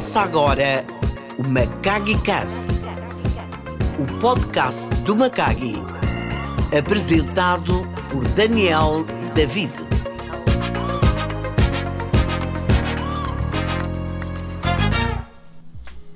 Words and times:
Começa 0.00 0.22
agora 0.22 0.86
o 1.36 1.46
Macagi 1.46 2.18
Cast, 2.22 2.66
o 3.98 4.18
podcast 4.18 4.88
do 5.02 5.14
Macagi, 5.14 5.74
apresentado 6.74 7.84
por 8.10 8.26
Daniel 8.30 9.04
David. 9.34 9.70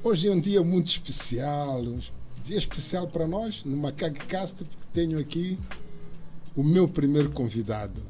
Hoje 0.02 0.28
é 0.28 0.32
um 0.32 0.40
dia 0.40 0.64
muito 0.64 0.88
especial, 0.88 1.82
um 1.82 2.00
dia 2.42 2.56
especial 2.56 3.06
para 3.06 3.26
nós 3.26 3.64
no 3.64 3.76
Macagi 3.76 4.20
Cast, 4.20 4.64
porque 4.64 4.86
tenho 4.94 5.18
aqui 5.18 5.58
o 6.56 6.62
meu 6.62 6.88
primeiro 6.88 7.30
convidado, 7.32 8.00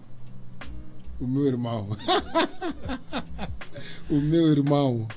o 1.20 1.26
meu 1.26 1.46
irmão. 1.46 1.88
o 4.08 4.20
meu 4.20 4.52
irmão. 4.52 5.08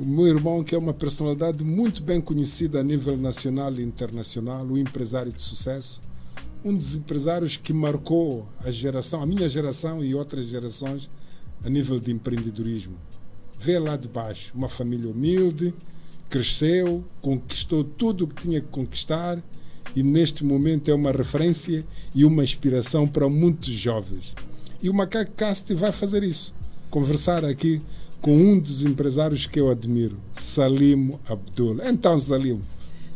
O 0.00 0.04
meu 0.06 0.26
irmão, 0.26 0.64
que 0.64 0.74
é 0.74 0.78
uma 0.78 0.94
personalidade 0.94 1.62
muito 1.62 2.02
bem 2.02 2.22
conhecida 2.22 2.80
a 2.80 2.82
nível 2.82 3.18
nacional 3.18 3.70
e 3.74 3.82
internacional, 3.82 4.64
um 4.64 4.78
empresário 4.78 5.30
de 5.30 5.42
sucesso, 5.42 6.00
um 6.64 6.74
dos 6.74 6.96
empresários 6.96 7.58
que 7.58 7.70
marcou 7.70 8.48
a 8.64 8.70
geração, 8.70 9.20
a 9.20 9.26
minha 9.26 9.46
geração 9.46 10.02
e 10.02 10.14
outras 10.14 10.46
gerações 10.46 11.10
a 11.62 11.68
nível 11.68 12.00
de 12.00 12.12
empreendedorismo. 12.12 12.96
Vê 13.58 13.78
lá 13.78 13.94
de 13.94 14.08
baixo, 14.08 14.52
uma 14.54 14.70
família 14.70 15.10
humilde, 15.10 15.74
cresceu, 16.30 17.04
conquistou 17.20 17.84
tudo 17.84 18.24
o 18.24 18.26
que 18.26 18.40
tinha 18.40 18.62
que 18.62 18.68
conquistar 18.68 19.38
e 19.94 20.02
neste 20.02 20.42
momento 20.46 20.90
é 20.90 20.94
uma 20.94 21.12
referência 21.12 21.84
e 22.14 22.24
uma 22.24 22.42
inspiração 22.42 23.06
para 23.06 23.28
muitos 23.28 23.74
jovens. 23.74 24.34
E 24.82 24.88
o 24.88 24.94
Macaco 24.94 25.32
Cast 25.32 25.74
vai 25.74 25.92
fazer 25.92 26.22
isso, 26.22 26.54
conversar 26.88 27.44
aqui 27.44 27.82
com 28.20 28.36
um 28.36 28.58
dos 28.58 28.84
empresários 28.84 29.46
que 29.46 29.60
eu 29.60 29.70
admiro, 29.70 30.16
Salimo 30.34 31.20
Abdul. 31.28 31.78
Então, 31.84 32.18
Salimo. 32.20 32.62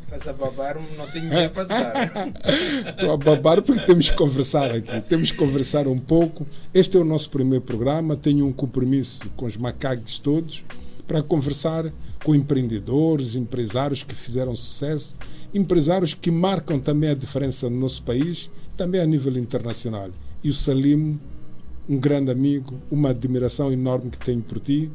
Estás 0.02 0.28
a 0.28 0.32
babar, 0.32 0.76
não 0.96 1.06
tenho 1.08 1.28
dinheiro 1.28 1.50
para 1.50 1.64
dar. 1.64 2.32
Estou 2.88 3.10
a 3.12 3.16
babar 3.16 3.62
porque 3.62 3.84
temos 3.84 4.08
que 4.08 4.16
conversar 4.16 4.70
aqui. 4.70 5.00
Temos 5.08 5.32
que 5.32 5.36
conversar 5.36 5.88
um 5.88 5.98
pouco. 5.98 6.46
Este 6.72 6.96
é 6.96 7.00
o 7.00 7.04
nosso 7.04 7.28
primeiro 7.30 7.64
programa. 7.64 8.16
Tenho 8.16 8.46
um 8.46 8.52
compromisso 8.52 9.28
com 9.36 9.44
os 9.44 9.56
macaques 9.56 10.20
todos 10.20 10.64
para 11.06 11.22
conversar 11.22 11.92
com 12.24 12.34
empreendedores, 12.34 13.34
empresários 13.34 14.02
que 14.02 14.14
fizeram 14.14 14.56
sucesso, 14.56 15.14
empresários 15.52 16.14
que 16.14 16.30
marcam 16.30 16.78
também 16.78 17.10
a 17.10 17.14
diferença 17.14 17.68
no 17.68 17.78
nosso 17.78 18.02
país, 18.02 18.50
também 18.76 19.00
a 19.00 19.06
nível 19.06 19.36
internacional. 19.36 20.10
E 20.42 20.48
o 20.48 20.54
Salimo, 20.54 21.20
um 21.88 21.98
grande 21.98 22.30
amigo, 22.30 22.80
uma 22.90 23.10
admiração 23.10 23.72
enorme 23.72 24.10
que 24.10 24.18
tenho 24.18 24.42
por 24.42 24.58
ti, 24.58 24.90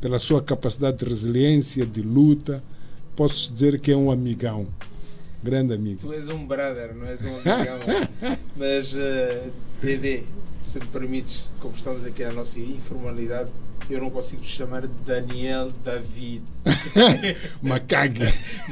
pela 0.00 0.18
sua 0.18 0.42
capacidade 0.42 0.98
de 0.98 1.04
resiliência, 1.04 1.86
de 1.86 2.02
luta. 2.02 2.62
Posso 3.16 3.52
dizer 3.52 3.80
que 3.80 3.92
é 3.92 3.96
um 3.96 4.10
amigão. 4.10 4.66
Grande 5.42 5.74
amigo. 5.74 6.00
Tu 6.00 6.12
és 6.12 6.28
um 6.28 6.46
brother, 6.46 6.94
não 6.94 7.06
és 7.06 7.22
um 7.24 7.34
amigão. 7.44 7.78
Mas, 8.56 8.94
uh, 8.94 9.50
Dede, 9.82 10.24
se 10.64 10.80
me 10.80 10.86
permites, 10.86 11.50
como 11.60 11.74
estamos 11.74 12.04
aqui 12.04 12.24
na 12.24 12.32
nossa 12.32 12.58
informalidade, 12.58 13.50
eu 13.88 14.00
não 14.00 14.10
consigo 14.10 14.42
te 14.42 14.48
chamar 14.48 14.86
Daniel 15.06 15.72
David. 15.84 16.42
Macag. 17.62 18.20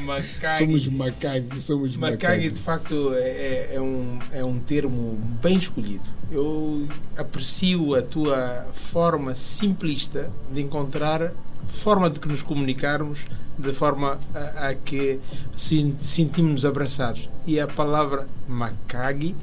Macag. 0.04 0.58
Somos 0.58 0.88
Macag, 0.88 1.60
somos 1.60 1.96
Macag, 1.96 2.50
de 2.50 2.60
facto, 2.60 3.12
é, 3.14 3.74
é, 3.74 3.80
um, 3.80 4.18
é 4.32 4.44
um 4.44 4.58
termo 4.58 5.18
bem 5.42 5.56
escolhido. 5.56 6.04
Eu 6.30 6.88
aprecio 7.16 7.94
a 7.94 8.02
tua 8.02 8.66
forma 8.72 9.34
simplista 9.34 10.30
de 10.52 10.62
encontrar 10.62 11.32
forma 11.66 12.10
de 12.10 12.20
que 12.20 12.28
nos 12.28 12.42
comunicarmos 12.42 13.24
de 13.58 13.72
forma 13.72 14.18
a, 14.34 14.68
a 14.68 14.74
que 14.74 15.20
sentimos-nos 15.56 16.64
abraçados. 16.64 17.28
E 17.46 17.60
a 17.60 17.66
palavra 17.66 18.26
Macag 18.48 19.34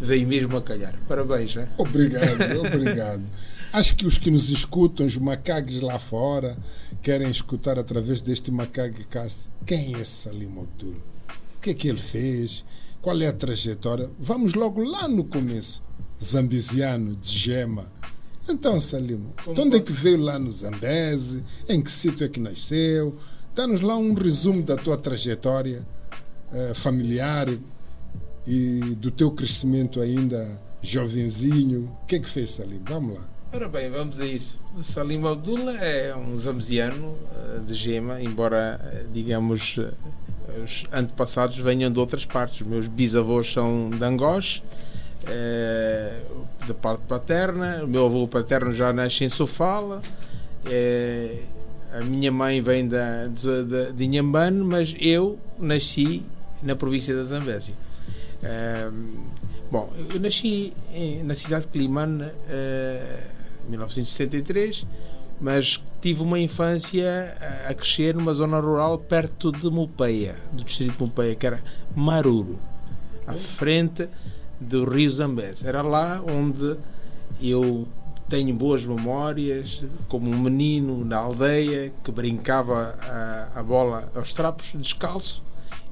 veio 0.00 0.26
mesmo 0.26 0.56
a 0.56 0.62
calhar. 0.62 0.94
Parabéns, 1.08 1.54
né? 1.56 1.68
Obrigado, 1.78 2.60
obrigado. 2.60 3.22
Acho 3.74 3.96
que 3.96 4.06
os 4.06 4.18
que 4.18 4.30
nos 4.30 4.50
escutam, 4.50 5.04
os 5.04 5.16
macaques 5.16 5.80
lá 5.80 5.98
fora, 5.98 6.56
querem 7.02 7.28
escutar 7.28 7.76
através 7.76 8.22
deste 8.22 8.52
macaque 8.52 9.02
cast 9.02 9.48
quem 9.66 9.96
é 9.96 10.04
Salim 10.04 10.46
Abdul? 10.46 10.94
O 11.56 11.60
que 11.60 11.70
é 11.70 11.74
que 11.74 11.88
ele 11.88 11.98
fez? 11.98 12.64
Qual 13.02 13.20
é 13.20 13.26
a 13.26 13.32
trajetória? 13.32 14.08
Vamos 14.16 14.54
logo 14.54 14.80
lá 14.80 15.08
no 15.08 15.24
começo. 15.24 15.82
Zambiziano, 16.22 17.16
de 17.16 17.36
Gema. 17.36 17.90
Então, 18.48 18.78
Salim, 18.78 19.26
de 19.52 19.60
onde 19.60 19.78
é 19.78 19.80
que 19.80 19.90
veio 19.90 20.18
lá 20.18 20.38
no 20.38 20.52
Zambeze? 20.52 21.42
Em 21.68 21.82
que 21.82 21.90
sítio 21.90 22.24
é 22.24 22.28
que 22.28 22.38
nasceu? 22.38 23.18
Dá-nos 23.56 23.80
lá 23.80 23.96
um 23.96 24.14
resumo 24.14 24.62
da 24.62 24.76
tua 24.76 24.96
trajetória 24.96 25.84
eh, 26.52 26.74
familiar 26.76 27.48
e 28.46 28.94
do 28.94 29.10
teu 29.10 29.32
crescimento 29.32 30.00
ainda 30.00 30.62
jovenzinho. 30.80 31.90
O 32.04 32.06
que 32.06 32.14
é 32.14 32.18
que 32.20 32.30
fez, 32.30 32.54
Salim? 32.54 32.80
Vamos 32.86 33.16
lá. 33.16 33.33
Ora 33.54 33.68
bem, 33.68 33.88
vamos 33.88 34.20
a 34.20 34.26
isso. 34.26 34.58
Salim 34.82 35.24
Abdullah 35.24 35.76
é 35.76 36.12
um 36.16 36.34
zambiano 36.34 37.16
de 37.64 37.72
Gema, 37.72 38.20
embora, 38.20 39.06
digamos, 39.12 39.78
os 40.60 40.84
antepassados 40.92 41.56
venham 41.58 41.88
de 41.88 42.00
outras 42.00 42.26
partes. 42.26 42.66
Meus 42.66 42.88
bisavôs 42.88 43.52
são 43.52 43.90
de 43.90 44.04
Angós, 44.04 44.60
é, 45.28 46.18
da 46.66 46.74
parte 46.74 47.02
paterna. 47.02 47.84
O 47.84 47.86
meu 47.86 48.06
avô 48.06 48.26
paterno 48.26 48.72
já 48.72 48.92
nasce 48.92 49.22
em 49.22 49.28
Sofala. 49.28 50.02
A 51.92 52.00
minha 52.02 52.32
mãe 52.32 52.60
vem 52.60 52.88
da, 52.88 53.28
de, 53.28 53.92
de 53.92 54.04
Inhambane, 54.04 54.64
mas 54.64 54.96
eu 54.98 55.38
nasci 55.60 56.24
na 56.60 56.74
província 56.74 57.14
da 57.14 57.22
Zambésia. 57.22 57.76
Bom, 59.70 59.92
eu 60.12 60.18
nasci 60.18 60.72
na 61.24 61.36
cidade 61.36 61.66
de 61.66 61.70
Climane 61.70 62.32
1963, 63.68 64.86
mas 65.40 65.82
tive 66.00 66.22
uma 66.22 66.38
infância 66.38 67.36
a 67.68 67.74
crescer 67.74 68.14
numa 68.14 68.32
zona 68.32 68.60
rural 68.60 68.98
perto 68.98 69.50
de 69.50 69.68
Mupeia, 69.70 70.36
do 70.52 70.64
distrito 70.64 70.98
de 70.98 71.02
Mupeia, 71.04 71.34
que 71.34 71.46
era 71.46 71.62
Maruro, 71.94 72.58
à 73.26 73.34
frente 73.34 74.08
do 74.60 74.84
rio 74.84 75.10
Zambeze. 75.10 75.66
Era 75.66 75.82
lá 75.82 76.22
onde 76.26 76.76
eu 77.40 77.86
tenho 78.28 78.54
boas 78.54 78.86
memórias, 78.86 79.82
como 80.08 80.30
um 80.30 80.38
menino 80.38 81.04
na 81.04 81.18
aldeia 81.18 81.92
que 82.02 82.10
brincava 82.10 82.94
a, 83.00 83.60
a 83.60 83.62
bola 83.62 84.08
aos 84.14 84.32
trapos, 84.32 84.72
descalço, 84.74 85.42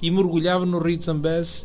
e 0.00 0.10
mergulhava 0.10 0.64
no 0.64 0.78
rio 0.78 1.00
Zambeze 1.00 1.64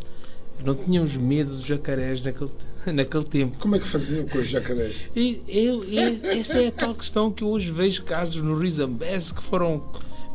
não 0.66 0.76
tínhamos 0.76 1.16
medo 1.18 1.52
dos 1.52 1.66
jacarés 1.66 2.22
naquele, 2.22 2.52
naquele 2.94 3.24
tempo. 3.24 3.58
Como 3.60 3.76
é 3.76 3.80
que 3.80 3.88
faziam 3.88 4.26
com 4.28 4.38
os 4.38 4.48
jacarés? 4.48 5.10
E, 5.16 5.42
eu, 5.48 5.84
eu, 5.86 6.32
essa 6.32 6.62
é 6.62 6.68
a 6.68 6.72
tal 6.72 6.96
questão 6.96 7.32
que 7.32 7.44
eu 7.44 7.50
hoje 7.50 7.72
vejo 7.72 8.04
casos 8.04 8.42
no 8.42 8.58
Rio 8.58 8.72
Zambeze 8.72 9.34
que 9.34 9.44
foram. 9.44 9.84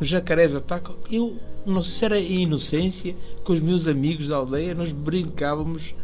Os 0.00 0.08
jacarés 0.08 0.54
atacam. 0.54 0.96
Eu 1.10 1.36
não 1.64 1.82
sei 1.82 1.92
se 1.92 2.04
era 2.04 2.18
inocência, 2.18 3.14
com 3.44 3.52
os 3.52 3.60
meus 3.60 3.86
amigos 3.86 4.28
da 4.28 4.36
aldeia, 4.36 4.74
nós 4.74 4.90
brincávamos 4.90 5.94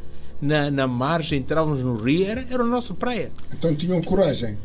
na, 0.41 0.71
na 0.71 0.87
margem, 0.87 1.39
entrávamos 1.39 1.83
no 1.83 1.97
rio, 1.97 2.25
era, 2.25 2.47
era 2.51 2.63
a 2.63 2.67
nossa 2.67 2.95
praia. 2.95 3.33
Então 3.53 3.75
tinham 3.75 4.01
coragem? 4.03 4.57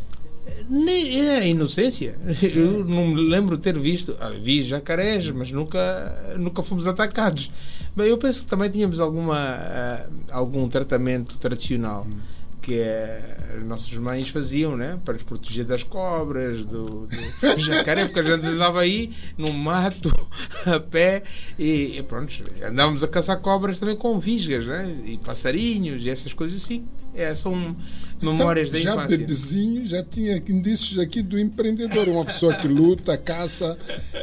Era 1.27 1.45
inocência. 1.45 2.15
Eu 2.41 2.85
não 2.85 3.07
me 3.07 3.29
lembro 3.29 3.57
ter 3.57 3.77
visto. 3.77 4.15
Ah, 4.19 4.29
vi 4.29 4.63
jacarés, 4.63 5.29
mas 5.31 5.51
nunca, 5.51 6.35
nunca 6.37 6.61
fomos 6.61 6.87
atacados. 6.87 7.51
Bem, 7.95 8.07
eu 8.07 8.17
penso 8.17 8.41
que 8.41 8.47
também 8.47 8.71
tínhamos 8.71 8.99
alguma, 8.99 9.55
uh, 9.55 10.11
algum 10.31 10.67
tratamento 10.67 11.37
tradicional 11.37 12.07
que 12.63 12.79
uh, 12.79 13.57
as 13.57 13.63
nossas 13.65 13.93
mães 13.93 14.29
faziam 14.29 14.77
né? 14.77 14.97
para 15.03 15.13
nos 15.15 15.23
proteger 15.23 15.65
das 15.65 15.83
cobras, 15.83 16.65
do, 16.65 17.07
do 17.07 17.59
jacaré, 17.59 18.05
porque 18.05 18.21
a 18.21 18.23
gente 18.23 18.45
andava 18.45 18.79
aí 18.79 19.11
no 19.37 19.51
mato, 19.51 20.09
a 20.65 20.79
pé, 20.79 21.23
e, 21.59 21.97
e 21.97 22.03
pronto, 22.03 22.33
andávamos 22.65 23.03
a 23.03 23.07
caçar 23.07 23.37
cobras 23.39 23.79
também 23.79 23.97
com 23.97 24.17
visgas, 24.17 24.65
né? 24.65 24.95
e 25.05 25.17
passarinhos, 25.17 26.05
e 26.05 26.09
essas 26.09 26.33
coisas 26.33 26.63
assim. 26.63 26.85
É, 27.15 27.35
são 27.35 27.75
memórias 28.19 28.69
então, 28.69 28.79
da 28.79 28.83
já 28.83 28.91
infância. 28.93 29.17
Já 29.17 29.17
bebezinho, 29.17 29.85
já 29.85 30.03
tinha 30.03 30.37
indícios 30.37 30.97
aqui 30.97 31.21
do 31.21 31.37
empreendedor, 31.37 32.07
uma 32.07 32.25
pessoa 32.25 32.55
que 32.55 32.67
luta, 32.67 33.15
caça, 33.17 33.77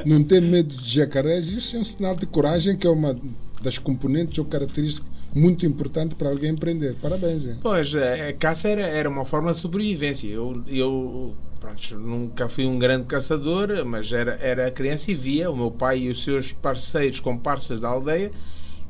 não 0.05 0.25
tem 0.25 0.41
medo 0.41 0.75
de 0.75 0.95
jacarés. 0.97 1.47
Isso 1.47 1.77
é 1.77 1.79
um 1.79 1.85
sinal 1.85 2.17
de 2.17 2.27
coragem 2.27 2.77
que 2.77 2.89
é 2.89 2.91
uma 2.91 3.17
das 3.63 3.79
componentes 3.79 4.37
ou 4.39 4.45
características 4.45 5.20
muito 5.35 5.65
importante 5.65 6.15
para 6.15 6.29
alguém 6.29 6.51
empreender. 6.51 6.97
Parabéns. 7.01 7.45
Hein? 7.45 7.59
Pois, 7.63 7.95
a 7.95 8.33
caça 8.33 8.69
era, 8.69 8.83
era 8.83 9.09
uma 9.09 9.25
forma 9.25 9.53
de 9.53 9.59
sobrevivência. 9.59 10.29
Eu, 10.29 10.63
eu 10.67 11.35
pronto, 11.61 11.99
nunca 11.99 12.49
fui 12.49 12.67
um 12.67 12.79
grande 12.79 13.07
caçador, 13.07 13.85
mas 13.85 14.13
era, 14.13 14.33
era 14.41 14.71
criança 14.71 15.11
e 15.11 15.15
via 15.15 15.51
o 15.51 15.57
meu 15.57 15.71
pai 15.71 15.99
e 16.01 16.09
os 16.09 16.25
seus 16.25 16.53
parceiros, 16.53 17.21
comparsas 17.21 17.81
da 17.81 17.89
aldeia, 17.89 18.31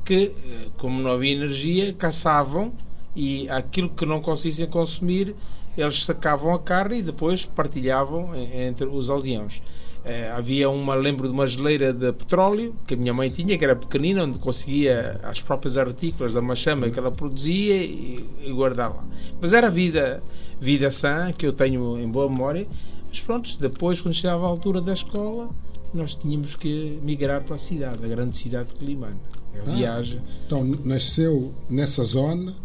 que, 0.03 0.31
como 0.77 1.01
não 1.01 1.11
havia 1.11 1.31
energia, 1.31 1.93
caçavam 1.93 2.73
e 3.15 3.49
aquilo 3.49 3.89
que 3.89 4.05
não 4.05 4.21
conseguissem 4.21 4.67
consumir, 4.67 5.35
eles 5.77 6.03
sacavam 6.03 6.53
a 6.53 6.59
carne 6.59 6.99
e 6.99 7.01
depois 7.01 7.45
partilhavam 7.45 8.31
entre 8.35 8.87
os 8.87 9.09
aldeões. 9.09 9.61
Eh, 10.03 10.31
havia 10.35 10.67
uma, 10.69 10.95
lembro 10.95 11.27
de 11.27 11.33
uma 11.33 11.45
geleira 11.47 11.93
de 11.93 12.11
petróleo 12.11 12.73
que 12.87 12.95
a 12.95 12.97
minha 12.97 13.13
mãe 13.13 13.29
tinha, 13.29 13.55
que 13.57 13.63
era 13.63 13.75
pequenina, 13.75 14.23
onde 14.23 14.39
conseguia 14.39 15.19
as 15.23 15.41
próprias 15.41 15.77
artículas 15.77 16.33
da 16.33 16.41
machama 16.41 16.89
que 16.89 16.97
ela 16.97 17.11
produzia 17.11 17.75
e, 17.77 18.25
e 18.45 18.51
guardar 18.51 18.89
lá. 18.89 19.03
Mas 19.39 19.53
era 19.53 19.69
vida, 19.69 20.23
vida 20.59 20.89
sã, 20.89 21.31
que 21.31 21.45
eu 21.45 21.53
tenho 21.53 21.99
em 21.99 22.07
boa 22.09 22.27
memória. 22.29 22.65
Mas 23.09 23.19
pronto, 23.19 23.49
depois, 23.59 24.01
quando 24.01 24.15
chegava 24.15 24.45
a 24.45 24.49
altura 24.49 24.81
da 24.81 24.93
escola, 24.93 25.49
nós 25.93 26.15
tínhamos 26.15 26.55
que 26.55 26.97
migrar 27.03 27.43
para 27.43 27.55
a 27.55 27.59
cidade, 27.59 28.03
a 28.03 28.07
grande 28.07 28.35
cidade 28.37 28.69
de 28.69 28.75
Climane. 28.75 29.17
A 29.53 29.59
Ah, 29.59 29.75
viagem. 29.75 30.19
Então, 30.47 30.63
nasceu 30.85 31.53
nessa 31.69 32.03
zona 32.03 32.55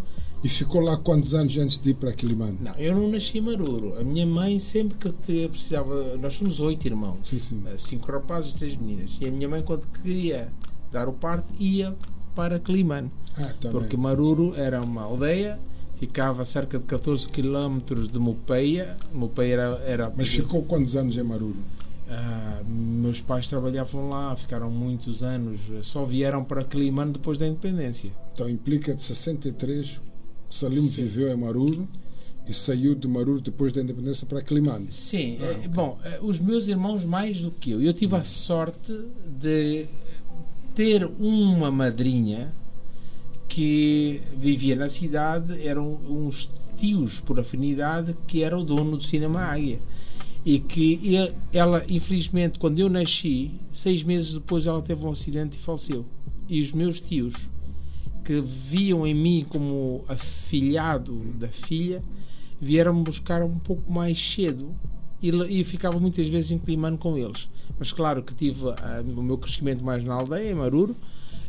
e 0.47 0.49
ficou 0.49 0.81
lá 0.81 0.97
quantos 0.97 1.35
anos 1.35 1.57
antes 1.59 1.77
de 1.79 1.91
ir 1.91 1.95
para 1.95 2.13
Quilimane? 2.13 2.59
Não, 2.61 2.73
eu 2.77 2.95
não 2.95 3.11
nasci 3.11 3.39
em 3.39 3.41
Maruro. 3.41 3.99
A 3.99 4.05
minha 4.05 4.25
mãe 4.27 4.59
sempre 4.61 4.97
que 4.97 5.11
te- 5.11 5.49
precisava. 5.49 6.17
Nós 6.19 6.35
somos 6.35 6.61
oito 6.61 6.87
irmãos. 6.87 7.19
Sim, 7.25 7.39
sim. 7.39 7.63
Eh, 7.67 7.75
Cinco 7.77 8.11
rapazes 8.13 8.55
e 8.55 8.59
três 8.59 8.77
meninas. 8.77 9.19
E 9.21 9.27
a 9.27 9.31
minha 9.31 9.49
mãe, 9.49 9.63
quando 9.63 9.87
queria 10.03 10.49
dar 10.93 11.09
o 11.09 11.13
parto, 11.13 11.49
ia 11.59 11.95
para 12.35 12.61
Climane. 12.61 13.11
Ah, 13.37 13.53
também. 13.61 13.81
Porque 13.81 13.97
Maruro 13.97 14.55
era 14.55 14.81
uma 14.81 15.03
aldeia, 15.03 15.59
ficava 15.99 16.43
a 16.43 16.45
cerca 16.45 16.79
de 16.79 16.85
14 16.85 17.29
km 17.29 17.79
de 18.11 18.19
Mopeia. 18.19 18.97
Mopeia 19.13 19.53
era. 19.55 19.83
era 19.85 20.13
Mas 20.17 20.29
ficou 20.29 20.63
quantos 20.63 20.95
anos 20.95 21.17
em 21.17 21.23
Maruro? 21.25 21.57
Ah, 22.09 22.63
meus 22.65 23.21
pais 23.21 23.49
trabalhavam 23.49 24.09
lá, 24.11 24.37
ficaram 24.37 24.71
muitos 24.71 25.25
anos. 25.25 25.59
Só 25.83 26.05
vieram 26.05 26.45
para 26.45 26.63
Climane 26.63 27.13
depois 27.13 27.37
da 27.39 27.49
independência. 27.49 28.13
Então 28.33 28.49
implica 28.49 28.95
de 28.95 29.03
63, 29.03 29.97
o 29.97 30.01
Salim 30.51 30.81
Sim. 30.81 31.03
viveu 31.03 31.33
em 31.33 31.37
Maruro 31.37 31.89
e 32.49 32.55
saiu 32.55 32.95
de 32.95 33.09
Maruro 33.09 33.41
depois 33.41 33.73
da 33.73 33.81
independência 33.81 34.27
para 34.27 34.41
Quilimane. 34.41 34.87
Sim, 34.91 35.39
eh, 35.41 35.69
bom, 35.69 35.99
eh, 36.05 36.21
os 36.23 36.39
meus 36.39 36.69
irmãos 36.69 37.05
mais 37.05 37.41
do 37.41 37.51
que 37.51 37.73
eu. 37.73 37.83
Eu 37.83 37.93
tive 37.93 38.15
a 38.15 38.23
sorte 38.23 38.93
de 39.41 39.87
ter 40.75 41.05
uma 41.19 41.71
madrinha 41.71 42.53
que 43.49 44.21
vivia 44.37 44.77
na 44.77 44.89
cidade, 44.89 45.67
eram 45.67 45.99
uns 46.09 46.49
tios 46.77 47.21
por 47.21 47.41
afinidade 47.41 48.15
que 48.27 48.43
era 48.43 48.57
o 48.57 48.63
dono 48.63 48.97
do 48.97 49.03
Cinema 49.03 49.41
Águia. 49.41 49.81
E 50.45 50.61
que 50.61 51.33
ela, 51.53 51.85
infelizmente, 51.89 52.59
quando 52.59 52.79
eu 52.79 52.89
nasci, 52.89 53.51
seis 53.73 54.05
meses 54.05 54.35
depois 54.35 54.67
ela 54.67 54.81
teve 54.81 55.05
um 55.05 55.11
acidente 55.11 55.57
e 55.57 55.61
faleceu. 55.61 56.05
E 56.49 56.61
os 56.61 56.73
meus 56.73 57.01
tios, 57.01 57.49
que 58.27 58.41
viam 58.41 59.07
em 59.07 59.15
mim 59.15 59.47
como 59.49 60.05
afilhado 60.09 61.15
da 61.39 61.47
filha, 61.47 62.03
vieram-me 62.61 63.05
buscar 63.05 63.41
um 63.41 63.57
pouco 63.57 63.91
mais 63.91 64.19
cedo 64.19 64.75
e, 65.23 65.61
e 65.61 65.65
ficava 65.65 66.01
muitas 66.01 66.27
vezes 66.27 66.51
em 66.51 66.59
Climano 66.59 66.99
com 66.99 67.17
eles. 67.17 67.49
Mas 67.79 67.93
claro 67.93 68.25
que 68.25 68.35
tive 68.35 68.65
o 69.17 69.23
meu 69.23 69.39
crescimento 69.39 69.85
mais 69.85 70.03
na 70.03 70.15
aldeia, 70.15 70.51
em 70.51 70.55
Maruro, 70.55 70.97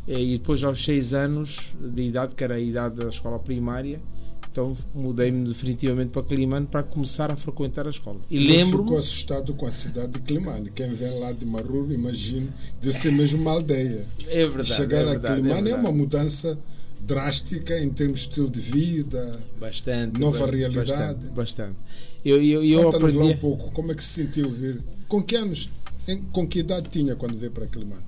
eh, 0.06 0.22
e 0.22 0.38
depois 0.38 0.62
aos 0.62 0.84
seis 0.84 1.12
anos 1.12 1.74
de 1.80 2.02
idade, 2.02 2.36
que 2.36 2.44
era 2.44 2.54
a 2.54 2.60
idade 2.60 2.94
da 2.94 3.08
escola 3.08 3.40
primária, 3.40 4.00
então 4.50 4.76
mudei-me 4.94 5.46
definitivamente 5.46 6.10
para 6.10 6.22
Climano 6.22 6.66
para 6.66 6.82
começar 6.82 7.30
a 7.30 7.36
frequentar 7.36 7.86
a 7.86 7.90
escola. 7.90 8.18
E 8.30 8.38
lembro-me... 8.38 8.84
ficou 8.84 8.98
assustado 8.98 9.54
com 9.54 9.66
a 9.66 9.72
cidade 9.72 10.12
de 10.12 10.20
Climane. 10.20 10.70
Quem 10.74 10.94
vem 10.94 11.18
lá 11.18 11.32
de 11.32 11.44
Maruro, 11.46 11.92
imagino, 11.92 12.52
de 12.80 12.92
ser 12.92 13.12
mesmo 13.12 13.40
uma 13.40 13.52
aldeia. 13.52 14.06
É 14.26 14.44
verdade. 14.46 14.68
Chegar 14.74 14.98
é 14.98 15.02
a 15.02 15.04
verdade, 15.10 15.40
Climane 15.40 15.70
é, 15.70 15.74
uma 15.74 15.82
verdade. 15.90 15.96
mudança 15.96 16.58
drástica 17.00 17.78
em 17.78 17.88
termos 17.90 18.20
de 18.20 18.26
estilo 18.28 18.50
de 18.50 18.60
vida. 18.60 19.38
Bastante. 19.60 20.18
nova 20.20 20.46
ba- 20.46 20.52
realidade. 20.52 20.90
Bastante. 20.90 21.26
bastante. 21.34 21.76
Eu, 22.24 22.42
eu, 22.42 22.64
eu 22.64 22.82
Conta-nos 22.84 23.14
lá 23.14 23.20
aprendi. 23.22 23.34
um 23.38 23.40
pouco 23.40 23.70
como 23.72 23.92
é 23.92 23.94
que 23.94 24.02
se 24.02 24.24
sentiu 24.24 24.50
vir. 24.50 24.80
Com 25.06 25.22
que 25.22 25.36
anos, 25.36 25.70
em- 26.08 26.22
com 26.32 26.46
que 26.46 26.58
idade 26.58 26.88
tinha 26.90 27.14
quando 27.14 27.38
veio 27.38 27.52
para 27.52 27.66
Climane? 27.66 28.02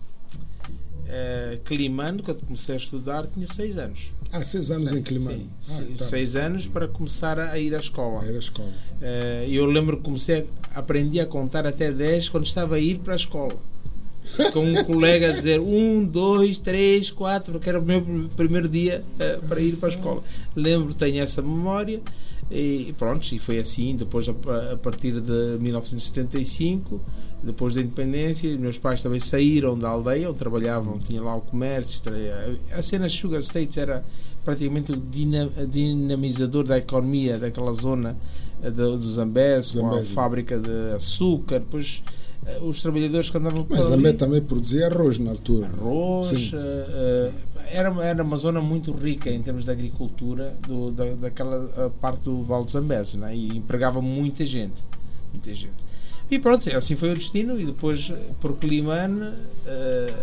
Uh, 1.10 1.58
Climano, 1.64 2.22
quando 2.22 2.40
comecei 2.44 2.74
a 2.74 2.78
estudar, 2.78 3.26
tinha 3.26 3.46
seis 3.46 3.76
anos. 3.78 4.12
Ah, 4.30 4.44
seis 4.44 4.70
anos 4.70 4.92
em 4.92 5.02
Climane. 5.02 5.50
Sim, 5.60 5.88
Ah, 5.94 5.98
tá. 5.98 6.04
seis 6.04 6.36
anos 6.36 6.68
para 6.68 6.86
começar 6.86 7.36
a 7.40 7.58
ir 7.58 7.74
à 7.74 7.78
escola. 7.78 8.22
A 8.22 8.32
escola. 8.38 8.68
Eh, 9.02 9.46
eu 9.50 9.66
lembro 9.66 9.96
que 9.96 10.04
comecei 10.04 10.46
a, 10.72 10.78
aprendi 10.78 11.18
a 11.18 11.26
contar 11.26 11.66
até 11.66 11.90
10 11.90 12.28
quando 12.28 12.46
estava 12.46 12.76
a 12.76 12.78
ir 12.78 12.98
para 13.00 13.14
a 13.14 13.16
escola. 13.16 13.56
Com 14.52 14.60
um 14.64 14.84
colega 14.84 15.30
a 15.30 15.32
dizer 15.32 15.58
um, 15.58 16.04
dois, 16.04 16.58
três, 16.60 17.10
quatro, 17.10 17.54
porque 17.54 17.68
era 17.68 17.80
o 17.80 17.82
meu 17.82 18.00
pr- 18.02 18.28
primeiro 18.36 18.68
dia 18.68 19.02
eh, 19.18 19.40
para 19.48 19.60
ir 19.60 19.74
para 19.76 19.88
a 19.88 19.92
escola. 19.92 20.22
Lembro, 20.54 20.94
tenho 20.94 21.20
essa 21.20 21.42
memória 21.42 22.00
e 22.48 22.94
pronto, 22.96 23.26
e 23.34 23.38
foi 23.40 23.58
assim. 23.58 23.96
Depois, 23.96 24.28
a, 24.28 24.32
a 24.74 24.76
partir 24.76 25.20
de 25.20 25.58
1975, 25.58 27.00
depois 27.42 27.74
da 27.74 27.80
independência, 27.80 28.56
meus 28.58 28.78
pais 28.78 29.02
também 29.02 29.18
saíram 29.20 29.78
da 29.78 29.88
aldeia, 29.88 30.28
onde 30.30 30.38
trabalhavam, 30.38 30.98
tinha 30.98 31.22
lá 31.22 31.34
o 31.36 31.40
comércio. 31.40 31.94
estra- 31.94 32.14
A 32.76 32.82
cena 32.82 33.08
Sugar 33.08 33.40
States 33.40 33.76
era 33.78 34.04
praticamente 34.44 34.92
o 34.92 34.96
dina- 34.96 35.48
dinamizador 35.68 36.64
da 36.64 36.78
economia 36.78 37.38
daquela 37.38 37.72
zona 37.72 38.16
eh, 38.62 38.70
do, 38.70 38.98
do 38.98 39.08
Zambés, 39.08 39.70
com 39.70 39.86
a 39.94 40.02
fábrica 40.04 40.58
de 40.58 40.94
açúcar, 40.94 41.60
depois 41.60 42.02
eh, 42.46 42.58
os 42.62 42.80
trabalhadores 42.82 43.30
que 43.30 43.36
andavam 43.38 43.64
por 43.64 43.76
Mas 43.76 43.90
Mé 43.98 44.12
também 44.12 44.40
produzia 44.42 44.86
arroz 44.88 45.18
na 45.18 45.30
altura. 45.30 45.66
arroz, 45.66 46.52
eh, 46.52 46.56
eh, 46.58 47.32
era, 47.72 47.90
uma- 47.90 48.04
era 48.04 48.22
uma 48.22 48.36
zona 48.36 48.60
muito 48.60 48.92
rica 48.92 49.30
em 49.30 49.40
termos 49.42 49.64
de 49.64 49.70
agricultura 49.70 50.54
do, 50.68 50.90
da, 50.90 51.04
daquela 51.14 51.70
eh, 51.76 51.90
parte 52.00 52.24
do 52.24 52.42
Vale 52.42 52.64
de 52.66 52.72
Zambés, 52.72 53.14
né? 53.14 53.34
e 53.34 53.56
empregava 53.56 54.00
muita 54.02 54.44
gente, 54.44 54.84
muita 55.32 55.54
gente. 55.54 55.89
E 56.30 56.38
pronto, 56.38 56.68
assim 56.76 56.94
foi 56.96 57.10
o 57.10 57.14
destino, 57.14 57.60
e 57.60 57.64
depois 57.64 58.10
eh, 58.10 58.16
por 58.40 58.56
Climane, 58.56 59.32
eh, 59.66 60.14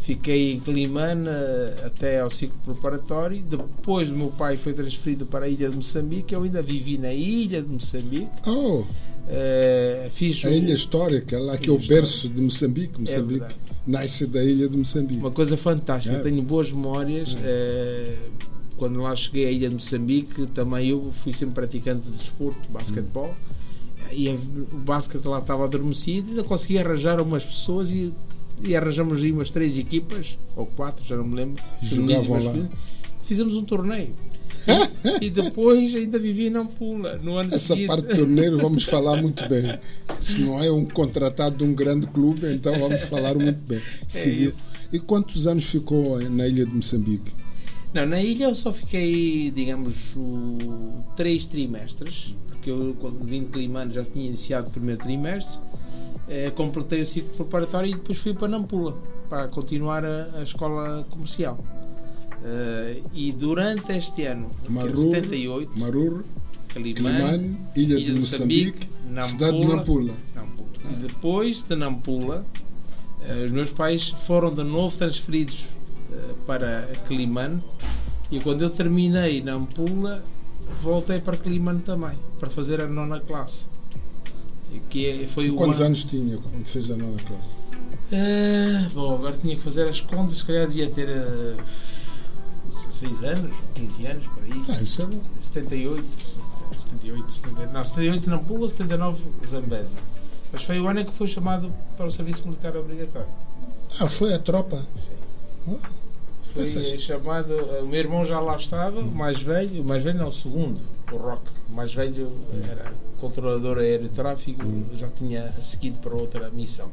fiquei 0.00 0.52
em 0.54 0.60
Climane 0.60 1.28
eh, 1.28 1.74
até 1.86 2.20
ao 2.20 2.30
ciclo 2.30 2.56
preparatório, 2.64 3.42
depois 3.42 4.10
o 4.10 4.16
meu 4.16 4.28
pai 4.28 4.56
foi 4.56 4.72
transferido 4.72 5.26
para 5.26 5.44
a 5.44 5.48
ilha 5.48 5.68
de 5.68 5.76
Moçambique, 5.76 6.34
eu 6.34 6.42
ainda 6.42 6.62
vivi 6.62 6.96
na 6.96 7.12
ilha 7.12 7.60
de 7.60 7.68
Moçambique, 7.68 8.28
Oh, 8.46 8.84
eh, 9.28 10.08
fiz 10.10 10.42
a 10.44 10.48
o- 10.48 10.52
ilha 10.52 10.72
histórica, 10.72 11.38
lá 11.38 11.58
que 11.58 11.68
é 11.68 11.72
o 11.72 11.78
berço 11.78 12.28
de 12.28 12.40
Moçambique. 12.40 12.98
Moçambique 12.98 13.40
verdade. 13.40 13.54
nasce 13.86 14.26
da 14.26 14.42
ilha 14.42 14.66
de 14.68 14.76
Moçambique. 14.78 15.20
Uma 15.20 15.30
coisa 15.30 15.56
fantástica, 15.58 16.16
É. 16.16 16.20
tenho 16.20 16.40
boas 16.42 16.72
memórias. 16.72 17.36
eh, 17.44 18.16
quando 18.78 18.98
lá 19.02 19.14
cheguei 19.14 19.46
à 19.46 19.50
ilha 19.50 19.68
de 19.68 19.74
Moçambique, 19.74 20.46
também 20.46 20.88
eu 20.88 21.12
fui 21.12 21.34
sempre 21.34 21.54
praticante 21.56 22.08
de 22.10 22.16
desporto, 22.16 22.62
de 22.62 22.68
basquetebol. 22.68 23.34
E 24.12 24.28
a- 24.28 24.32
o 24.34 24.76
basquete 24.78 25.24
lá 25.24 25.38
estava 25.38 25.64
adormecido, 25.64 26.30
ainda 26.30 26.44
consegui 26.44 26.78
arranjar 26.78 27.20
umas 27.20 27.44
pessoas 27.44 27.90
e, 27.92 28.12
e 28.62 28.74
arranjamos 28.76 29.22
aí 29.22 29.30
umas 29.32 29.50
três 29.50 29.78
equipas, 29.78 30.38
ou 30.56 30.66
quatro, 30.66 31.04
já 31.04 31.16
não 31.16 31.24
me 31.24 31.36
lembro. 31.36 31.62
Jogavam 31.82 32.42
lá. 32.44 32.68
Fizemos 33.22 33.54
um 33.56 33.62
torneio. 33.62 34.14
E, 35.22 35.30
depois 35.30 35.94
ainda 35.94 36.18
vivi 36.18 36.48
em 36.48 36.50
Nampula, 36.50 37.16
no 37.22 37.36
ano 37.36 37.48
Essa 37.48 37.58
seguinte. 37.74 37.86
parte 37.86 38.08
do 38.08 38.14
torneio 38.16 38.58
vamos 38.58 38.84
falar 38.84 39.20
muito 39.20 39.48
bem. 39.48 39.78
Se 40.20 40.38
não 40.40 40.62
é 40.62 40.70
um 40.70 40.84
contratado 40.84 41.56
de 41.56 41.64
um 41.64 41.74
grande 41.74 42.06
clube, 42.08 42.52
então 42.52 42.78
vamos 42.78 43.00
falar 43.02 43.34
muito 43.34 43.58
bem. 43.66 43.80
É. 44.14 44.50
E 44.92 44.98
quantos 44.98 45.46
anos 45.46 45.64
ficou 45.64 46.20
na 46.28 46.46
ilha 46.46 46.66
de 46.66 46.74
Moçambique? 46.74 47.32
Não, 47.94 48.04
na 48.04 48.20
ilha 48.20 48.44
eu 48.44 48.54
só 48.54 48.70
fiquei, 48.72 49.50
digamos, 49.50 50.14
o, 50.16 51.02
três 51.16 51.46
trimestres, 51.46 52.34
porque 52.60 52.70
eu, 52.70 52.94
quando 53.00 53.24
vim 53.24 53.44
de 53.44 53.48
Climano, 53.48 53.90
já 53.90 54.04
tinha 54.04 54.26
iniciado 54.26 54.68
o 54.68 54.70
primeiro 54.70 55.02
trimestre, 55.02 55.58
eh, 56.28 56.50
completei 56.50 57.00
o 57.00 57.06
ciclo 57.06 57.30
preparatório 57.34 57.90
e 57.90 57.94
depois 57.94 58.18
fui 58.18 58.34
para 58.34 58.48
Nampula, 58.48 58.98
para 59.30 59.48
continuar 59.48 60.04
a, 60.04 60.28
a 60.36 60.42
escola 60.42 61.04
comercial. 61.08 61.64
Eh, 62.44 63.02
e 63.14 63.32
durante 63.32 63.92
este 63.92 64.26
ano, 64.26 64.50
é 64.66 64.70
Marur, 64.70 64.96
78, 64.96 65.78
Marur, 65.78 66.24
Climane, 66.68 66.94
Climane, 66.94 67.58
ilha, 67.74 67.96
de 67.96 68.12
Moçambique, 68.12 68.88
cidade 69.22 69.58
de 69.58 69.66
Nampula. 69.66 70.14
Nampula. 70.34 70.68
E 70.84 70.94
depois 71.06 71.62
de 71.62 71.74
Nampula, 71.74 72.44
eh, 73.22 73.44
os 73.46 73.52
meus 73.52 73.72
pais 73.72 74.10
foram 74.10 74.52
de 74.52 74.64
novo 74.64 74.94
transferidos 74.98 75.70
eh, 76.12 76.34
para 76.46 76.82
Climane 77.06 77.62
e 78.30 78.38
quando 78.38 78.60
eu 78.62 78.68
terminei 78.68 79.40
Nampula, 79.42 80.22
voltei 80.82 81.20
para 81.20 81.36
Climane 81.36 81.80
também, 81.80 82.18
para 82.38 82.48
fazer 82.50 82.80
a 82.80 82.86
nona 82.88 83.20
classe. 83.20 83.68
E 84.72 84.78
Que 84.80 85.06
é- 85.24 85.26
foi 85.26 85.50
o 85.50 85.54
Quantos 85.56 85.78
ano- 85.80 85.86
anos 85.86 86.04
tinha 86.04 86.36
quando 86.38 86.66
fez 86.66 86.90
a 86.90 86.96
nona 86.96 87.20
classe? 87.22 87.58
Ah, 88.12 88.88
bom, 88.92 89.14
agora 89.14 89.36
tinha 89.36 89.54
que 89.56 89.62
fazer 89.62 89.88
as 89.88 90.00
contas, 90.00 90.34
se 90.34 90.44
calhar 90.44 90.66
devia 90.66 90.88
ter 90.90 91.08
16 92.68 93.24
anos, 93.24 93.54
15 93.74 94.06
anos, 94.06 94.26
por 94.28 94.42
aí. 94.44 94.62
Ah, 94.68 94.82
isso 94.82 95.02
é 95.02 95.06
bom. 95.06 95.20
78, 95.40 96.04
78, 96.78 97.32
79, 97.32 97.72
não, 97.72 97.84
78 97.84 98.30
Nampula, 98.30 98.68
79 98.68 99.22
Zambésia. 99.44 99.98
Mas 100.52 100.62
foi 100.64 100.80
o 100.80 100.88
ano 100.88 101.00
em 101.00 101.04
que 101.04 101.12
foi 101.12 101.26
chamado 101.28 101.72
para 101.96 102.06
o 102.06 102.10
serviço 102.10 102.44
militar 102.44 102.76
obrigatório. 102.76 103.28
Ah, 104.00 104.06
foi 104.08 104.32
a 104.34 104.38
tropa. 104.38 104.84
Sim. 104.94 105.12
Ah, 105.68 105.90
Essas- 106.56 107.00
chamado, 107.02 107.54
o 107.82 107.86
meu 107.86 108.00
irmão 108.00 108.24
já 108.24 108.40
lá 108.40 108.56
estava, 108.56 109.00
o 109.00 109.10
mais 109.10 109.40
velho, 109.40 109.82
o 109.82 109.84
mais 109.84 110.02
velho 110.02 110.18
não, 110.18 110.28
o 110.28 110.32
segundo, 110.32 110.80
o 111.12 111.16
Rock. 111.16 111.42
O 111.68 111.72
mais 111.72 111.94
velho 111.94 112.32
era 112.68 112.92
controlador 113.20 113.78
aéreo 113.78 114.08
tráfego, 114.08 114.62
já 114.96 115.08
tinha 115.08 115.52
seguido 115.60 115.98
para 115.98 116.14
outra 116.14 116.50
missão. 116.50 116.88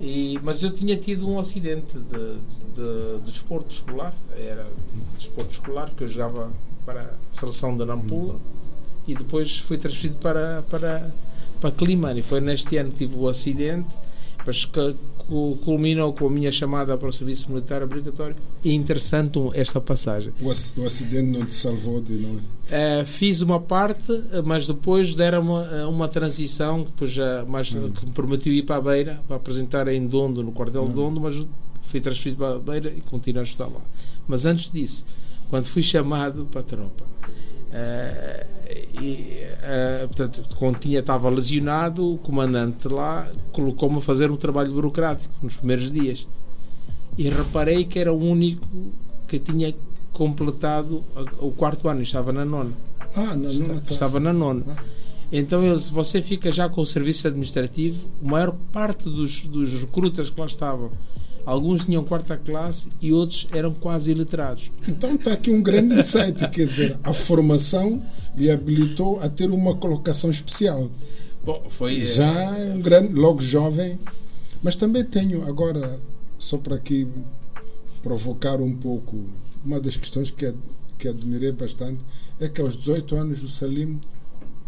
E, 0.00 0.38
mas 0.42 0.62
eu 0.62 0.70
tinha 0.70 0.94
tido 0.96 1.26
um 1.28 1.38
acidente 1.38 1.98
de, 1.98 2.34
de, 2.74 3.18
de 3.24 3.30
desporto 3.30 3.70
escolar, 3.72 4.14
era 4.36 4.66
desporto 5.16 5.50
escolar, 5.52 5.90
que 5.96 6.04
eu 6.04 6.08
jogava 6.08 6.52
para 6.84 7.00
a 7.02 7.14
seleção 7.32 7.74
da 7.76 7.86
Nampula 7.86 8.38
e 9.06 9.14
depois 9.14 9.56
fui 9.58 9.78
transferido 9.78 10.18
para, 10.18 10.62
para, 10.68 11.10
para 11.60 11.70
Climane. 11.70 12.20
Foi 12.22 12.40
neste 12.42 12.76
ano 12.76 12.90
que 12.90 12.98
tive 13.06 13.16
o 13.16 13.26
acidente, 13.26 13.96
mas 14.44 14.66
que 14.66 14.94
cu- 15.28 15.56
culminou 15.64 16.12
com 16.12 16.26
a 16.26 16.30
minha 16.30 16.50
chamada 16.52 16.96
para 16.96 17.08
o 17.08 17.12
serviço 17.12 17.48
militar 17.50 17.82
obrigatório. 17.82 18.36
E 18.64 18.74
interessante 18.74 19.38
esta 19.54 19.80
passagem. 19.80 20.32
O, 20.40 20.50
ac- 20.50 20.72
o 20.76 20.84
acidente 20.84 21.38
não 21.38 21.44
te 21.46 21.54
salvou 21.54 22.00
de 22.00 22.14
não 22.14 22.56
Uh, 22.66 23.06
fiz 23.06 23.42
uma 23.42 23.60
parte, 23.60 24.10
mas 24.44 24.66
depois 24.66 25.14
deram 25.14 25.40
uma, 25.40 25.62
uh, 25.62 25.88
uma 25.88 26.08
transição 26.08 26.84
que, 26.96 27.06
já, 27.06 27.44
mais, 27.46 27.68
que 27.68 27.76
me 28.06 28.10
permitiu 28.12 28.52
ir 28.52 28.62
para 28.64 28.74
a 28.74 28.80
Beira 28.80 29.20
para 29.28 29.36
apresentar 29.36 29.86
em 29.86 30.04
Dondo, 30.04 30.42
no 30.42 30.50
quartel 30.50 30.84
de 30.88 30.94
Dondo, 30.94 31.20
mas 31.20 31.46
fui 31.82 32.00
transferido 32.00 32.38
para 32.38 32.56
a 32.56 32.58
Beira 32.58 32.90
e 32.90 33.00
continuo 33.02 33.38
a 33.40 33.44
estudar 33.44 33.66
lá. 33.68 33.80
Mas 34.26 34.44
antes 34.44 34.68
disso, 34.68 35.06
quando 35.48 35.66
fui 35.66 35.80
chamado 35.80 36.44
para 36.50 36.60
a 36.60 36.64
tropa, 36.64 37.04
uh, 37.68 39.02
e, 39.02 39.42
uh, 40.04 40.08
portanto, 40.08 40.42
quando 40.56 40.78
tinha, 40.78 41.00
estava 41.00 41.28
lesionado, 41.28 42.14
o 42.14 42.18
comandante 42.18 42.88
lá 42.88 43.26
colocou-me 43.52 43.98
a 43.98 44.00
fazer 44.00 44.30
um 44.30 44.36
trabalho 44.36 44.72
burocrático 44.72 45.34
nos 45.42 45.56
primeiros 45.56 45.90
dias. 45.90 46.26
E 47.18 47.28
reparei 47.28 47.84
que 47.84 47.98
era 47.98 48.12
o 48.12 48.18
único 48.18 48.66
que 49.26 49.38
tinha 49.38 49.74
completado 50.12 51.04
o 51.40 51.50
quarto 51.50 51.88
ano, 51.88 52.02
estava 52.02 52.32
na 52.32 52.44
nona. 52.44 52.72
Ah, 53.14 53.34
Esta- 53.34 53.36
não 53.36 53.82
estava 53.88 54.20
na 54.20 54.32
nona. 54.32 54.64
Então 55.30 55.62
ele 55.62 55.76
disse, 55.76 55.90
você 55.92 56.22
fica 56.22 56.52
já 56.52 56.68
com 56.68 56.80
o 56.80 56.86
serviço 56.86 57.26
administrativo, 57.26 58.06
a 58.24 58.28
maior 58.28 58.54
parte 58.72 59.10
dos, 59.10 59.46
dos 59.46 59.72
recrutas 59.72 60.30
que 60.30 60.40
lá 60.40 60.46
estavam, 60.46 60.90
alguns 61.46 61.84
tinham 61.84 62.04
quarta 62.04 62.36
classe 62.36 62.88
e 63.00 63.12
outros 63.12 63.46
eram 63.52 63.72
quase 63.72 64.10
iletrados. 64.10 64.70
Então 64.86 65.14
está 65.14 65.32
aqui 65.32 65.50
um 65.50 65.62
grande 65.62 65.98
insight, 65.98 66.48
quer 66.50 66.66
dizer, 66.66 66.98
a 67.04 67.14
formação 67.14 68.02
lhe 68.36 68.50
habilitou 68.50 69.20
a 69.20 69.28
ter 69.28 69.50
uma 69.50 69.74
colocação 69.76 70.28
especial. 70.28 70.90
Bom, 71.44 71.62
foi... 71.70 72.00
eh, 72.00 72.04
Já 72.04 72.58
é 72.58 72.74
um 72.74 72.80
grande, 72.80 73.14
logo 73.14 73.40
jovem, 73.40 73.98
mas 74.62 74.74
também 74.74 75.04
tenho 75.04 75.46
agora, 75.46 75.98
só 76.38 76.58
para 76.58 76.74
aqui 76.74 77.06
provocar 78.02 78.60
um 78.60 78.74
pouco, 78.74 79.24
uma 79.64 79.80
das 79.80 79.96
questões 79.96 80.30
que, 80.30 80.52
que 80.98 81.08
admirei 81.08 81.52
bastante 81.52 82.00
é 82.40 82.48
que 82.48 82.60
aos 82.60 82.76
18 82.76 83.16
anos 83.16 83.42
o 83.42 83.48
Salim 83.48 84.00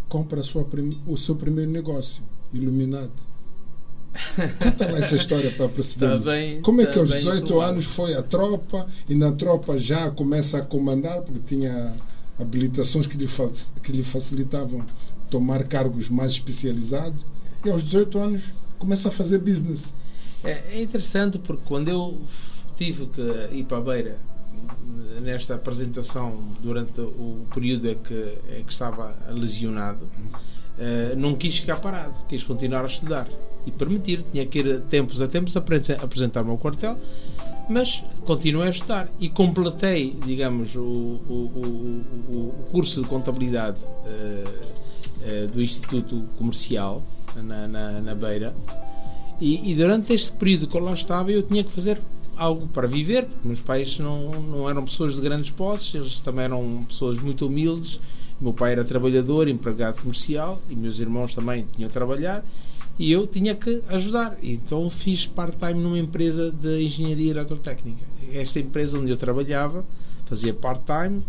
compra 0.08 0.40
a 0.40 0.42
sua 0.42 0.66
o 1.06 1.16
seu 1.16 1.34
primeiro 1.36 1.70
negócio, 1.70 2.22
Iluminado. 2.52 3.10
Conta 4.58 4.90
lá 4.90 4.98
essa 4.98 5.16
história 5.16 5.50
para 5.52 5.68
perceber. 5.68 6.20
Tá 6.20 6.62
Como 6.62 6.80
é 6.80 6.86
tá 6.86 6.92
que 6.92 6.98
aos 6.98 7.10
bem 7.10 7.18
18 7.18 7.44
informado. 7.44 7.70
anos 7.70 7.84
foi 7.84 8.14
a 8.14 8.22
tropa 8.22 8.86
e 9.08 9.14
na 9.14 9.32
tropa 9.32 9.78
já 9.78 10.10
começa 10.10 10.58
a 10.58 10.62
comandar, 10.62 11.22
porque 11.22 11.40
tinha 11.46 11.94
habilitações 12.38 13.06
que 13.06 13.16
lhe, 13.16 13.26
que 13.82 13.92
lhe 13.92 14.02
facilitavam 14.02 14.84
tomar 15.30 15.64
cargos 15.66 16.08
mais 16.08 16.32
especializados 16.32 17.24
e 17.64 17.70
aos 17.70 17.82
18 17.82 18.18
anos 18.18 18.42
começa 18.78 19.08
a 19.08 19.12
fazer 19.12 19.38
business. 19.38 19.94
É, 20.44 20.76
é 20.76 20.82
interessante 20.82 21.38
porque 21.38 21.62
quando 21.66 21.88
eu 21.88 22.16
tive 22.76 23.06
que 23.06 23.48
ir 23.52 23.64
para 23.64 23.78
a 23.78 23.80
Beira 23.80 24.18
nesta 25.22 25.54
apresentação 25.56 26.38
durante 26.62 27.00
o 27.00 27.44
período 27.52 27.88
em 27.88 27.96
que, 27.96 28.38
em 28.56 28.64
que 28.64 28.72
estava 28.72 29.14
lesionado, 29.30 30.08
eh, 30.78 31.14
não 31.16 31.34
quis 31.34 31.58
ficar 31.58 31.76
parado, 31.76 32.14
quis 32.28 32.42
continuar 32.44 32.82
a 32.82 32.86
estudar 32.86 33.28
e 33.68 33.70
permitir, 33.70 34.24
tinha 34.32 34.44
que 34.46 34.58
ir 34.60 34.80
tempos 34.88 35.20
a 35.22 35.26
tempos 35.28 35.56
apresen- 35.56 35.96
apresentar-me 36.00 36.50
ao 36.50 36.58
quartel, 36.58 36.96
mas 37.68 38.02
continuei 38.24 38.66
a 38.68 38.70
estudar 38.70 39.08
e 39.20 39.28
completei, 39.28 40.16
digamos, 40.24 40.74
o, 40.74 40.80
o, 40.80 41.32
o, 41.54 42.34
o- 42.36 42.54
curso 42.72 43.02
de 43.02 43.08
contabilidade 43.08 43.78
eh, 44.06 44.44
eh, 45.22 45.46
do 45.52 45.60
Instituto 45.62 46.24
Comercial 46.38 47.02
na, 47.36 47.68
na, 47.68 48.00
na 48.00 48.14
Beira. 48.14 48.54
E, 49.40 49.70
e 49.70 49.74
durante 49.74 50.12
este 50.12 50.32
período 50.32 50.66
que 50.66 50.76
eu 50.76 50.82
lá 50.82 50.92
estava, 50.92 51.30
eu 51.30 51.42
tinha 51.42 51.62
que 51.62 51.70
fazer 51.70 52.00
algo 52.36 52.66
para 52.68 52.86
viver, 52.86 53.24
porque 53.26 53.46
meus 53.46 53.60
pais 53.60 53.98
não, 53.98 54.40
não 54.40 54.70
eram 54.70 54.84
pessoas 54.84 55.14
de 55.16 55.20
grandes 55.20 55.50
posses, 55.50 55.94
eles 55.94 56.20
também 56.20 56.44
eram 56.46 56.84
pessoas 56.88 57.18
muito 57.20 57.46
humildes. 57.46 58.00
Meu 58.40 58.52
pai 58.52 58.72
era 58.72 58.84
trabalhador, 58.84 59.48
empregado 59.48 60.00
comercial, 60.00 60.60
e 60.70 60.74
meus 60.76 61.00
irmãos 61.00 61.34
também 61.34 61.66
tinham 61.74 61.88
a 61.90 61.92
trabalhar, 61.92 62.44
e 62.98 63.12
eu 63.12 63.26
tinha 63.26 63.54
que 63.54 63.82
ajudar. 63.88 64.36
Então 64.42 64.88
fiz 64.90 65.26
part-time 65.26 65.74
numa 65.74 65.98
empresa 65.98 66.50
de 66.50 66.82
engenharia 66.82 67.30
eletrotécnica. 67.30 68.02
Esta 68.32 68.58
empresa 68.58 68.98
onde 68.98 69.10
eu 69.10 69.16
trabalhava, 69.16 69.84
fazia 70.26 70.52
part-time, 70.52 71.22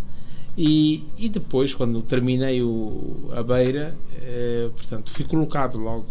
e, 0.57 1.05
e 1.17 1.29
depois, 1.29 1.73
quando 1.73 2.01
terminei 2.01 2.61
o, 2.61 3.29
a 3.31 3.41
beira, 3.41 3.95
eh, 4.21 4.69
portanto, 4.75 5.09
fui 5.09 5.23
colocado 5.23 5.79
logo 5.79 6.05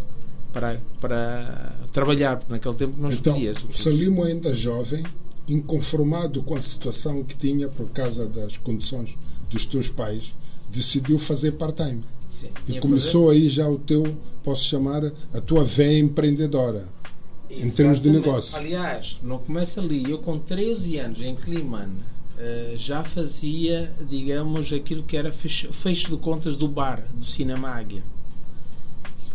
para, 0.51 0.79
para 0.99 1.75
trabalhar, 1.91 2.37
porque 2.37 2.53
naquele 2.53 2.75
tempo 2.75 2.95
não 2.99 3.11
Então, 3.11 3.33
escolhias. 3.33 3.65
Salimo 3.71 4.23
ainda 4.23 4.51
jovem, 4.51 5.03
inconformado 5.47 6.41
com 6.41 6.55
a 6.55 6.61
situação 6.61 7.23
que 7.23 7.35
tinha 7.35 7.67
por 7.67 7.89
causa 7.89 8.25
das 8.25 8.57
condições 8.57 9.15
dos 9.51 9.65
teus 9.65 9.87
pais, 9.87 10.33
decidiu 10.71 11.19
fazer 11.19 11.51
part-time. 11.51 12.03
Sim, 12.29 12.49
E 12.67 12.79
começou 12.79 13.29
aí 13.31 13.47
já 13.49 13.67
o 13.67 13.77
teu, 13.79 14.15
posso 14.43 14.63
chamar, 14.65 15.03
a 15.33 15.41
tua 15.41 15.63
veia 15.65 15.99
empreendedora. 15.99 16.87
fazer- 17.49 17.65
em 17.65 17.71
termos 17.71 17.99
de 17.99 18.07
Exatamente. 18.09 18.27
negócio. 18.27 18.57
Aliás, 18.59 19.19
não 19.23 19.39
começa 19.39 19.81
ali. 19.81 20.07
Eu, 20.11 20.19
com 20.19 20.37
13 20.37 20.99
anos 20.99 21.19
em 21.21 21.35
Climane, 21.35 21.95
eh, 22.37 22.73
já 22.75 23.03
fazia, 23.03 23.91
digamos, 24.07 24.71
aquilo 24.71 25.01
que 25.01 25.17
era 25.17 25.31
fecho, 25.31 25.73
fecho 25.73 26.09
de 26.11 26.17
contas 26.17 26.55
do 26.55 26.67
bar, 26.67 27.03
do 27.11 27.25
Cinema 27.25 27.69
Águia. 27.69 28.03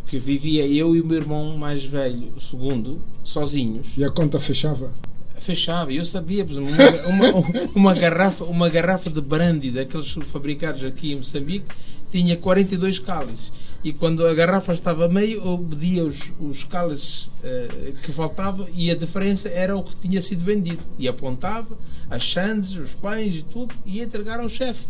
Que 0.07 0.19
vivia 0.19 0.65
eu 0.67 0.95
e 0.95 1.01
o 1.01 1.05
meu 1.05 1.17
irmão 1.17 1.57
mais 1.57 1.83
velho, 1.85 2.33
o 2.37 2.41
segundo, 2.41 3.01
sozinhos. 3.25 3.97
E 3.99 4.05
a 4.05 4.11
conta 4.11 4.39
fechava. 4.39 4.93
fechava. 5.39 5.93
Eu 5.93 6.07
sabia, 6.07 6.45
por 6.45 6.53
exemplo, 6.53 6.71
uma, 7.09 7.33
uma, 7.33 7.49
uma 7.75 7.95
garrafa, 7.95 8.45
uma 8.45 8.69
garrafa 8.69 9.11
de 9.11 9.21
brandy 9.21 9.73
daqueles 9.73 10.13
fabricados 10.27 10.85
aqui 10.85 11.13
em 11.13 11.17
Moçambique 11.17 11.67
tinha 12.14 12.37
42 12.37 13.00
cálices. 13.00 13.52
E 13.83 13.92
quando 13.92 14.25
a 14.25 14.33
garrafa 14.33 14.73
estava 14.73 15.06
a 15.06 15.09
meio, 15.09 15.44
eu 15.44 15.59
media 15.59 16.04
os, 16.04 16.33
os 16.38 16.62
cálices 16.62 17.28
eh, 17.42 17.92
que 18.02 18.12
faltava 18.12 18.68
e 18.73 18.88
a 18.88 18.94
diferença 18.94 19.49
era 19.49 19.76
o 19.76 19.83
que 19.83 19.97
tinha 19.97 20.23
sido 20.23 20.44
vendido. 20.44 20.85
E 20.97 21.09
apontava 21.09 21.76
as 22.09 22.23
chandes, 22.23 22.76
os 22.76 22.94
pães 22.94 23.35
e 23.35 23.42
tudo 23.42 23.75
e 23.85 24.00
entregar 24.00 24.38
ao 24.38 24.49
chefe. 24.49 24.87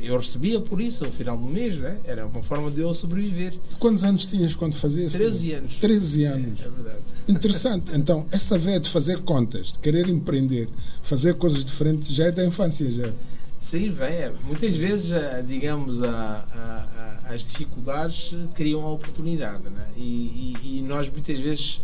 Eu 0.00 0.16
recebia 0.16 0.60
por 0.60 0.80
isso 0.80 1.04
ao 1.04 1.10
final 1.10 1.36
do 1.36 1.46
mês, 1.46 1.76
né? 1.76 1.98
era 2.04 2.24
uma 2.24 2.42
forma 2.42 2.70
de 2.70 2.80
eu 2.80 2.94
sobreviver. 2.94 3.54
Quantos 3.78 4.04
anos 4.04 4.24
tinhas 4.24 4.54
quando 4.54 4.74
fazias? 4.74 5.12
13 5.12 5.52
anos. 5.52 5.74
13 5.74 6.24
anos. 6.24 6.60
É 6.60 6.68
verdade. 6.70 6.98
Interessante. 7.28 7.90
Então, 7.94 8.24
essa 8.30 8.56
veia 8.56 8.78
de 8.78 8.88
fazer 8.88 9.20
contas, 9.20 9.72
de 9.72 9.78
querer 9.80 10.08
empreender, 10.08 10.68
fazer 11.02 11.34
coisas 11.34 11.64
diferentes, 11.64 12.08
já 12.08 12.26
é 12.26 12.32
da 12.32 12.46
infância, 12.46 12.90
já. 12.90 13.12
Sim, 13.60 13.90
vem. 13.90 14.08
é. 14.08 14.32
Muitas 14.44 14.74
vezes, 14.76 15.12
eh, 15.12 15.44
digamos, 15.46 16.02
a, 16.02 16.08
a- 16.10 17.20
a- 17.28 17.34
as 17.34 17.44
dificuldades 17.46 18.34
criam 18.54 18.82
a 18.84 18.92
oportunidade. 18.92 19.64
Né? 19.68 19.86
E, 19.96 20.54
e- 20.62 20.78
e 20.78 20.82
nós, 20.82 21.10
muitas 21.10 21.38
vezes, 21.38 21.80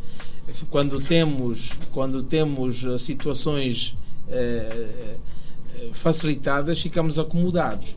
quando 0.71 1.00
temos, 1.00 1.73
quando 1.93 2.23
temos 2.23 2.85
eh, 2.85 2.97
situações 2.99 3.97
eh, 4.28 5.16
eh, 5.76 5.90
facilitadas, 5.93 6.81
ficamos 6.81 7.19
acomodados. 7.19 7.97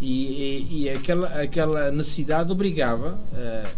E, 0.00 0.08
e- 0.10 0.82
e 0.82 0.90
aquela, 0.90 1.28
aquela 1.40 1.92
necessidade 1.92 2.50
obrigava 2.50 3.16
eh, 3.34 3.72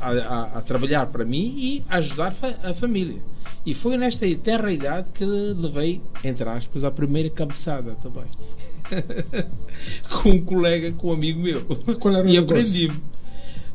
a, 0.00 0.10
a- 0.10 0.58
a 0.58 0.60
trabalhar 0.60 1.06
para 1.06 1.24
mim 1.24 1.54
e 1.56 1.84
ajudar 1.88 2.34
a 2.64 2.74
família. 2.74 3.22
E 3.64 3.74
foi 3.74 3.96
nesta 3.96 4.26
terra 4.36 4.72
idade 4.72 5.12
que 5.12 5.24
levei, 5.24 6.00
entre 6.24 6.48
aspas, 6.48 6.82
a 6.82 6.90
primeira 6.90 7.30
cabeçada 7.30 7.94
também. 8.02 8.24
com 10.22 10.30
um 10.30 10.44
colega, 10.44 10.92
com 10.92 11.08
um 11.08 11.12
amigo 11.12 11.40
meu. 11.40 11.64
Qual 12.00 12.14
era 12.14 12.24
o 12.24 12.28
e 12.28 12.32
negócio? 12.32 12.56
aprendi-me. 12.56 13.02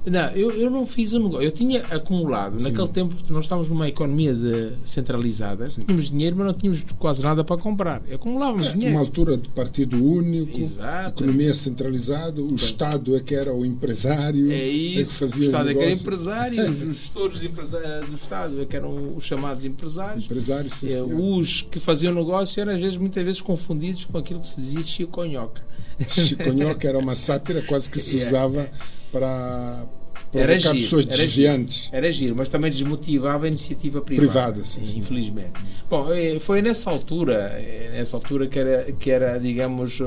Não, 0.05 0.29
eu, 0.31 0.51
eu 0.51 0.69
não 0.69 0.85
fiz 0.85 1.13
o 1.13 1.19
negócio. 1.19 1.45
Eu 1.45 1.51
tinha 1.51 1.79
acumulado. 1.85 2.59
Sim. 2.59 2.69
Naquele 2.69 2.87
tempo, 2.89 3.15
nós 3.29 3.45
estávamos 3.45 3.69
numa 3.69 3.87
economia 3.87 4.33
de, 4.33 4.71
centralizada. 4.83 5.67
Tínhamos 5.69 6.09
dinheiro, 6.09 6.35
mas 6.35 6.47
não 6.47 6.53
tínhamos 6.53 6.83
quase 6.99 7.23
nada 7.23 7.43
para 7.43 7.55
comprar. 7.61 8.01
Acumulávamos 8.13 8.67
É, 8.67 8.71
dinheiro. 8.73 8.95
uma 8.95 8.99
altura 9.01 9.37
de 9.37 9.47
partido 9.49 10.03
único, 10.03 10.59
Exato. 10.59 11.23
economia 11.23 11.53
centralizada, 11.53 12.41
o 12.41 12.53
Estado 12.55 13.15
é 13.15 13.19
que 13.21 13.33
era 13.33 13.53
o 13.53 13.65
empresário, 13.65 14.51
É 14.51 14.57
que 14.59 14.65
isso, 15.01 15.19
fazia 15.19 15.41
o 15.41 15.45
Estado 15.45 15.69
é 15.69 15.73
que 15.73 15.81
era 15.83 15.91
empresário, 15.91 16.69
os 16.71 16.77
gestores 16.79 17.39
de 17.39 17.47
empresa- 17.47 18.05
do 18.09 18.15
Estado 18.15 18.61
é 18.61 18.65
que 18.65 18.75
eram 18.75 19.15
os 19.15 19.23
chamados 19.23 19.63
empresários. 19.63 20.25
Empresário, 20.25 20.69
sim, 20.69 20.91
É, 20.91 21.01
os 21.01 21.61
que 21.61 21.79
faziam 21.79 22.13
negócio 22.13 22.59
eram 22.61 22.73
às 22.73 22.79
vezes, 22.81 22.97
muitas 22.97 23.23
vezes 23.23 23.41
confundidos 23.41 24.05
com 24.05 24.17
aquilo 24.17 24.39
que 24.41 24.47
se 24.47 24.59
dizia 24.59 24.83
chiconhoca. 24.83 25.61
Chiconhoca 26.09 26.87
era 26.87 26.97
uma 26.97 27.15
sátira 27.15 27.61
quase 27.61 27.89
que 27.89 27.99
se 27.99 28.19
É. 28.23 28.69
para 29.13 29.85
Era 30.33 30.57
giro, 30.57 30.73
pessoas 30.73 31.05
era 31.05 31.17
desviantes. 31.17 31.89
Era 31.91 32.11
giro, 32.11 32.35
mas 32.35 32.49
também 32.49 32.71
desmotivava 32.71 33.45
a 33.45 33.47
iniciativa 33.47 34.01
privada. 34.01 34.31
Privada, 34.31 34.65
sim, 34.65 34.83
sim. 34.83 34.99
Infelizmente. 34.99 35.53
Bom, 35.87 36.11
eh, 36.11 36.39
foi 36.39 36.63
nessa 36.63 36.89
altura, 36.89 37.53
eh, 37.55 37.91
nessa 37.93 38.17
altura 38.17 38.47
que 38.47 38.57
era, 38.57 38.91
que 38.91 39.11
era 39.11 39.39
digamos, 39.39 39.99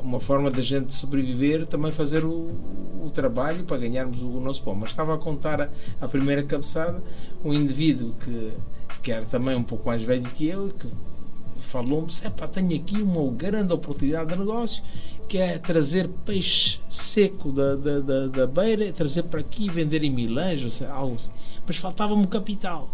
uma 0.00 0.18
forma 0.18 0.50
da 0.50 0.60
gente 0.60 0.92
sobreviver, 0.92 1.66
também 1.66 1.92
fazer 1.92 2.24
o, 2.24 2.50
o 3.04 3.10
trabalho 3.14 3.62
para 3.62 3.76
ganharmos 3.78 4.20
o, 4.20 4.26
o 4.26 4.40
nosso 4.40 4.64
pão. 4.64 4.74
Mas 4.74 4.90
estava 4.90 5.14
a 5.14 5.18
contar 5.18 5.60
a, 5.60 5.68
a 6.00 6.08
primeira 6.08 6.42
cabeçada, 6.42 7.00
um 7.44 7.54
indivíduo 7.54 8.12
que, 8.24 8.52
que 9.04 9.12
era 9.12 9.24
também 9.24 9.54
um 9.54 9.62
pouco 9.62 9.86
mais 9.86 10.02
velho 10.02 10.28
que 10.30 10.48
eu, 10.48 10.70
que 10.70 10.88
falou-me, 11.58 12.08
"Epá, 12.24 12.48
tenho 12.48 12.74
aqui 12.74 13.00
uma 13.02 13.30
grande 13.32 13.72
oportunidade 13.72 14.30
de 14.30 14.38
negócio, 14.38 14.82
que 15.28 15.36
é 15.36 15.58
trazer 15.58 16.08
peixe 16.24 16.80
seco 16.88 17.52
da, 17.52 17.76
da, 17.76 18.00
da, 18.00 18.26
da 18.28 18.46
beira, 18.46 18.90
trazer 18.92 19.24
para 19.24 19.40
aqui 19.40 19.66
e 19.66 19.70
vender 19.70 20.02
em 20.02 20.10
Milães, 20.10 20.80
ou 20.80 20.88
algo 20.90 21.14
assim. 21.16 21.30
Mas 21.66 21.76
faltava-me 21.76 22.26
capital. 22.26 22.88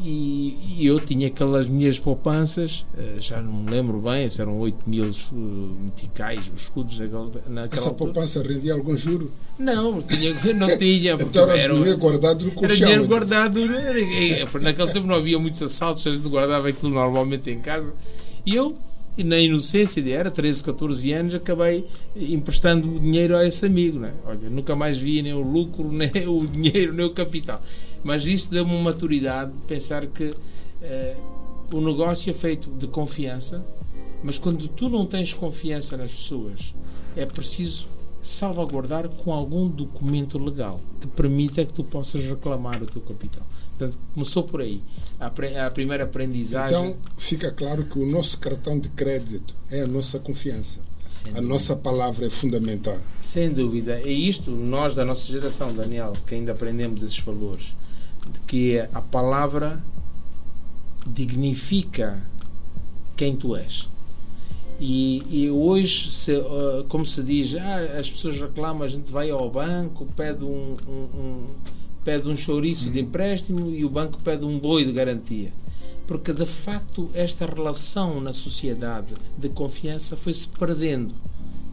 E, 0.00 0.56
e 0.78 0.86
eu 0.86 1.00
tinha 1.00 1.26
aquelas 1.26 1.66
minhas 1.66 1.98
poupanças, 1.98 2.86
eh, 2.96 3.16
já 3.18 3.42
não 3.42 3.52
me 3.52 3.68
lembro 3.70 3.98
bem, 4.00 4.28
eram 4.38 4.56
8 4.60 4.76
mil 4.86 5.04
uh, 5.10 5.34
meticais, 5.82 6.48
os 6.54 6.62
escudos 6.62 7.00
naquela, 7.00 7.24
naquela 7.48 7.64
Essa 7.72 7.88
altura. 7.88 8.12
poupança 8.12 8.40
rendia 8.42 8.74
algum 8.74 8.96
juro. 8.96 9.32
Não, 9.58 10.00
tinha, 10.00 10.32
não 10.54 10.78
tinha. 10.78 11.16
porque 11.18 11.36
Então 11.36 11.50
era 11.50 11.60
era- 11.62 11.74
dinheiro 11.74 11.98
guardado 11.98 12.42
no 12.44 12.50
era 12.50 12.54
colchão. 12.60 12.76
dinheiro 12.76 13.06
guardado. 13.08 13.58
era- 13.60 14.60
Naquele 14.60 14.92
tempo 14.92 15.06
não 15.08 15.16
havia 15.16 15.36
muitos 15.36 15.60
assaltos, 15.62 16.06
a 16.06 16.12
gente 16.12 16.28
guardava 16.28 16.68
aquilo 16.68 16.92
normalmente 16.92 17.50
em 17.50 17.58
casa. 17.58 17.92
E 18.46 18.54
eu, 18.54 18.76
na 19.18 19.36
inocência 19.36 20.00
de 20.00 20.12
era 20.12 20.30
13, 20.30 20.62
14 20.62 21.10
anos, 21.12 21.34
acabei 21.34 21.84
emprestando 22.14 23.00
dinheiro 23.00 23.36
a 23.36 23.44
esse 23.44 23.66
amigo. 23.66 23.98
Né? 23.98 24.12
Olha, 24.24 24.48
nunca 24.48 24.76
mais 24.76 24.96
vi 24.96 25.22
nem 25.22 25.32
o 25.34 25.40
lucro, 25.40 25.90
nem 25.92 26.28
o 26.28 26.46
dinheiro, 26.46 26.92
nem 26.92 27.04
o 27.04 27.10
capital. 27.10 27.60
Mas 28.04 28.26
isso 28.26 28.50
deu-me 28.50 28.72
uma 28.72 28.84
maturidade 28.84 29.52
de 29.52 29.58
pensar 29.66 30.06
que 30.06 30.32
eh, 30.82 31.16
o 31.72 31.80
negócio 31.80 32.30
é 32.30 32.34
feito 32.34 32.70
de 32.70 32.86
confiança, 32.86 33.64
mas 34.22 34.38
quando 34.38 34.68
tu 34.68 34.88
não 34.88 35.04
tens 35.06 35.34
confiança 35.34 35.96
nas 35.96 36.10
pessoas, 36.10 36.74
é 37.16 37.26
preciso 37.26 37.88
salvaguardar 38.20 39.08
com 39.08 39.32
algum 39.32 39.68
documento 39.68 40.38
legal 40.38 40.80
que 41.00 41.06
permita 41.06 41.64
que 41.64 41.72
tu 41.72 41.84
possas 41.84 42.22
reclamar 42.24 42.82
o 42.82 42.86
teu 42.86 43.00
capital. 43.02 43.46
Portanto, 43.76 43.98
começou 44.14 44.42
por 44.42 44.60
aí. 44.60 44.80
A, 45.20 45.30
pre- 45.30 45.56
a 45.58 45.70
primeira 45.70 46.04
aprendizagem. 46.04 46.76
Então 46.78 46.96
fica 47.16 47.50
claro 47.50 47.84
que 47.84 47.98
o 47.98 48.06
nosso 48.06 48.38
cartão 48.38 48.78
de 48.78 48.88
crédito 48.90 49.54
é 49.70 49.82
a 49.82 49.86
nossa 49.86 50.18
confiança. 50.18 50.80
Sem 51.06 51.30
A 51.32 51.34
dúvida. 51.36 51.52
nossa 51.54 51.74
palavra 51.76 52.26
é 52.26 52.30
fundamental. 52.30 52.98
Sem 53.20 53.50
dúvida. 53.50 54.00
E 54.02 54.28
isto, 54.28 54.50
nós 54.50 54.94
da 54.94 55.04
nossa 55.04 55.26
geração, 55.26 55.72
Daniel, 55.72 56.12
que 56.26 56.34
ainda 56.34 56.52
aprendemos 56.52 57.02
esses 57.02 57.18
valores, 57.18 57.74
que 58.46 58.78
a 58.92 59.00
palavra 59.00 59.82
dignifica 61.06 62.20
quem 63.16 63.34
tu 63.36 63.56
és. 63.56 63.88
E, 64.80 65.22
e 65.28 65.50
hoje, 65.50 66.10
se, 66.10 66.36
uh, 66.36 66.84
como 66.88 67.04
se 67.04 67.22
diz, 67.24 67.54
ah, 67.56 67.98
as 67.98 68.08
pessoas 68.10 68.40
reclamam, 68.40 68.84
a 68.84 68.88
gente 68.88 69.10
vai 69.10 69.28
ao 69.30 69.50
banco, 69.50 70.06
pede 70.16 70.44
um, 70.44 70.76
um- 70.88 71.18
um- 71.20 71.46
pede 72.04 72.28
um 72.28 72.36
chouriço 72.36 72.90
de 72.90 73.00
empréstimo 73.00 73.70
e 73.70 73.84
o 73.84 73.90
banco 73.90 74.18
pede 74.22 74.44
um 74.44 74.58
boi 74.58 74.84
de 74.84 74.92
garantia. 74.92 75.52
Porque 76.06 76.32
de 76.32 76.46
facto 76.46 77.10
esta 77.12 77.44
relação 77.44 78.20
na 78.20 78.32
sociedade 78.32 79.14
de 79.36 79.48
confiança 79.48 80.16
foi-se 80.16 80.48
perdendo 80.48 81.12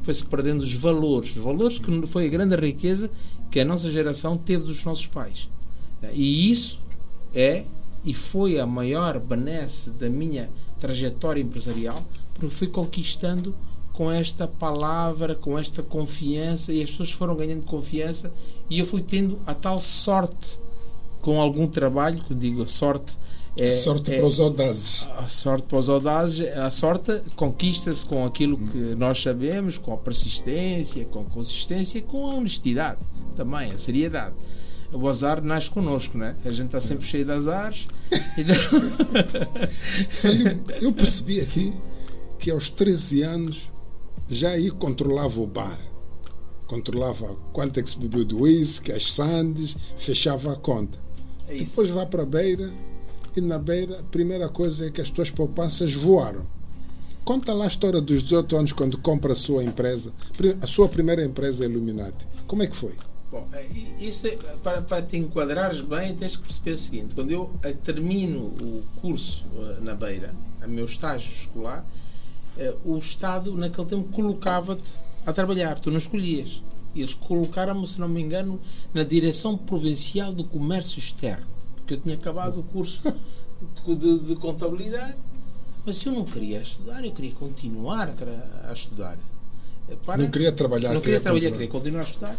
foi-se 0.04 0.24
perdendo 0.24 0.62
os 0.62 0.72
valores, 0.74 1.36
os 1.36 1.44
valores 1.44 1.80
que 1.80 2.06
foi 2.06 2.26
a 2.26 2.30
grande 2.30 2.56
riqueza 2.56 3.10
que 3.50 3.60
a 3.60 3.66
nossa 3.66 3.90
geração 3.90 4.36
teve 4.38 4.64
dos 4.64 4.84
nossos 4.84 5.08
pais. 5.08 5.50
E 6.14 6.52
isso 6.52 6.80
é 7.34 7.64
e 8.04 8.14
foi 8.14 8.60
a 8.60 8.66
maior 8.66 9.20
benesse 9.20 9.90
da 9.90 10.10
minha 10.10 10.50
trajetória 10.80 11.42
empresarial, 11.42 12.04
porque 12.34 12.54
fui 12.54 12.68
conquistando 12.68 13.56
com 13.94 14.12
esta 14.12 14.48
palavra, 14.48 15.34
com 15.36 15.58
esta 15.58 15.82
confiança, 15.82 16.72
e 16.72 16.84
as 16.84 16.92
pessoas 16.92 17.12
foram 17.12 17.36
ganhando 17.36 17.66
confiança, 17.66 18.32
e 18.70 18.78
eu 18.80 18.86
fui 18.86 19.02
tendo 19.02 19.40
a 19.46 19.54
tal 19.54 19.80
sorte 19.80 20.60
com 21.22 21.42
algum 21.42 21.66
trabalho, 21.68 22.22
que 22.24 22.32
eu 22.32 22.38
digo 22.38 22.62
a 22.62 22.68
sorte 22.68 23.18
é, 23.58 23.72
Sorte 23.72 24.12
é- 24.12 24.18
para 24.18 24.28
os 24.28 24.38
audazes. 24.38 25.10
a 25.18 25.28
sorte 25.30 25.66
para 25.66 25.80
os 25.80 25.90
audazes, 25.90 26.46
a 26.58 26.70
sorte 26.70 27.22
conquista-se 27.38 28.06
com 28.06 28.26
aquilo 28.26 28.58
que 28.58 28.78
nós 28.96 29.22
sabemos, 29.22 29.78
com 29.78 29.94
a 29.94 29.98
persistência, 29.98 31.06
com 31.06 31.22
a 31.22 31.24
consistência 31.24 32.02
com 32.02 32.30
a 32.30 32.34
honestidade 32.36 33.00
também, 33.36 33.72
a 33.72 33.78
seriedade. 33.78 34.36
O 34.96 35.10
azar 35.10 35.44
nasce 35.44 35.70
connosco, 35.70 36.18
né? 36.18 36.36
A 36.46 36.50
gente 36.50 36.68
está 36.68 36.80
sempre 36.80 37.06
cheio 37.06 37.26
de 37.26 37.32
azares. 37.32 37.88
Salim, 40.10 40.62
eu 40.82 40.94
percebi 40.94 41.42
aqui 41.42 41.74
que 42.40 42.50
aos 42.50 42.70
13 42.70 43.22
anos 43.24 43.72
já 44.30 44.50
aí 44.50 44.72
controlava 44.72 45.42
o 45.42 45.46
bar. 45.48 45.80
Controlava 46.66 47.36
quanto 47.52 47.80
é 47.80 47.84
que 47.84 47.90
se 47.90 47.98
bebeu 48.00 48.24
de 48.24 48.34
whisky, 48.34 48.92
as 48.92 49.12
sandes, 49.12 49.76
fechava 49.98 50.54
a 50.54 50.56
conta. 50.56 50.98
é. 51.50 51.58
Depois 51.58 51.90
vai 51.90 52.06
para 52.06 52.24
a 52.24 52.26
beira 52.26 52.72
e 53.36 53.42
na 53.42 53.60
beira 53.60 54.00
a 54.00 54.04
primeira 54.04 54.48
coisa 54.48 54.88
é 54.88 54.90
que 54.90 55.02
as 55.02 55.12
tuas 55.12 55.30
poupanças 55.30 55.94
voaram. 55.94 56.48
Conta 57.26 57.54
lá 57.54 57.66
a 57.66 57.68
história 57.68 58.00
dos 58.00 58.24
18 58.24 58.56
anos 58.56 58.72
quando 58.74 58.98
compra 59.00 59.34
a 59.34 59.36
sua 59.36 59.64
empresa, 59.64 60.14
a 60.62 60.68
sua 60.68 60.88
primeira 60.88 61.24
empresa 61.26 61.66
Illuminati. 61.66 62.26
Como 62.48 62.64
é 62.64 62.68
que 62.68 62.76
foi? 62.76 62.94
Bom, 63.36 63.46
é, 63.52 63.66
isso 64.00 64.28
é, 64.28 64.38
para, 64.64 64.82
para 64.82 65.02
te 65.02 65.18
enquadrares 65.18 65.82
bem, 65.82 66.16
tens 66.16 66.38
que 66.38 66.44
perceber 66.44 66.72
o 66.72 66.78
seguinte: 66.78 67.16
quando 67.16 67.32
eu 67.32 67.52
eh, 67.64 67.74
termino 67.74 68.40
o 68.62 68.82
curso 69.02 69.44
eh, 69.58 69.78
na 69.82 69.94
Beira, 69.94 70.34
o 70.66 70.70
meu 70.70 70.86
estágio 70.86 71.30
escolar, 71.30 71.86
eh, 72.58 72.74
o 72.86 72.98
Estado, 72.98 73.54
naquele 73.58 73.88
tempo, 73.88 74.08
colocava-te 74.10 74.94
a 75.26 75.34
trabalhar, 75.34 75.78
tu 75.82 75.92
não 75.92 75.98
escolhias. 75.98 76.64
Eles 76.96 77.14
colocaram-me, 77.14 77.86
se 77.86 78.00
não 78.00 78.08
me 78.08 78.22
engano, 78.22 78.58
na 78.94 79.04
Direção 79.04 79.58
Provincial 79.58 80.32
do 80.32 80.46
Comércio 80.46 80.98
Externo, 80.98 81.46
porque 81.76 81.96
eu 81.96 82.00
tinha 82.00 82.16
acabado 82.16 82.62
o 82.62 82.64
curso 82.64 83.02
de, 83.86 84.20
de 84.20 84.36
contabilidade, 84.38 85.18
mas 85.86 86.02
eu 86.06 86.14
não 86.14 86.24
queria 86.24 86.62
estudar, 86.62 87.04
eu 87.04 87.12
queria 87.12 87.34
continuar 87.34 88.08
a, 88.64 88.70
a 88.70 88.72
estudar. 88.72 89.18
Para- 90.06 90.24
Não 90.24 90.32
queria 90.32 90.54
trabalhar, 90.54 90.94
não 90.94 91.02
queria 91.02 91.20
queria 91.20 91.22
trabalhar, 91.22 91.50
continuar. 91.52 91.58
queria 91.58 91.72
continuar 91.72 92.00
a 92.00 92.04
estudar, 92.06 92.38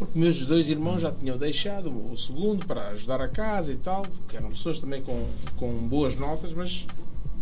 porque 0.00 0.18
meus 0.18 0.46
dois 0.46 0.66
irmãos 0.70 1.02
já 1.02 1.12
tinham 1.12 1.36
deixado 1.36 1.90
o 1.90 2.16
segundo 2.16 2.64
para 2.66 2.88
ajudar 2.88 3.20
a 3.20 3.28
casa 3.28 3.70
e 3.70 3.76
tal, 3.76 4.06
que 4.28 4.34
eram 4.36 4.48
pessoas 4.48 4.78
também 4.78 5.02
com, 5.02 5.26
com 5.58 5.70
boas 5.86 6.16
notas, 6.16 6.54
mas 6.54 6.86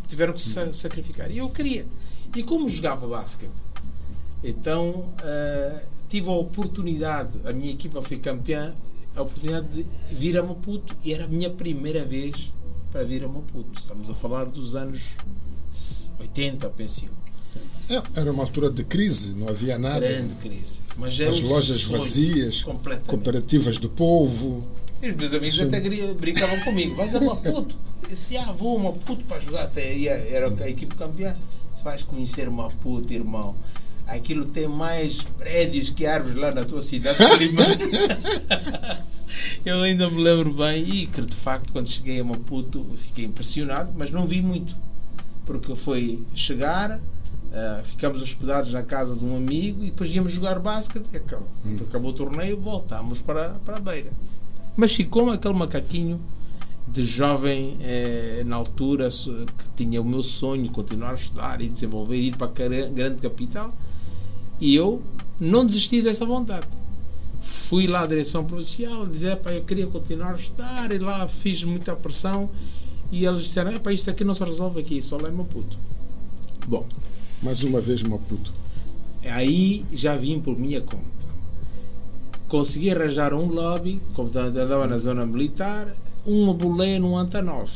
tiveram 0.08 0.32
que 0.32 0.42
se 0.42 0.50
sa- 0.50 0.72
sacrificar. 0.72 1.30
E 1.30 1.38
eu 1.38 1.48
queria. 1.48 1.86
E 2.34 2.42
como 2.42 2.68
jogava 2.68 3.06
basquete, 3.06 3.50
então 4.42 5.06
ah, 5.22 5.80
tive 6.08 6.28
a 6.28 6.32
oportunidade, 6.32 7.38
a 7.44 7.52
minha 7.52 7.70
equipa 7.70 8.02
foi 8.02 8.16
campeã, 8.18 8.74
a 9.14 9.22
oportunidade 9.22 9.68
de 9.68 9.86
vir 10.14 10.36
a 10.36 10.42
Maputo 10.42 10.96
e 11.04 11.12
era 11.14 11.24
a 11.24 11.28
minha 11.28 11.50
primeira 11.50 12.04
vez 12.04 12.50
para 12.90 13.04
vir 13.04 13.22
a 13.24 13.28
Maputo. 13.28 13.78
Estamos 13.78 14.10
a 14.10 14.14
falar 14.14 14.46
dos 14.46 14.74
anos 14.74 15.16
80, 16.18 16.68
penso 16.70 17.04
eu. 17.06 17.27
É, 17.90 18.20
Era 18.20 18.30
uma 18.30 18.42
altura 18.42 18.70
de 18.70 18.84
crise, 18.84 19.34
não 19.34 19.48
havia 19.48 19.78
nada. 19.78 20.00
Grande 20.00 20.34
crise. 20.36 20.82
Mas 20.96 21.18
era 21.18 21.30
As 21.30 21.40
um 21.40 21.48
lojas 21.48 21.80
sonho, 21.80 21.98
vazias, 21.98 22.64
cooperativas 23.06 23.78
do 23.78 23.88
povo. 23.88 24.66
E 25.02 25.08
os 25.08 25.16
meus 25.16 25.32
amigos 25.32 25.60
até 25.60 25.80
brincavam 26.14 26.60
comigo. 26.60 26.94
Vais 26.96 27.14
a 27.14 27.20
Maputo. 27.20 27.76
Disse, 28.08 28.36
ah, 28.36 28.52
vou 28.52 28.78
a 28.78 28.82
Maputo 28.84 29.24
para 29.24 29.38
jogar. 29.38 29.64
Até 29.64 29.96
ia, 29.96 30.10
era 30.10 30.48
a 30.48 30.68
equipe 30.68 30.94
campeã. 30.96 31.34
Se 31.74 31.82
vais 31.84 32.02
conhecer 32.02 32.50
Maputo, 32.50 33.12
irmão. 33.12 33.54
Aquilo 34.06 34.46
tem 34.46 34.66
mais 34.66 35.22
prédios 35.36 35.90
que 35.90 36.06
árvores 36.06 36.36
lá 36.36 36.50
na 36.50 36.64
tua 36.64 36.82
cidade. 36.82 37.18
Eu 39.64 39.82
ainda 39.82 40.08
me 40.08 40.22
lembro 40.22 40.52
bem 40.54 40.82
e 40.82 41.06
que 41.06 41.20
de 41.20 41.36
facto 41.36 41.72
quando 41.72 41.88
cheguei 41.88 42.18
a 42.18 42.24
Maputo 42.24 42.86
fiquei 42.96 43.26
impressionado, 43.26 43.92
mas 43.96 44.10
não 44.10 44.26
vi 44.26 44.40
muito. 44.40 44.74
Porque 45.44 45.76
foi 45.76 46.22
chegar, 46.34 46.98
Uh, 47.48 47.82
ficamos 47.82 48.20
hospedados 48.22 48.72
na 48.72 48.82
casa 48.82 49.16
de 49.16 49.24
um 49.24 49.34
amigo 49.34 49.82
e 49.82 49.86
depois 49.86 50.10
íamos 50.10 50.32
jogar 50.32 50.58
basquete. 50.58 51.06
Acabou, 51.14 51.48
hum. 51.64 51.76
acabou 51.80 52.10
o 52.10 52.14
torneio, 52.14 52.60
voltámos 52.60 53.20
para, 53.20 53.56
para 53.64 53.78
a 53.78 53.80
beira. 53.80 54.10
Mas 54.76 54.94
ficou 54.94 55.30
aquele 55.30 55.54
macaquinho 55.54 56.20
de 56.86 57.02
jovem 57.02 57.76
eh, 57.80 58.42
na 58.46 58.56
altura 58.56 59.08
que 59.08 59.68
tinha 59.76 60.00
o 60.00 60.04
meu 60.04 60.22
sonho 60.22 60.70
continuar 60.70 61.10
a 61.10 61.14
estudar 61.14 61.60
e 61.60 61.68
desenvolver, 61.68 62.16
ir 62.16 62.36
para 62.36 62.46
a 62.46 62.88
grande 62.88 63.20
capital. 63.20 63.72
E 64.60 64.74
eu 64.74 65.02
não 65.38 65.64
desisti 65.64 66.02
dessa 66.02 66.24
vontade. 66.24 66.66
Fui 67.40 67.86
lá 67.86 68.02
à 68.02 68.06
direção 68.06 68.44
provincial 68.44 69.06
dizer: 69.06 69.36
pá, 69.36 69.52
eu 69.52 69.64
queria 69.64 69.86
continuar 69.86 70.32
a 70.32 70.36
estudar, 70.36 70.92
e 70.92 70.98
lá 70.98 71.28
fiz 71.28 71.62
muita 71.62 71.94
pressão. 71.94 72.48
E 73.12 73.24
eles 73.24 73.42
disseram: 73.42 73.78
pá, 73.80 73.92
isto 73.92 74.10
aqui 74.10 74.24
não 74.24 74.34
se 74.34 74.44
resolve 74.44 74.80
aqui, 74.80 75.00
só 75.02 75.16
lá 75.16 75.28
é 75.28 75.30
Maputo. 75.30 75.78
Bom. 76.66 76.86
Mais 77.42 77.62
uma 77.62 77.80
vez 77.80 78.02
Maputo. 78.02 78.52
Aí 79.24 79.84
já 79.92 80.16
vim 80.16 80.40
por 80.40 80.58
minha 80.58 80.80
conta. 80.80 81.18
Consegui 82.48 82.90
arranjar 82.90 83.34
um 83.34 83.46
lobby, 83.46 84.00
como 84.14 84.30
andava 84.36 84.86
na 84.86 84.98
zona 84.98 85.26
militar, 85.26 85.94
uma 86.24 86.54
boleia 86.54 86.98
no 86.98 87.16
Antonov. 87.16 87.70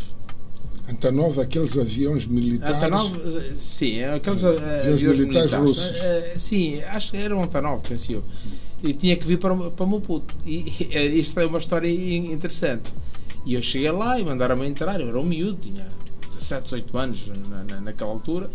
Antonov, 0.89 1.39
aqueles 1.41 1.79
aviões 1.79 2.27
militares. 2.27 2.77
Antonov, 2.77 3.57
sim, 3.57 4.03
aqueles 4.03 4.45
aviões, 4.45 4.87
aviões 4.87 5.19
militares, 5.19 5.53
militares, 5.53 5.53
russos. 5.53 6.01
Uh, 6.01 6.39
sim, 6.39 6.83
acho 6.83 7.11
que 7.13 7.17
era 7.19 7.37
um 7.37 7.43
Antonov, 7.43 7.83
pensei 7.87 8.17
eu. 8.17 8.25
E 8.83 8.93
tinha 8.93 9.17
que 9.17 9.27
vir 9.27 9.39
para, 9.39 9.55
para 9.71 9.87
Maputo. 9.87 10.35
E, 10.45 10.73
e 10.91 11.21
isto 11.21 11.39
é 11.39 11.47
uma 11.47 11.59
história 11.59 11.89
interessante. 11.89 12.93
E 13.45 13.55
eu 13.55 13.63
cheguei 13.63 13.91
lá 13.91 14.19
e 14.19 14.25
mandaram-me 14.25 14.67
entrar. 14.67 15.01
Eu 15.01 15.09
era 15.09 15.21
um 15.21 15.25
miúdo, 15.25 15.59
tinha 15.61 15.87
17, 16.27 16.63
18 16.65 16.99
anos 16.99 17.31
na, 17.49 17.65
na, 17.65 17.81
naquela 17.81 18.11
altura. 18.11 18.51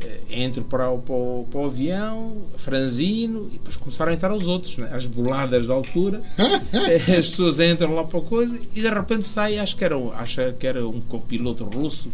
Eh, 0.00 0.20
entro 0.30 0.62
para 0.62 0.90
o, 0.90 0.98
para, 1.00 1.14
o, 1.14 1.46
para 1.50 1.60
o 1.60 1.66
avião, 1.66 2.42
franzino, 2.56 3.48
e 3.48 3.54
depois 3.54 3.76
começaram 3.76 4.12
a 4.12 4.14
entrar 4.14 4.32
os 4.32 4.46
outros, 4.46 4.76
né? 4.78 4.88
as 4.92 5.06
boladas 5.06 5.66
da 5.66 5.74
altura. 5.74 6.22
Eh, 6.88 7.16
as 7.18 7.28
pessoas 7.28 7.58
entram 7.58 7.94
lá 7.94 8.04
para 8.04 8.18
a 8.18 8.22
coisa 8.22 8.58
e 8.74 8.80
de 8.80 8.88
repente 8.88 9.26
sai, 9.26 9.58
acho 9.58 9.76
que 9.76 9.84
era, 9.84 9.96
acho 10.14 10.40
que 10.58 10.66
era 10.66 10.86
um 10.86 11.00
copiloto 11.00 11.64
russo, 11.64 12.10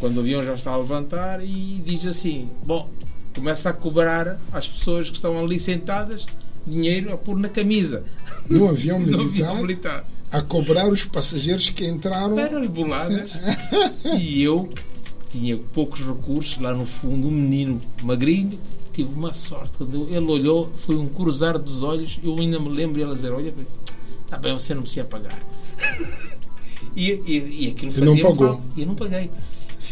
quando 0.00 0.16
o 0.16 0.20
avião 0.20 0.42
já 0.42 0.54
está 0.54 0.72
a 0.72 0.76
levantar, 0.76 1.44
e 1.44 1.80
diz 1.84 2.04
assim: 2.06 2.50
Bom, 2.64 2.88
começa 3.34 3.70
a 3.70 3.72
cobrar 3.72 4.40
às 4.50 4.66
pessoas 4.66 5.08
que 5.08 5.16
estão 5.16 5.38
ali 5.38 5.60
sentadas 5.60 6.26
dinheiro 6.66 7.12
a 7.12 7.16
pôr 7.16 7.38
na 7.38 7.48
camisa. 7.48 8.02
No 8.48 8.68
avião 8.68 8.98
militar? 8.98 9.18
no 9.22 9.28
avião 9.28 9.56
militar. 9.56 10.04
A 10.30 10.40
cobrar 10.40 10.88
os 10.88 11.04
passageiros 11.04 11.68
que 11.70 11.86
entraram. 11.86 12.38
Eram 12.38 12.62
as 12.62 12.68
boladas. 12.68 13.30
e 14.18 14.42
eu, 14.42 14.64
que 14.64 14.82
tinha 15.32 15.56
poucos 15.72 16.06
recursos, 16.06 16.58
lá 16.58 16.74
no 16.74 16.84
fundo, 16.84 17.26
um 17.26 17.30
menino 17.30 17.80
magrinho, 18.02 18.60
tive 18.92 19.14
uma 19.14 19.32
sorte. 19.32 19.72
Quando 19.78 20.06
ele 20.10 20.30
olhou, 20.30 20.70
foi 20.76 20.94
um 20.94 21.08
cruzar 21.08 21.58
dos 21.58 21.82
olhos. 21.82 22.20
Eu 22.22 22.38
ainda 22.38 22.60
me 22.60 22.68
lembro 22.68 22.96
de 22.96 23.00
ele 23.00 23.14
dizer: 23.14 23.32
Olha, 23.32 23.54
está 24.24 24.36
bem, 24.36 24.52
você 24.52 24.74
não 24.74 24.82
precisa 24.82 25.04
pagar. 25.04 25.42
e, 26.94 27.10
e, 27.10 27.64
e 27.64 27.68
aquilo 27.68 27.90
fazia 27.90 28.22
falta. 28.22 28.62
E 28.76 28.82
eu 28.82 28.86
não 28.86 28.94
paguei. 28.94 29.30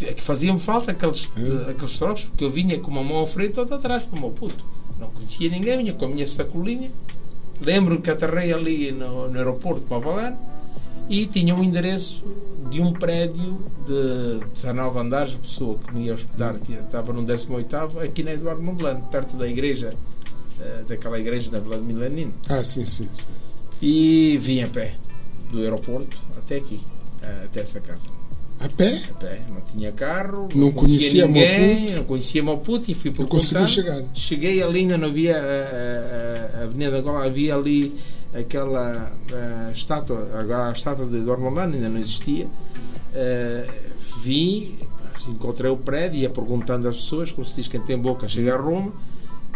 É 0.02 0.12
que 0.12 0.22
faziam 0.22 0.58
falta 0.58 0.92
aqueles, 0.92 1.28
é. 1.36 1.70
aqueles 1.70 1.98
trocos, 1.98 2.24
porque 2.24 2.44
eu 2.44 2.50
vinha 2.50 2.78
com 2.78 2.90
uma 2.90 3.02
mão 3.02 3.22
à 3.22 3.26
frente 3.26 3.56
e 3.56 3.60
outra 3.60 3.76
atrás 3.76 4.04
para 4.04 4.16
o 4.16 4.20
meu 4.20 4.30
puto. 4.30 4.64
Não 4.98 5.08
conhecia 5.10 5.48
ninguém, 5.48 5.78
vinha 5.78 5.94
com 5.94 6.04
a 6.04 6.08
minha 6.08 6.26
sacolinha. 6.26 6.92
Lembro 7.60 8.00
que 8.00 8.10
aterrei 8.10 8.52
ali 8.52 8.92
no, 8.92 9.28
no 9.28 9.36
aeroporto 9.36 9.80
de 9.80 9.86
Pavalano 9.86 10.38
e 11.10 11.26
tinha 11.26 11.54
um 11.56 11.62
endereço 11.62 12.24
de 12.70 12.80
um 12.80 12.92
prédio 12.92 13.58
de 13.84 14.46
19 14.54 14.98
andares, 15.00 15.34
a 15.34 15.38
pessoa 15.38 15.76
que 15.76 15.92
me 15.92 16.04
ia 16.04 16.14
hospedar 16.14 16.56
tinha, 16.60 16.78
estava 16.78 17.12
no 17.12 17.24
18 17.24 17.98
aqui 17.98 18.22
na 18.22 18.32
Eduardo 18.32 18.62
Mondlane, 18.62 19.02
perto 19.10 19.36
da 19.36 19.48
igreja, 19.48 19.92
uh, 19.92 20.84
daquela 20.84 21.18
igreja 21.18 21.50
na 21.50 21.58
Vila 21.58 21.78
de 21.78 21.82
Milanino. 21.82 22.32
Ah, 22.48 22.62
sim, 22.62 22.84
sim. 22.84 23.08
E 23.82 24.38
vim 24.40 24.62
a 24.62 24.68
pé, 24.68 24.94
do 25.50 25.58
aeroporto 25.58 26.16
até 26.38 26.58
aqui, 26.58 26.76
uh, 26.76 27.44
até 27.46 27.62
essa 27.62 27.80
casa. 27.80 28.06
A 28.60 28.68
pé? 28.68 29.02
A 29.10 29.14
pé. 29.14 29.42
Não 29.48 29.62
tinha 29.62 29.90
carro, 29.90 30.48
não, 30.54 30.66
não 30.66 30.72
conhecia, 30.72 31.26
conhecia 31.26 31.26
ninguém, 31.26 31.80
Maputo. 31.80 31.96
não 31.96 32.04
conhecia 32.04 32.42
Maputo 32.42 32.90
e 32.90 32.94
fui 32.94 33.10
por 33.10 33.26
consegui 33.26 33.66
chegar. 33.66 34.04
Cheguei 34.14 34.62
ali, 34.62 34.80
ainda 34.80 34.96
não 34.96 35.08
havia 35.08 35.36
a, 35.36 35.40
a, 35.40 36.60
a 36.60 36.64
Avenida 36.64 36.98
Angola, 36.98 37.24
havia 37.24 37.56
ali 37.56 37.96
aquela 38.34 39.12
uh, 39.30 39.72
estátua, 39.72 40.28
agora 40.38 40.68
a 40.68 40.72
estátua 40.72 41.06
de 41.06 41.20
Dormolano 41.20 41.74
ainda 41.74 41.88
não 41.88 41.98
existia. 41.98 42.46
Uh, 42.46 43.90
vim, 44.22 44.78
encontrei 45.28 45.70
o 45.70 45.76
prédio, 45.76 46.20
ia 46.20 46.30
perguntando 46.30 46.88
às 46.88 46.96
pessoas, 46.96 47.32
como 47.32 47.44
se 47.44 47.56
diz 47.56 47.68
quem 47.68 47.80
tem 47.80 47.98
boca 47.98 48.28
chega 48.28 48.54
a 48.54 48.58
Roma, 48.58 48.92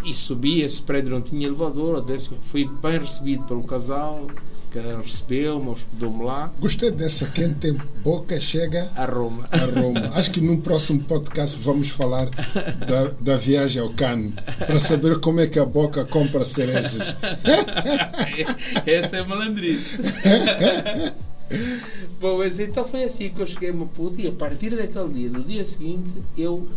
e 0.04 0.12
subi. 0.12 0.62
Esse 0.62 0.82
prédio 0.82 1.10
não 1.10 1.20
tinha 1.20 1.46
elevador, 1.46 2.04
fui 2.50 2.68
bem 2.82 2.98
recebido 2.98 3.44
pelo 3.44 3.64
casal 3.64 4.26
que 4.74 4.80
recebeu-me, 4.80 5.68
hospedou-me 5.68 6.24
lá. 6.24 6.50
Gostei 6.58 6.90
dessa. 6.90 7.26
Quem 7.26 7.54
tem 7.54 7.74
boca 8.02 8.40
chega 8.40 8.90
a 8.96 9.04
Roma. 9.04 9.48
A 9.52 9.80
Roma. 9.80 10.10
Acho 10.14 10.32
que 10.32 10.40
num 10.40 10.56
próximo 10.56 11.04
podcast 11.04 11.56
vamos 11.60 11.90
falar 11.90 12.28
da, 12.28 13.04
da 13.20 13.37
viagem 13.37 13.80
ao 13.80 13.90
Cano 13.90 14.32
para 14.58 14.80
saber 14.80 15.20
como 15.20 15.38
é 15.38 15.46
que 15.46 15.60
a 15.60 15.64
boca 15.64 16.04
compra 16.04 16.44
cerejas. 16.44 17.14
Essa 18.84 19.18
é 19.18 19.24
malandrice. 19.24 19.98
Bom, 22.18 22.38
mas 22.38 22.58
então 22.58 22.84
foi 22.84 23.04
assim 23.04 23.30
que 23.30 23.40
eu 23.40 23.46
cheguei 23.46 23.70
a 23.70 23.72
Maputo 23.72 24.20
e 24.20 24.26
a 24.26 24.32
partir 24.32 24.70
daquele 24.70 25.12
dia, 25.12 25.30
do 25.30 25.44
dia 25.44 25.64
seguinte, 25.64 26.10
eu, 26.37 26.68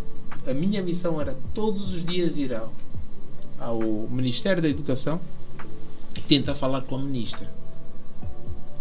a 0.45 0.53
minha 0.53 0.83
missão 0.83 1.19
era 1.19 1.35
todos 1.51 1.95
os 1.95 2.05
dias 2.05 2.37
ir 2.37 2.53
ao, 2.53 2.71
ao 3.59 3.79
Ministério 4.11 4.61
da 4.61 4.69
Educação 4.69 5.19
e 6.15 6.21
tentar 6.21 6.53
falar 6.53 6.81
com 6.81 6.95
a 6.95 6.99
ministra 6.99 7.56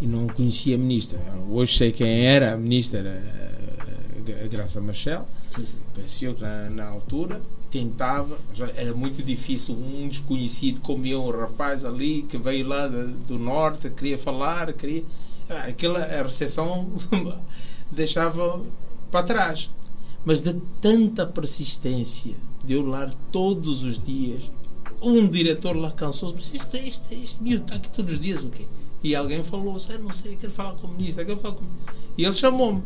e 0.01 0.07
não 0.07 0.27
conhecia 0.27 0.75
a 0.75 0.79
ministra. 0.79 1.19
Hoje 1.49 1.77
sei 1.77 1.93
quem 1.93 2.27
era 2.27 2.55
a 2.55 2.57
ministra, 2.57 2.99
era 2.99 4.45
a 4.45 4.49
Graça 4.49 4.81
Machel. 4.81 5.27
Pensou 5.95 6.35
que 6.35 6.43
na, 6.43 6.71
na, 6.71 6.89
altura 6.89 7.41
tentava, 7.71 8.39
era 8.75 8.93
muito 8.95 9.23
difícil. 9.23 9.75
Um 9.75 10.09
desconhecido 10.09 10.81
como 10.81 11.07
eu, 11.07 11.25
um 11.25 11.31
rapaz 11.31 11.85
ali 11.85 12.23
que 12.23 12.37
veio 12.37 12.67
lá 12.67 12.89
de, 12.89 13.07
do 13.27 13.39
norte, 13.39 13.89
queria 13.91 14.19
falar, 14.19 14.73
queria. 14.73 15.05
Ah, 15.49 15.69
aquela 15.69 16.01
a 16.01 16.23
recepção 16.25 16.89
deixava 17.91 18.61
para 19.11 19.23
trás. 19.23 19.71
Mas 20.25 20.41
de 20.41 20.55
tanta 20.81 21.25
persistência 21.25 22.35
de 22.65 22.75
eu 22.75 22.85
lá 22.85 23.11
todos 23.31 23.85
os 23.85 23.97
dias, 23.97 24.51
um 25.01 25.27
diretor 25.29 25.77
lá 25.77 25.93
cansou-se, 25.93 26.35
mas 26.35 26.53
este, 26.53 26.79
este, 26.79 27.15
este 27.15 27.43
miúdo 27.43 27.63
está 27.63 27.77
aqui 27.77 27.91
todos 27.91 28.15
os 28.15 28.21
dias, 28.21 28.43
o 28.43 28.51
quê? 28.51 28.67
E 29.03 29.15
alguém 29.15 29.43
falou, 29.43 29.75
você 29.75 29.99
não 29.99 30.13
sei, 30.13 30.37
quero 30.37 30.53
falar 30.53 30.75
com 30.75 30.87
o 30.87 30.91
ministro, 30.91 31.25
quero 31.25 31.39
falar 31.39 31.55
com... 31.55 31.65
E 32.17 32.25
ele 32.25 32.33
chamou-me. 32.33 32.83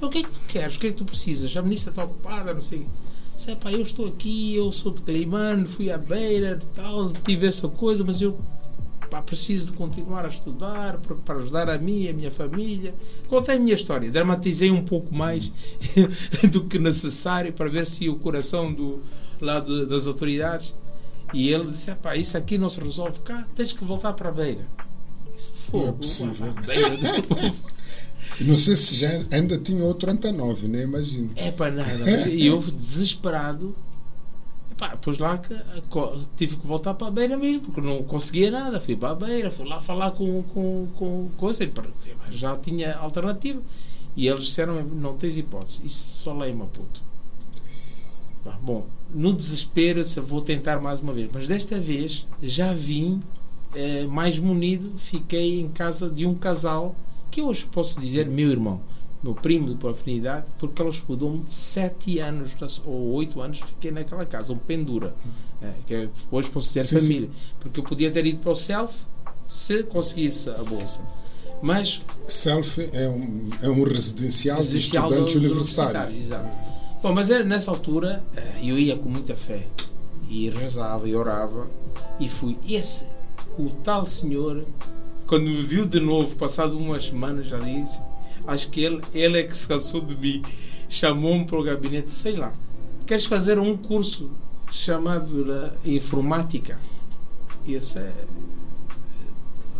O 0.00 0.08
que 0.08 0.18
é 0.18 0.22
que 0.22 0.30
tu 0.30 0.40
queres? 0.46 0.76
O 0.76 0.78
que 0.78 0.86
é 0.86 0.90
que 0.90 0.96
tu 0.96 1.04
precisas? 1.04 1.56
A 1.56 1.62
ministra 1.62 1.90
está 1.90 2.04
ocupada, 2.04 2.54
não 2.54 2.62
sei. 2.62 2.86
Disse, 3.34 3.54
pá, 3.56 3.70
eu 3.70 3.82
estou 3.82 4.06
aqui, 4.06 4.54
eu 4.54 4.70
sou 4.72 4.92
de 4.92 5.02
Climano, 5.02 5.66
fui 5.66 5.90
à 5.90 5.98
beira, 5.98 6.58
tal, 6.74 7.12
tive 7.24 7.46
essa 7.46 7.68
coisa, 7.68 8.04
mas 8.04 8.20
eu 8.20 8.38
pá, 9.08 9.22
preciso 9.22 9.66
de 9.66 9.72
continuar 9.72 10.24
a 10.24 10.28
estudar 10.28 10.98
para 11.24 11.36
ajudar 11.36 11.68
a 11.68 11.78
mim 11.78 12.08
a 12.08 12.12
minha 12.12 12.30
família. 12.30 12.94
Contei 13.28 13.56
a 13.56 13.58
minha 13.58 13.74
história, 13.74 14.10
dramatizei 14.10 14.70
um 14.70 14.84
pouco 14.84 15.14
mais 15.14 15.50
do 16.50 16.64
que 16.64 16.78
necessário 16.78 17.52
para 17.52 17.68
ver 17.68 17.86
se 17.86 18.08
o 18.08 18.16
coração 18.16 18.72
do 18.72 19.00
lado 19.40 19.86
das 19.86 20.06
autoridades. 20.06 20.74
E 21.32 21.48
ele 21.48 21.64
disse: 21.64 21.94
pá, 21.96 22.16
isso 22.16 22.36
aqui 22.36 22.56
não 22.56 22.68
se 22.68 22.80
resolve 22.80 23.20
cá, 23.20 23.46
tens 23.54 23.72
que 23.72 23.84
voltar 23.84 24.12
para 24.12 24.28
a 24.28 24.32
beira. 24.32 24.66
Fogo, 25.54 25.84
não 25.84 25.88
é 25.88 25.92
possível. 25.92 26.54
não 28.40 28.56
sei 28.56 28.76
se 28.76 28.94
já 28.94 29.08
ainda 29.30 29.58
tinha 29.58 29.82
outro 29.84 30.10
Antonov, 30.10 30.66
nem 30.66 30.82
imagino. 30.82 31.30
É 31.36 31.50
para 31.50 31.70
nada. 31.70 32.28
E 32.28 32.46
eu 32.46 32.60
desesperado. 32.60 33.74
Pá, 34.76 34.88
depois 34.88 35.18
lá 35.18 35.38
que, 35.38 35.56
tive 36.36 36.56
que 36.56 36.66
voltar 36.66 36.94
para 36.94 37.08
a 37.08 37.10
beira 37.10 37.36
mesmo, 37.36 37.62
porque 37.62 37.80
não 37.80 38.02
conseguia 38.04 38.50
nada. 38.50 38.80
Fui 38.80 38.96
para 38.96 39.10
a 39.10 39.14
beira, 39.14 39.50
fui 39.50 39.66
lá 39.66 39.80
falar 39.80 40.12
com, 40.12 40.42
com, 40.44 40.86
com 40.94 41.28
coisa, 41.36 41.68
já 42.30 42.56
tinha 42.56 42.94
alternativa. 42.96 43.60
E 44.16 44.28
eles 44.28 44.44
disseram: 44.44 44.82
não 44.82 45.14
tens 45.14 45.36
hipótese, 45.36 45.80
isso 45.84 46.16
só 46.16 46.32
lei 46.36 46.52
Maputo. 46.52 47.02
bom, 48.62 48.86
no 49.10 49.32
desespero, 49.32 50.02
vou 50.22 50.40
tentar 50.40 50.80
mais 50.80 51.00
uma 51.00 51.12
vez, 51.12 51.28
mas 51.32 51.48
desta 51.48 51.80
vez 51.80 52.26
já 52.42 52.72
vim 52.72 53.20
eh, 53.74 54.04
mais 54.04 54.38
munido, 54.38 54.92
fiquei 54.98 55.60
em 55.60 55.68
casa 55.68 56.08
de 56.08 56.24
um 56.26 56.34
casal 56.34 56.94
que 57.30 57.42
hoje 57.42 57.66
posso 57.66 58.00
dizer 58.00 58.26
meu 58.26 58.50
irmão, 58.50 58.80
meu 59.22 59.34
primo 59.34 59.74
por 59.76 59.90
afinidade, 59.90 60.46
porque 60.58 60.80
ele 60.80 60.88
hospedou-me 60.88 61.42
sete 61.46 62.18
anos 62.18 62.56
ou 62.84 63.12
oito 63.14 63.40
anos, 63.40 63.60
fiquei 63.60 63.90
naquela 63.90 64.24
casa, 64.24 64.52
um 64.52 64.58
pendura, 64.58 65.14
eh, 65.60 65.72
que 65.86 66.08
hoje 66.30 66.50
posso 66.50 66.68
dizer 66.68 66.86
sim, 66.86 66.98
família, 66.98 67.28
sim. 67.28 67.54
porque 67.60 67.80
eu 67.80 67.84
podia 67.84 68.10
ter 68.10 68.24
ido 68.26 68.38
para 68.38 68.52
o 68.52 68.56
self 68.56 68.94
se 69.46 69.82
conseguisse 69.84 70.50
a 70.50 70.62
bolsa. 70.62 71.00
Mas 71.60 72.02
self 72.28 72.80
é 72.92 73.08
um, 73.08 73.50
é 73.60 73.68
um 73.68 73.82
residencial, 73.82 74.58
residencial 74.58 75.08
de 75.08 75.14
estudantes 75.14 75.34
universitários. 75.34 76.14
universitários. 76.14 76.58
Bom, 77.02 77.12
mas 77.12 77.30
era, 77.30 77.44
nessa 77.44 77.70
altura 77.70 78.22
eh, 78.36 78.58
eu 78.62 78.78
ia 78.78 78.96
com 78.96 79.08
muita 79.08 79.34
fé 79.36 79.66
e 80.28 80.50
rezava 80.50 81.08
e 81.08 81.16
orava 81.16 81.68
e 82.20 82.28
fui. 82.28 82.56
Esse, 82.68 83.04
o 83.64 83.70
tal 83.70 84.06
senhor, 84.06 84.64
quando 85.26 85.44
me 85.44 85.62
viu 85.62 85.86
de 85.86 86.00
novo, 86.00 86.34
passado 86.36 86.76
umas 86.78 87.06
semanas, 87.06 87.48
já 87.48 87.58
disse: 87.58 88.00
Acho 88.46 88.70
que 88.70 88.80
ele, 88.80 89.02
ele 89.12 89.38
é 89.38 89.42
que 89.42 89.56
se 89.56 89.66
cansou 89.66 90.00
de 90.00 90.16
mim. 90.16 90.42
Chamou-me 90.88 91.44
para 91.44 91.58
o 91.58 91.62
gabinete, 91.62 92.10
sei 92.14 92.36
lá, 92.36 92.52
queres 93.06 93.26
fazer 93.26 93.58
um 93.58 93.76
curso 93.76 94.30
chamado 94.70 95.44
informática? 95.84 96.78
Esse 97.66 97.98
é. 97.98 98.12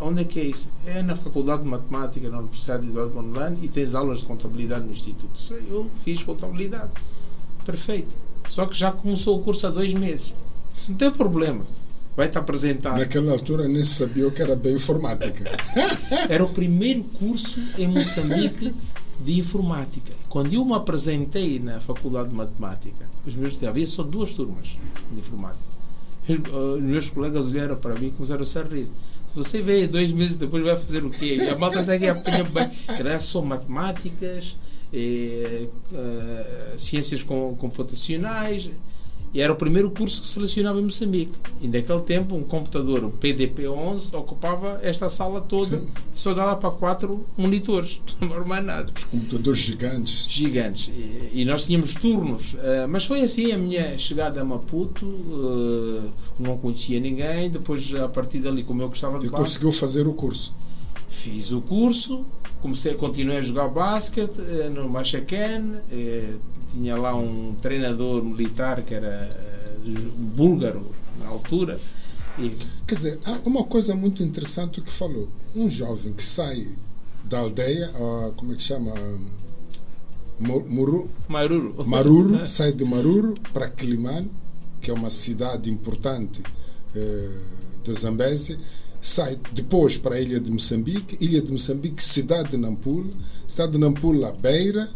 Onde 0.01 0.23
é 0.23 0.25
que 0.25 0.39
é 0.39 0.45
isso? 0.45 0.71
É 0.87 1.03
na 1.03 1.17
Faculdade 1.17 1.63
de 1.63 1.69
Matemática, 1.69 2.29
na 2.29 2.39
Universidade 2.39 2.83
de 2.83 2.91
Eduardo 2.91 3.15
Mondlane, 3.15 3.59
e 3.63 3.69
tens 3.69 3.95
aulas 3.95 4.19
de 4.19 4.27
contabilidade 4.27 4.85
no 4.85 4.93
Instituto. 4.93 5.33
Eu 5.69 5.91
fiz 6.05 6.23
contabilidade. 6.23 6.91
Perfeito. 7.65 8.15
Só 8.49 8.65
que 8.65 8.77
já 8.77 8.93
começou 8.93 9.39
o 9.39 9.43
curso 9.43 9.67
há 9.67 9.71
dois 9.71 9.93
meses. 9.93 10.35
Isso 10.73 10.91
não 10.91 10.99
tem 10.99 11.11
problema. 11.11 11.67
Vai-te 12.19 12.37
apresentar. 12.37 12.99
Naquela 12.99 13.31
altura 13.31 13.69
nem 13.69 13.85
sabia 13.85 14.27
o 14.27 14.33
que 14.33 14.43
era 14.43 14.57
bem 14.57 14.75
informática. 14.75 15.53
era 16.29 16.45
o 16.45 16.49
primeiro 16.49 17.05
curso 17.05 17.61
em 17.79 17.87
Moçambique 17.87 18.75
de 19.25 19.39
informática. 19.39 20.13
Quando 20.29 20.53
eu 20.53 20.65
me 20.65 20.75
apresentei 20.75 21.61
na 21.61 21.79
Faculdade 21.79 22.31
de 22.31 22.35
Matemática, 22.35 23.09
os 23.25 23.37
meus 23.37 23.63
havia 23.63 23.87
só 23.87 24.03
duas 24.03 24.35
turmas 24.35 24.77
de 25.13 25.17
informática. 25.21 25.63
Os, 26.29 26.83
meus 26.83 27.09
colegas 27.09 27.53
olharam 27.53 27.77
para 27.77 27.95
mim 27.95 28.09
e 28.09 28.11
começaram 28.11 28.43
a 28.43 28.47
se 28.47 28.61
rir. 28.65 28.89
Se 29.29 29.37
você 29.37 29.63
vê 29.63 29.87
dois 29.87 30.11
meses 30.11 30.35
depois, 30.35 30.65
vai 30.65 30.77
fazer 30.77 31.05
o 31.05 31.11
quê? 31.11 31.37
E 31.37 31.49
a 31.49 31.57
malta 31.57 31.79
está 31.79 31.93
aqui 31.93 32.09
apanha 32.09 32.43
bem. 32.43 32.69
Era 32.99 33.21
só 33.21 33.41
matemáticas, 33.43 34.57
e, 34.93 35.69
uh, 35.93 36.77
ciências 36.77 37.23
computacionais. 37.23 38.73
E 39.33 39.41
era 39.41 39.53
o 39.53 39.57
primeiro 39.57 39.91
curso 39.91 40.21
que 40.23 40.27
selecionava 40.27 40.79
em 40.81 40.85
Moçambique. 40.85 41.39
E 41.61 41.69
naquele 41.69 42.01
tempo, 42.01 42.35
um 42.35 42.43
computador, 42.43 43.05
um 43.05 43.11
PDP-11, 43.11 44.15
ocupava 44.19 44.81
esta 44.83 45.09
sala 45.09 45.41
toda 45.41 45.79
Sim. 45.79 45.87
e 46.15 46.19
só 46.19 46.33
dava 46.33 46.57
para 46.57 46.71
quatro 46.71 47.27
monitores. 47.37 48.01
Não 48.21 48.45
mais 48.47 48.65
nada. 48.65 48.91
Os 48.95 49.05
computadores 49.05 49.59
gigantes. 49.59 50.27
Gigantes. 50.29 50.89
E, 50.89 51.41
e 51.41 51.45
nós 51.45 51.67
tínhamos 51.67 51.95
turnos. 51.95 52.55
Uh, 52.55 52.89
mas 52.89 53.05
foi 53.05 53.21
assim 53.21 53.53
a 53.53 53.59
minha 53.59 53.99
chegada 53.99 54.41
a 54.41 54.45
Maputo. 54.45 55.05
Uh, 55.07 56.11
não 56.39 56.57
conhecia 56.57 56.99
ninguém. 56.99 57.51
Depois, 57.51 57.95
a 57.95 58.09
partir 58.09 58.39
dali, 58.39 58.63
como 58.63 58.83
eu 58.83 58.89
gostava 58.89 59.19
de 59.19 59.27
E 59.27 59.31
conseguiu 59.31 59.71
fazer 59.71 60.07
o 60.07 60.15
curso? 60.15 60.55
Fiz 61.09 61.53
o 61.53 61.61
curso 61.61 62.25
comecei, 62.61 62.95
continuei 62.95 63.39
a 63.39 63.43
jogar 63.43 63.69
basquete 63.69 64.41
eh, 64.41 64.69
no 64.69 64.89
Machacan, 64.89 65.81
eh, 65.91 66.35
tinha 66.73 66.97
lá 66.97 67.15
um 67.15 67.55
treinador 67.61 68.23
militar 68.23 68.83
que 68.83 68.95
era 68.95 69.31
uh, 69.87 70.11
búlgaro 70.11 70.95
na 71.19 71.29
altura. 71.29 71.81
E... 72.39 72.51
Quer 72.87 72.95
dizer, 72.95 73.19
há 73.25 73.41
uma 73.47 73.65
coisa 73.65 73.95
muito 73.95 74.23
interessante 74.23 74.81
que 74.81 74.91
falou. 74.91 75.29
Um 75.57 75.69
jovem 75.69 76.13
que 76.13 76.23
sai 76.23 76.69
da 77.25 77.39
aldeia, 77.39 77.91
uh, 77.91 78.33
como 78.37 78.53
é 78.53 78.57
que 78.57 78.63
chama? 78.63 78.93
Muru, 80.39 81.11
Maruru. 81.27 81.85
Maruru, 81.87 82.47
sai 82.47 82.73
de 82.73 82.85
Maruru 82.85 83.35
para 83.53 83.69
Quilimane, 83.69 84.31
que 84.81 84.91
é 84.91 84.95
uma 84.95 85.11
cidade 85.11 85.71
importante 85.71 86.43
da 87.85 87.93
Zambésia 87.93 88.59
sai 89.09 89.41
depois 89.53 89.97
para 89.97 90.17
a 90.17 90.21
ilha 90.21 90.39
de 90.39 90.51
Moçambique, 90.51 91.17
ilha 91.19 91.41
de 91.41 91.51
Moçambique, 91.51 92.03
cidade 92.03 92.51
de 92.51 92.57
Nampula, 92.59 93.11
cidade 93.47 93.73
de 93.73 93.79
Nampula, 93.79 94.33
Beira, 94.33 94.91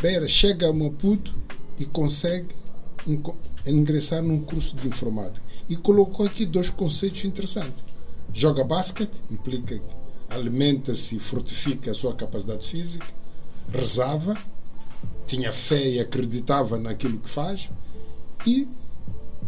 Beira 0.00 0.26
chega 0.26 0.68
a 0.68 0.72
Maputo 0.72 1.32
e 1.78 1.84
consegue 1.84 2.48
ingressar 3.64 4.20
num 4.20 4.40
curso 4.40 4.74
de 4.74 4.88
informática. 4.88 5.44
E 5.68 5.76
colocou 5.76 6.26
aqui 6.26 6.44
dois 6.44 6.70
conceitos 6.70 7.24
interessantes. 7.24 7.84
Joga 8.32 8.64
basquete, 8.64 9.14
implica 9.30 9.78
que 9.78 9.94
alimenta-se 10.28 11.16
e 11.16 11.20
fortifica 11.20 11.92
a 11.92 11.94
sua 11.94 12.14
capacidade 12.14 12.66
física, 12.66 13.06
rezava, 13.68 14.36
tinha 15.26 15.52
fé 15.52 15.88
e 15.88 16.00
acreditava 16.00 16.78
naquilo 16.78 17.18
que 17.18 17.30
faz, 17.30 17.70
e 18.44 18.66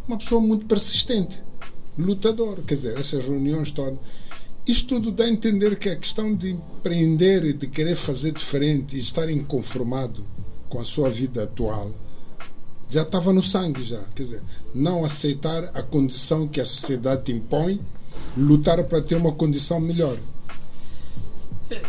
uma 0.06 0.18
pessoa 0.18 0.40
muito 0.40 0.66
persistente 0.66 1.42
lutador. 1.98 2.62
Quer 2.62 2.74
dizer, 2.74 2.98
essas 2.98 3.24
reuniões 3.24 3.70
todas. 3.70 3.98
Isto 4.66 4.88
tudo 4.88 5.12
dá 5.12 5.24
a 5.24 5.28
entender 5.28 5.78
que 5.78 5.90
a 5.90 5.96
questão 5.96 6.34
de 6.34 6.52
empreender 6.52 7.44
e 7.44 7.52
de 7.52 7.66
querer 7.66 7.96
fazer 7.96 8.32
diferente 8.32 8.96
e 8.96 8.98
estar 8.98 9.28
inconformado 9.30 10.24
com 10.70 10.80
a 10.80 10.84
sua 10.84 11.10
vida 11.10 11.44
atual 11.44 11.92
já 12.88 13.02
estava 13.02 13.32
no 13.32 13.42
sangue 13.42 13.82
já. 13.82 14.00
Quer 14.14 14.22
dizer, 14.22 14.42
não 14.74 15.04
aceitar 15.04 15.64
a 15.74 15.82
condição 15.82 16.46
que 16.46 16.60
a 16.60 16.64
sociedade 16.64 17.24
te 17.24 17.32
impõe, 17.32 17.80
lutar 18.36 18.82
para 18.84 19.02
ter 19.02 19.16
uma 19.16 19.32
condição 19.32 19.80
melhor. 19.80 20.16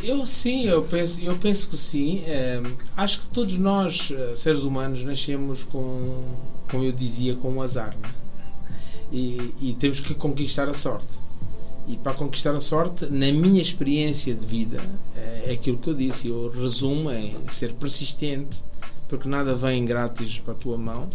Eu 0.03 0.25
sim, 0.25 0.65
eu 0.65 0.83
penso, 0.83 1.21
eu 1.21 1.37
penso 1.37 1.67
que 1.67 1.77
sim. 1.77 2.23
É, 2.25 2.61
acho 2.95 3.21
que 3.21 3.27
todos 3.27 3.57
nós, 3.57 4.11
eh, 4.11 4.33
seres 4.35 4.63
humanos, 4.63 5.03
nascemos 5.03 5.63
com, 5.63 6.23
como 6.69 6.83
eu 6.83 6.91
dizia, 6.91 7.35
com 7.35 7.51
um 7.51 7.61
azar. 7.61 7.95
Né? 8.01 8.09
E, 9.15 9.69
e 9.69 9.73
temos 9.73 10.01
que 10.01 10.13
conquistar 10.13 10.67
a 10.67 10.73
sorte. 10.73 11.19
E 11.87 11.95
para 11.95 12.13
conquistar 12.13 12.53
a 12.53 12.59
sorte, 12.59 13.05
na 13.05 13.31
minha 13.31 13.61
experiência 13.61 14.33
de 14.33 14.45
vida, 14.45 14.83
é, 15.15 15.43
é 15.47 15.51
aquilo 15.53 15.77
que 15.77 15.89
eu 15.89 15.93
disse. 15.93 16.27
Eu 16.27 16.51
resumo 16.51 17.11
em 17.11 17.35
ser 17.47 17.73
persistente, 17.73 18.63
porque 19.07 19.29
nada 19.29 19.55
vem 19.55 19.85
grátis 19.85 20.39
para 20.39 20.53
a 20.53 20.57
tua 20.57 20.77
mão. 20.77 21.09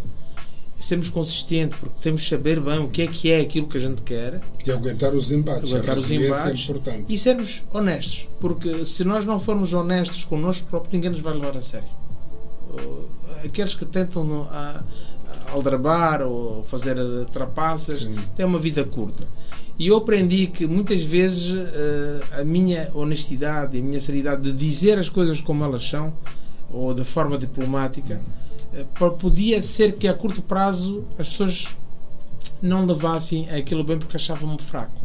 Sermos 0.79 1.11
consistentes, 1.11 1.77
porque 1.77 1.97
temos 2.01 2.23
que 2.23 2.29
saber 2.31 2.59
bem 2.59 2.79
o 2.79 2.89
que 2.89 3.03
é 3.03 3.07
que 3.07 3.31
é 3.31 3.41
aquilo 3.41 3.67
que 3.67 3.77
a 3.77 3.81
gente 3.81 4.01
quer. 4.01 4.41
E 4.65 4.71
aguentar 4.71 5.15
os 5.15 5.31
embates. 5.31 5.71
Aguentar 5.71 5.97
os 5.99 6.11
embates. 6.11 6.71
É. 6.87 7.05
E 7.07 7.19
sermos 7.19 7.65
honestos, 7.71 8.29
porque 8.41 8.83
se 8.87 9.05
nós 9.05 9.27
não 9.27 9.39
formos 9.39 9.75
honestos 9.75 10.25
connosco 10.25 10.67
próprios, 10.69 10.95
ninguém 10.95 11.11
nos 11.11 11.21
vai 11.21 11.35
levar 11.35 11.55
a 11.55 11.61
sério. 11.61 11.89
Aqueles 13.45 13.75
que 13.75 13.85
tentam 13.85 14.49
a, 14.51 14.83
aldrabar 15.53 16.23
ou 16.23 16.63
fazer 16.65 16.97
trapaças, 17.33 18.03
Sim. 18.03 18.17
tem 18.37 18.47
uma 18.47 18.59
vida 18.59 18.85
curta. 18.85 19.27
E 19.79 19.87
eu 19.87 19.97
aprendi 19.97 20.47
que 20.47 20.67
muitas 20.67 21.01
vezes 21.03 21.55
uh, 21.55 22.41
a 22.41 22.45
minha 22.45 22.91
honestidade 22.95 23.77
e 23.77 23.81
a 23.81 23.83
minha 23.83 24.01
seriedade 24.01 24.43
de 24.43 24.53
dizer 24.53 24.99
as 24.99 25.09
coisas 25.09 25.41
como 25.41 25.65
elas 25.65 25.89
são, 25.89 26.13
ou 26.71 26.93
de 26.93 27.03
forma 27.03 27.39
diplomática, 27.39 28.21
uh, 29.01 29.11
podia 29.13 29.63
ser 29.63 29.93
que 29.93 30.07
a 30.07 30.13
curto 30.13 30.43
prazo 30.43 31.05
as 31.19 31.31
pessoas 31.31 31.69
não 32.61 32.85
levassem 32.85 33.49
aquilo 33.49 33.83
bem 33.83 33.99
porque 33.99 34.17
achavam-me 34.17 34.61
fraco. 34.61 35.01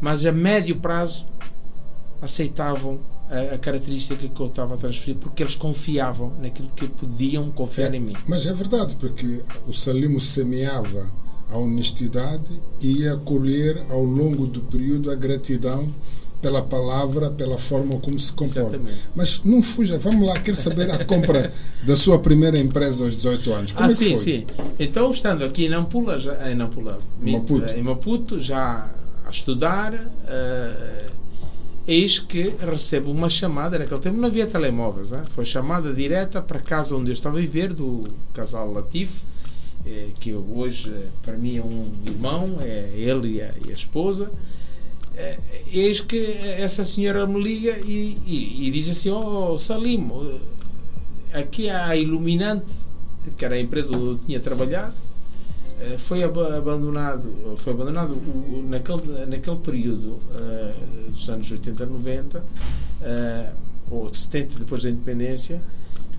Mas 0.00 0.24
a 0.24 0.32
médio 0.32 0.76
prazo 0.76 1.26
aceitavam 2.22 2.98
a, 3.30 3.54
a, 3.54 3.58
característica 3.58 4.28
que 4.28 4.40
eu 4.40 4.46
estava 4.46 4.74
a 4.74 4.76
transferir, 4.76 5.16
porque 5.16 5.42
eles 5.42 5.54
confiavam 5.54 6.32
naquilo 6.40 6.68
que 6.74 6.88
podiam 6.88 7.50
confiar 7.50 7.92
é, 7.92 7.96
em 7.96 8.00
mim. 8.00 8.16
Mas 8.28 8.46
é 8.46 8.52
verdade, 8.52 8.96
porque 8.96 9.42
o 9.66 9.72
Salimo 9.72 10.20
semeava 10.20 11.10
a 11.50 11.58
honestidade 11.58 12.60
e 12.80 13.02
ia 13.02 13.16
colher 13.16 13.84
ao 13.90 14.02
longo 14.02 14.46
do 14.46 14.60
período 14.62 15.10
a 15.10 15.14
gratidão 15.14 15.92
pela 16.40 16.62
palavra, 16.62 17.30
pela 17.30 17.58
forma 17.58 17.98
como 17.98 18.18
se 18.18 18.32
comporta. 18.32 18.76
Exatamente. 18.76 19.00
Mas 19.14 19.40
não 19.44 19.62
fuja, 19.62 19.98
vamos 19.98 20.26
lá, 20.26 20.38
quero 20.38 20.56
saber 20.56 20.90
a 20.90 21.04
compra 21.04 21.52
da 21.84 21.96
sua 21.96 22.18
primeira 22.18 22.58
empresa 22.58 23.04
aos 23.04 23.16
18 23.16 23.52
anos. 23.52 23.72
Como 23.72 23.84
ah, 23.84 23.90
é 23.90 23.94
sim, 23.94 24.08
foi? 24.10 24.16
sim. 24.16 24.46
Então, 24.78 25.10
estando 25.10 25.44
aqui 25.44 25.66
em 25.66 25.68
Nampula, 25.68 26.18
já, 26.18 26.50
em 26.50 26.54
Nampula, 26.54 26.98
Maputo. 27.20 27.70
em 27.70 27.82
Maputo, 27.82 28.38
já 28.38 28.90
a 29.24 29.30
estudar, 29.30 29.94
uh, 29.94 31.10
eis 31.86 32.18
que 32.18 32.54
recebo 32.60 33.10
uma 33.10 33.28
chamada, 33.28 33.78
naquele 33.78 34.00
tempo 34.00 34.16
não 34.16 34.28
havia 34.28 34.46
telemóveis, 34.46 35.12
hein? 35.12 35.22
foi 35.30 35.44
chamada 35.44 35.92
direta 35.92 36.42
para 36.42 36.58
a 36.58 36.62
casa 36.62 36.96
onde 36.96 37.10
eu 37.10 37.14
estava 37.14 37.38
a 37.38 37.40
viver, 37.40 37.72
do 37.72 38.04
casal 38.34 38.72
Latif, 38.72 39.22
eh, 39.86 40.08
que 40.18 40.34
hoje 40.34 40.90
eh, 40.90 41.08
para 41.22 41.36
mim 41.36 41.56
é 41.56 41.62
um 41.62 41.92
irmão, 42.04 42.58
é 42.60 42.90
ele 42.96 43.36
e 43.36 43.42
a, 43.42 43.54
e 43.66 43.70
a 43.70 43.74
esposa. 43.74 44.30
Eh, 45.14 45.38
eis 45.72 46.00
que 46.00 46.18
essa 46.58 46.84
senhora 46.84 47.26
me 47.26 47.42
liga 47.42 47.78
e, 47.78 48.18
e, 48.26 48.68
e 48.68 48.70
diz 48.70 48.88
assim: 48.90 49.10
Oh, 49.10 49.56
Salim, 49.56 50.10
aqui 51.32 51.70
há 51.70 51.86
a 51.86 51.96
Iluminante, 51.96 52.72
que 53.36 53.44
era 53.44 53.54
a 53.54 53.60
empresa 53.60 53.96
onde 53.96 54.06
eu 54.06 54.18
tinha 54.18 54.40
trabalhado, 54.40 54.92
eh, 54.92 55.05
foi 55.98 56.22
abandonado, 56.22 57.54
foi 57.58 57.72
abandonado 57.72 58.16
naquele, 58.68 59.26
naquele 59.26 59.56
período 59.56 60.18
uh, 60.30 61.10
dos 61.10 61.28
anos 61.28 61.50
80, 61.50 61.84
90, 61.84 62.38
uh, 62.38 63.56
ou 63.90 64.12
70 64.12 64.58
depois 64.58 64.82
da 64.82 64.90
independência, 64.90 65.60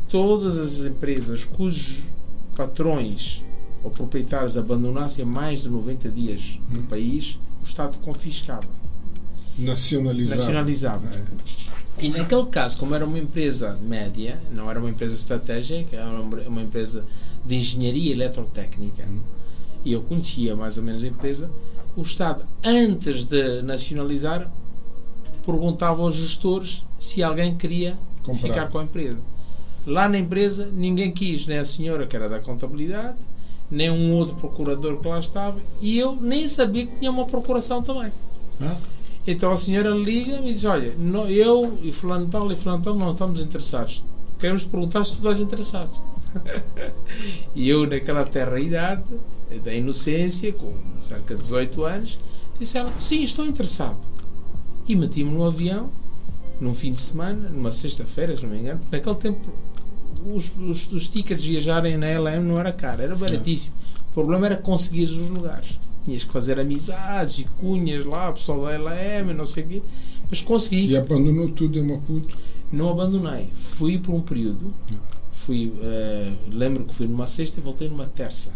todas 0.07 0.57
as 0.57 0.85
empresas 0.85 1.43
cujos 1.43 2.03
patrões 2.55 3.43
ou 3.83 3.91
proprietários 3.91 4.57
abandonassem 4.57 5.25
mais 5.25 5.63
de 5.63 5.69
90 5.69 6.09
dias 6.09 6.59
no 6.69 6.81
hum. 6.81 6.85
país, 6.85 7.39
o 7.61 7.63
Estado 7.63 7.97
confiscava. 7.99 8.67
Nacionalizava. 9.57 10.39
Nacionalizava. 10.41 11.07
É. 11.07 12.05
E 12.05 12.09
naquele 12.09 12.45
caso, 12.45 12.77
como 12.77 12.93
era 12.93 13.05
uma 13.05 13.17
empresa 13.17 13.77
média, 13.81 14.39
não 14.51 14.69
era 14.69 14.79
uma 14.79 14.89
empresa 14.89 15.15
estratégica, 15.15 15.97
era 15.97 16.07
uma 16.07 16.41
uma 16.41 16.61
empresa 16.61 17.03
de 17.43 17.55
engenharia 17.55 18.11
eletrotécnica, 18.11 19.03
e 19.85 19.93
eu 19.93 20.01
conhecia 20.01 20.55
mais 20.55 20.77
ou 20.77 20.83
menos 20.83 21.03
a 21.03 21.07
empresa, 21.07 21.49
o 21.95 22.01
Estado, 22.01 22.45
antes 22.63 23.23
de 23.23 23.61
nacionalizar, 23.61 24.51
perguntava 25.45 26.01
aos 26.03 26.15
gestores 26.15 26.85
se 26.99 27.23
alguém 27.23 27.55
queria 27.55 27.97
Comprar. 28.23 28.47
ficar 28.47 28.67
com 28.69 28.79
a 28.79 28.83
empresa. 28.83 29.19
Lá 29.85 30.09
na 30.09 30.17
empresa, 30.19 30.69
ninguém 30.73 31.11
quis, 31.11 31.45
nem 31.45 31.57
a 31.59 31.65
senhora 31.65 32.05
que 32.05 32.15
era 32.15 32.27
da 32.27 32.39
contabilidade, 32.39 33.17
nem 33.71 33.89
um 33.89 34.13
outro 34.13 34.35
procurador 34.35 34.97
que 34.99 35.07
lá 35.07 35.19
estava, 35.19 35.59
e 35.81 35.97
eu 35.97 36.15
nem 36.19 36.47
sabia 36.47 36.85
que 36.85 36.99
tinha 36.99 37.09
uma 37.11 37.25
procuração 37.25 37.81
também. 37.81 38.11
Ah, 38.61 38.75
Então 39.25 39.51
a 39.51 39.57
senhora 39.57 39.89
liga-me 39.89 40.49
e 40.49 40.53
diz: 40.53 40.63
Olha, 40.65 40.93
no- 40.97 41.27
eu 41.27 41.77
e 41.81 41.91
Fulano 41.91 42.27
tal 42.27 42.49
e 42.51 42.55
Fulano 42.55 42.81
tal 42.81 42.95
não 42.95 43.11
estamos 43.11 43.39
interessados. 43.41 44.03
Queremos 44.39 44.63
perguntar 44.65 45.03
se 45.03 45.11
tu 45.13 45.17
estás 45.17 45.39
interessado. 45.39 45.91
e 47.55 47.69
eu, 47.69 47.87
naquela 47.87 48.23
terra 48.23 48.59
idade, 48.59 49.03
da 49.63 49.73
inocência, 49.73 50.51
com 50.53 50.73
cerca 51.07 51.35
de 51.35 51.41
18 51.41 51.83
anos, 51.83 52.19
disse 52.59 52.77
ela: 52.77 52.93
Sim, 52.99 53.23
estou 53.23 53.45
interessado. 53.45 53.97
E 54.87 54.95
meti-me 54.95 55.31
no 55.31 55.45
avião, 55.45 55.89
num 56.59 56.73
fim 56.73 56.93
de 56.93 56.99
semana, 56.99 57.49
numa 57.49 57.71
sexta-feira, 57.71 58.35
se 58.35 58.43
não 58.43 58.49
me 58.49 58.59
engano. 58.59 58.81
Naquele 58.91 59.15
tempo, 59.15 59.51
os, 60.33 60.51
os, 60.57 60.91
os 60.91 61.09
tickets 61.09 61.43
viajarem 61.43 61.97
na 61.97 62.07
LM 62.07 62.43
não 62.43 62.59
era 62.59 62.71
caro, 62.71 63.01
era 63.01 63.15
baratíssimo. 63.15 63.75
O 64.09 64.13
problema 64.13 64.47
era 64.47 64.57
conseguir 64.57 65.03
os 65.03 65.29
lugares. 65.29 65.79
Tinhas 66.05 66.23
que 66.23 66.31
fazer 66.31 66.59
amizades 66.59 67.39
e 67.39 67.43
cunhas 67.43 68.05
lá, 68.05 68.29
o 68.29 68.33
pessoal 68.33 68.63
da 68.63 68.71
LM, 68.71 69.33
não 69.33 69.45
sei 69.45 69.63
o 69.63 69.67
quê. 69.67 69.81
Mas 70.29 70.41
consegui. 70.41 70.87
e 70.87 70.97
abandonou 70.97 71.49
tudo 71.49 71.77
em 71.77 71.83
Maputo. 71.83 72.37
Não 72.71 72.89
abandonei. 72.89 73.49
Fui 73.53 73.97
por 73.97 74.13
um 74.13 74.21
período. 74.21 74.73
Fui, 75.47 75.73
eh, 75.81 76.33
lembro 76.51 76.83
que 76.83 76.93
fui 76.93 77.07
numa 77.07 77.25
sexta 77.25 77.59
e 77.59 77.63
voltei 77.63 77.87
numa 77.89 78.05
terça. 78.05 78.51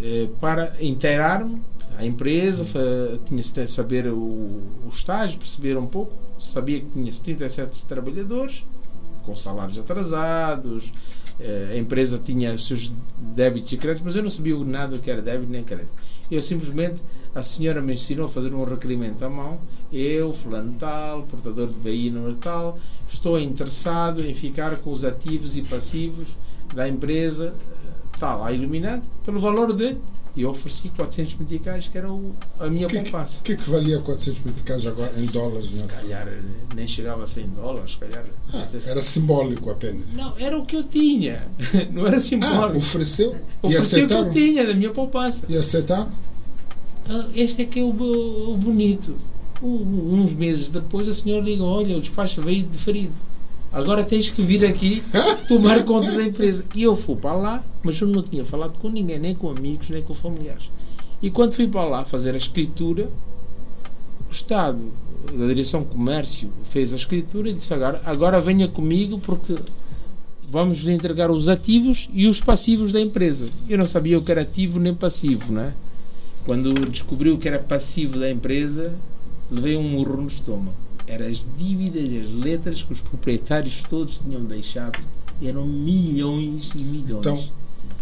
Eh, 0.00 0.28
para 0.40 0.74
inteirar-me 0.80 1.60
à 1.98 2.04
empresa, 2.04 2.64
fa- 2.66 2.78
tinha 3.26 3.42
de 3.42 3.66
saber 3.70 4.06
o, 4.08 4.16
o 4.16 4.88
estágio, 4.90 5.38
perceber 5.38 5.76
um 5.78 5.86
pouco. 5.86 6.12
Sabia 6.38 6.80
que 6.80 6.92
tinha 6.92 7.10
77 7.12 7.84
trabalhadores, 7.86 8.62
com 9.24 9.34
salários 9.34 9.78
atrasados. 9.78 10.92
eh, 11.42 11.70
a 11.72 11.76
empresa 11.78 12.18
tinha 12.18 12.56
seus 12.58 12.92
débitos 13.18 13.72
e 13.72 13.76
créditos, 13.78 14.04
mas 14.04 14.14
eu 14.16 14.22
não 14.22 14.28
sabia 14.30 14.54
nada 14.62 14.96
do 14.98 15.02
que 15.02 15.10
era 15.10 15.22
débito 15.22 15.50
nem 15.50 15.64
crédito. 15.64 15.92
Eu 16.30 16.42
simplesmente, 16.42 17.02
a 17.34 17.42
senhora 17.42 17.80
me 17.80 17.92
ensinou 17.92 18.26
a 18.26 18.28
fazer 18.28 18.52
um 18.54 18.64
requerimento 18.64 19.24
à 19.24 19.30
mão. 19.30 19.58
Eu, 19.92 20.32
fulano 20.32 20.74
tal, 20.78 21.22
portador 21.24 21.68
de 21.68 21.74
BI 21.76 22.10
número 22.10 22.36
tal, 22.36 22.78
estou 23.08 23.38
interessado 23.38 24.24
em 24.24 24.34
ficar 24.34 24.76
com 24.76 24.90
os 24.92 25.04
ativos 25.04 25.56
e 25.56 25.62
passivos 25.62 26.36
da 26.74 26.88
empresa 26.88 27.52
eh, 27.58 28.18
tal, 28.18 28.44
a 28.44 28.52
Iluminante, 28.52 29.06
pelo 29.24 29.40
valor 29.40 29.72
de. 29.74 29.96
E 30.36 30.42
eu 30.42 30.50
ofereci 30.50 30.90
400 30.90 31.34
meticais, 31.34 31.88
que 31.88 31.98
era 31.98 32.08
o, 32.08 32.32
a 32.60 32.68
minha 32.70 32.86
O 32.86 32.88
que, 32.88 32.98
é 32.98 33.02
que, 33.02 33.10
poupança. 33.10 33.42
que 33.42 33.52
é 33.52 33.56
que 33.56 33.68
valia 33.68 33.98
400 33.98 34.44
meticais 34.44 34.86
agora 34.86 35.12
em 35.20 35.26
dólares? 35.26 35.74
Se 35.74 35.80
não 35.80 35.86
é? 35.86 35.88
calhar 36.00 36.28
eh, 36.28 36.40
nem 36.76 36.86
chegava 36.86 37.24
a 37.24 37.26
100 37.26 37.48
dólares, 37.48 37.90
se 37.92 37.96
calhar. 37.98 38.24
Ah, 38.54 38.64
se- 38.64 38.88
era 38.88 39.02
simbólico 39.02 39.68
apenas. 39.70 40.04
Não, 40.12 40.32
era 40.38 40.56
o 40.56 40.64
que 40.64 40.76
eu 40.76 40.84
tinha. 40.84 41.48
Não 41.90 42.06
era 42.06 42.16
Ah, 42.16 42.20
simbólico. 42.20 42.78
ofereceu 42.78 43.32
e 43.64 43.66
Ofereci 43.66 44.02
o 44.02 44.06
que 44.06 44.14
eu 44.14 44.30
tinha 44.30 44.64
da 44.64 44.72
minha 44.74 44.90
poupança. 44.92 45.44
E 45.48 45.56
aceitaram? 45.56 46.08
Ah, 47.10 47.26
Este 47.34 47.62
é 47.62 47.64
que 47.64 47.80
é 47.80 47.82
o, 47.82 47.88
o 47.88 48.56
bonito. 48.56 49.16
Uns 49.60 50.32
meses 50.32 50.68
depois 50.68 51.08
a 51.08 51.12
senhora 51.12 51.44
liga, 51.44 51.64
olha, 51.64 51.96
o 51.96 52.00
despacho 52.00 52.40
veio 52.40 52.64
deferido. 52.64 53.14
Agora 53.72 54.04
tens 54.04 54.30
que 54.30 54.42
vir 54.42 54.64
aqui 54.64 55.02
tomar 55.48 55.84
conta 55.84 56.12
da 56.12 56.22
empresa. 56.22 56.64
E 56.74 56.84
eu 56.84 56.94
fui 56.94 57.16
para 57.16 57.34
lá, 57.34 57.64
mas 57.82 58.00
eu 58.00 58.06
não 58.06 58.22
tinha 58.22 58.44
falado 58.44 58.78
com 58.78 58.88
ninguém, 58.88 59.18
nem 59.18 59.34
com 59.34 59.50
amigos, 59.50 59.90
nem 59.90 60.02
com 60.02 60.14
familiares. 60.14 60.70
E 61.20 61.30
quando 61.30 61.54
fui 61.54 61.66
para 61.66 61.84
lá 61.84 62.04
fazer 62.04 62.34
a 62.34 62.38
escritura, 62.38 63.10
o 64.28 64.30
Estado, 64.30 64.80
a 65.28 65.46
Direção 65.48 65.84
Comércio, 65.84 66.50
fez 66.64 66.92
a 66.92 66.96
escritura 66.96 67.50
e 67.50 67.52
disse 67.52 67.74
agora, 67.74 68.00
agora 68.04 68.40
venha 68.40 68.68
comigo 68.68 69.18
porque 69.18 69.56
vamos 70.48 70.78
lhe 70.78 70.92
entregar 70.92 71.30
os 71.30 71.48
ativos 71.48 72.08
e 72.12 72.26
os 72.26 72.40
passivos 72.40 72.92
da 72.92 73.00
empresa. 73.00 73.48
Eu 73.68 73.78
não 73.78 73.86
sabia 73.86 74.18
o 74.18 74.22
que 74.22 74.30
era 74.30 74.42
ativo 74.42 74.78
nem 74.78 74.94
passivo, 74.94 75.52
não 75.52 75.62
é? 75.62 75.74
Quando 76.44 76.72
descobriu 76.90 77.38
que 77.38 77.48
era 77.48 77.58
passivo 77.58 78.18
da 78.18 78.30
empresa, 78.30 78.94
levei 79.50 79.76
um 79.76 79.82
murro 79.82 80.16
no 80.22 80.26
estômago. 80.26 80.74
Eram 81.06 81.26
as 81.26 81.46
dívidas 81.58 82.10
e 82.10 82.20
as 82.20 82.30
letras 82.30 82.82
que 82.82 82.92
os 82.92 83.00
proprietários 83.00 83.82
todos 83.88 84.18
tinham 84.18 84.44
deixado. 84.44 84.98
Eram 85.42 85.66
milhões 85.66 86.70
e 86.74 86.78
milhões. 86.78 87.20
Então, 87.20 87.42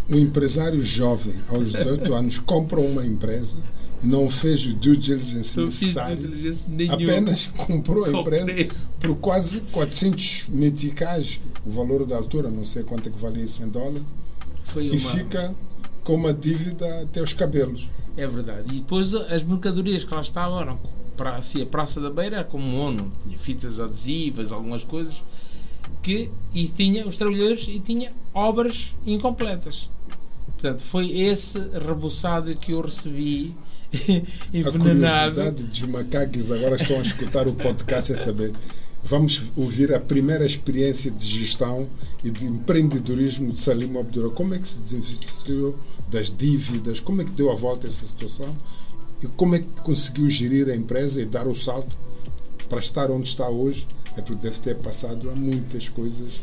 um 0.09 0.17
empresário 0.17 0.83
jovem, 0.83 1.33
aos 1.49 1.71
18 1.71 2.13
anos, 2.13 2.39
compra 2.39 2.79
uma 2.79 3.05
empresa 3.05 3.57
e 4.03 4.07
não 4.07 4.29
fez 4.29 4.65
o 4.65 4.73
due 4.73 4.97
diligence 4.97 5.57
não 5.57 5.65
necessário. 5.65 6.29
nenhuma. 6.67 6.95
Apenas 6.95 7.47
comprou 7.47 8.05
a 8.05 8.09
empresa 8.09 8.45
Comprei. 8.45 8.71
por 8.99 9.15
quase 9.17 9.61
400 9.71 10.47
meticais, 10.49 11.39
o 11.65 11.69
valor 11.71 12.05
da 12.05 12.15
altura, 12.15 12.49
não 12.49 12.65
sei 12.65 12.83
quanto 12.83 13.09
é 13.09 13.11
que 13.11 13.19
valia 13.19 13.43
isso 13.43 13.61
em 13.61 13.67
dólar, 13.67 14.01
Foi 14.63 14.85
e 14.85 14.89
uma... 14.91 14.99
fica 14.99 15.53
com 16.03 16.15
uma 16.15 16.33
dívida 16.33 17.01
até 17.01 17.21
os 17.21 17.33
cabelos. 17.33 17.89
É 18.19 18.27
verdade. 18.27 18.63
E 18.69 18.79
depois 18.79 19.13
as 19.13 19.43
mercadorias 19.43 20.03
que 20.03 20.13
lá 20.13 20.21
estavam 20.21 20.59
eram 20.59 20.79
para 21.15 21.35
assim, 21.35 21.61
a 21.61 21.65
Praça 21.65 21.99
da 21.99 22.09
Beira 22.09 22.37
era 22.37 22.45
como 22.45 22.65
um 22.65 22.79
ONU, 22.79 23.11
tinha 23.25 23.37
fitas 23.37 23.79
adesivas, 23.79 24.51
algumas 24.51 24.83
coisas 24.83 25.23
que 26.01 26.29
e 26.53 26.67
tinha 26.67 27.05
os 27.05 27.17
trabalhadores 27.17 27.67
e 27.67 27.79
tinha 27.79 28.11
obras 28.33 28.93
incompletas. 29.05 29.89
Portanto, 30.45 30.81
foi 30.81 31.11
esse 31.11 31.59
rebuçado 31.85 32.55
que 32.55 32.71
eu 32.73 32.81
recebi 32.81 33.55
A 33.93 34.57
envenenado. 34.57 35.35
curiosidade 35.35 35.63
dos 35.63 35.81
macaques 35.83 36.51
agora 36.51 36.75
estão 36.75 36.97
a 36.97 37.01
escutar 37.01 37.47
o 37.47 37.53
podcast 37.53 38.11
é 38.11 38.15
saber. 38.15 38.53
Vamos 39.03 39.43
ouvir 39.55 39.93
a 39.93 39.99
primeira 39.99 40.45
experiência 40.45 41.09
de 41.09 41.25
gestão 41.25 41.87
e 42.23 42.29
de 42.29 42.45
empreendedorismo 42.45 43.51
de 43.51 43.61
Salim 43.61 43.97
Abdullah. 43.97 44.33
Como 44.33 44.53
é 44.53 44.59
que 44.59 44.67
se 44.67 44.79
desenvolveu 44.79 45.75
das 46.09 46.29
dívidas? 46.29 46.99
Como 46.99 47.21
é 47.21 47.25
que 47.25 47.31
deu 47.31 47.49
a 47.51 47.55
volta 47.55 47.87
a 47.87 47.89
essa 47.89 48.05
situação? 48.05 48.55
E 49.23 49.27
como 49.27 49.55
é 49.55 49.59
que 49.59 49.81
conseguiu 49.83 50.29
gerir 50.29 50.69
a 50.69 50.75
empresa 50.75 51.21
e 51.21 51.25
dar 51.25 51.47
o 51.47 51.55
salto 51.55 51.97
para 52.67 52.79
estar 52.79 53.09
onde 53.09 53.27
está 53.27 53.49
hoje? 53.49 53.87
É 54.15 54.21
porque 54.21 54.41
deve 54.41 54.59
ter 54.59 54.75
passado 54.75 55.29
a 55.29 55.35
muitas 55.35 55.89
coisas. 55.89 56.41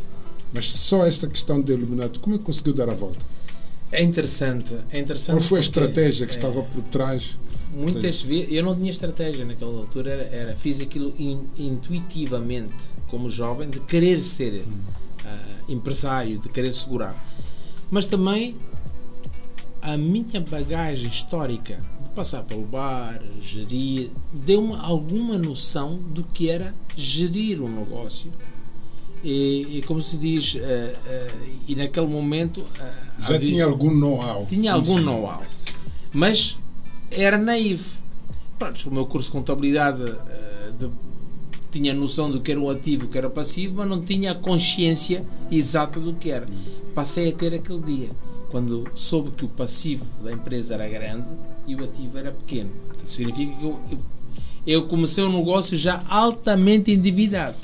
Mas 0.52 0.70
só 0.70 1.06
esta 1.06 1.26
questão 1.26 1.60
de 1.60 1.72
iluminato, 1.72 2.20
como 2.20 2.36
é 2.36 2.38
que 2.38 2.44
conseguiu 2.44 2.72
dar 2.72 2.88
a 2.88 2.94
volta? 2.94 3.24
É 3.92 4.02
interessante. 4.02 4.76
É 4.90 4.98
interessante 4.98 5.36
Qual 5.36 5.42
foi 5.42 5.58
a 5.58 5.60
estratégia 5.60 6.26
que 6.26 6.32
é, 6.32 6.36
estava 6.36 6.62
por 6.62 6.82
trás? 6.84 7.38
Muitas 7.74 8.22
vezes 8.22 8.52
eu 8.52 8.62
não 8.64 8.74
tinha 8.74 8.90
estratégia 8.90 9.44
naquela 9.44 9.76
altura, 9.78 10.10
era, 10.12 10.22
era 10.24 10.56
fiz 10.56 10.80
aquilo 10.80 11.12
in- 11.18 11.46
intuitivamente, 11.58 12.74
como 13.08 13.28
jovem, 13.28 13.68
de 13.68 13.80
querer 13.80 14.20
ser 14.20 14.64
ah, 15.24 15.38
empresário, 15.68 16.38
de 16.38 16.48
querer 16.48 16.72
segurar. 16.72 17.14
Mas 17.90 18.06
também 18.06 18.56
a 19.82 19.96
minha 19.96 20.40
bagagem 20.40 21.08
histórica 21.08 21.80
de 22.02 22.08
passar 22.10 22.42
pelo 22.44 22.62
bar, 22.64 23.20
gerir, 23.42 24.10
deu-me 24.32 24.74
alguma 24.80 25.36
noção 25.38 25.96
do 25.96 26.24
que 26.24 26.48
era 26.48 26.74
gerir 26.96 27.60
um 27.62 27.68
negócio. 27.68 28.32
E, 29.24 29.78
e 29.78 29.82
como 29.82 30.00
se 30.00 30.16
diz, 30.18 30.56
ah, 30.56 30.98
ah, 31.08 31.34
e 31.68 31.74
naquele 31.74 32.06
momento 32.06 32.64
ah, 32.80 32.94
Já 33.18 33.34
havia- 33.34 33.48
tinha 33.48 33.64
algum 33.64 33.90
know-how? 33.90 34.46
tinha 34.46 34.72
algum 34.72 34.98
know-how. 34.98 35.42
Mas 36.12 36.56
era 37.10 37.38
naivo. 37.38 37.84
Pronto, 38.58 38.88
o 38.88 38.92
meu 38.92 39.06
curso 39.06 39.28
de 39.28 39.32
contabilidade 39.32 40.02
eh, 40.02 40.72
de- 40.78 40.90
tinha 41.70 41.92
noção 41.92 42.30
do 42.30 42.40
que 42.40 42.52
era 42.52 42.60
o 42.60 42.70
ativo 42.70 43.04
e 43.04 43.06
o 43.06 43.08
que 43.10 43.18
era 43.18 43.28
passivo, 43.28 43.74
mas 43.76 43.88
não 43.88 44.00
tinha 44.00 44.32
a 44.32 44.34
consciência 44.34 45.24
exata 45.50 46.00
do 46.00 46.14
que 46.14 46.30
era. 46.30 46.48
Passei 46.94 47.28
a 47.28 47.32
ter 47.32 47.52
aquele 47.54 47.80
dia, 47.82 48.10
quando 48.50 48.88
soube 48.94 49.30
que 49.32 49.44
o 49.44 49.48
passivo 49.48 50.06
da 50.24 50.32
empresa 50.32 50.74
era 50.74 50.88
grande 50.88 51.26
e 51.66 51.74
o 51.74 51.84
ativo 51.84 52.16
era 52.16 52.32
pequeno. 52.32 52.70
Significa 53.04 53.52
que 53.56 53.64
eu, 53.64 53.80
eu, 53.90 53.98
eu 54.66 54.86
comecei 54.88 55.22
um 55.22 55.32
negócio 55.36 55.76
já 55.76 56.02
altamente 56.08 56.90
endividado. 56.92 57.56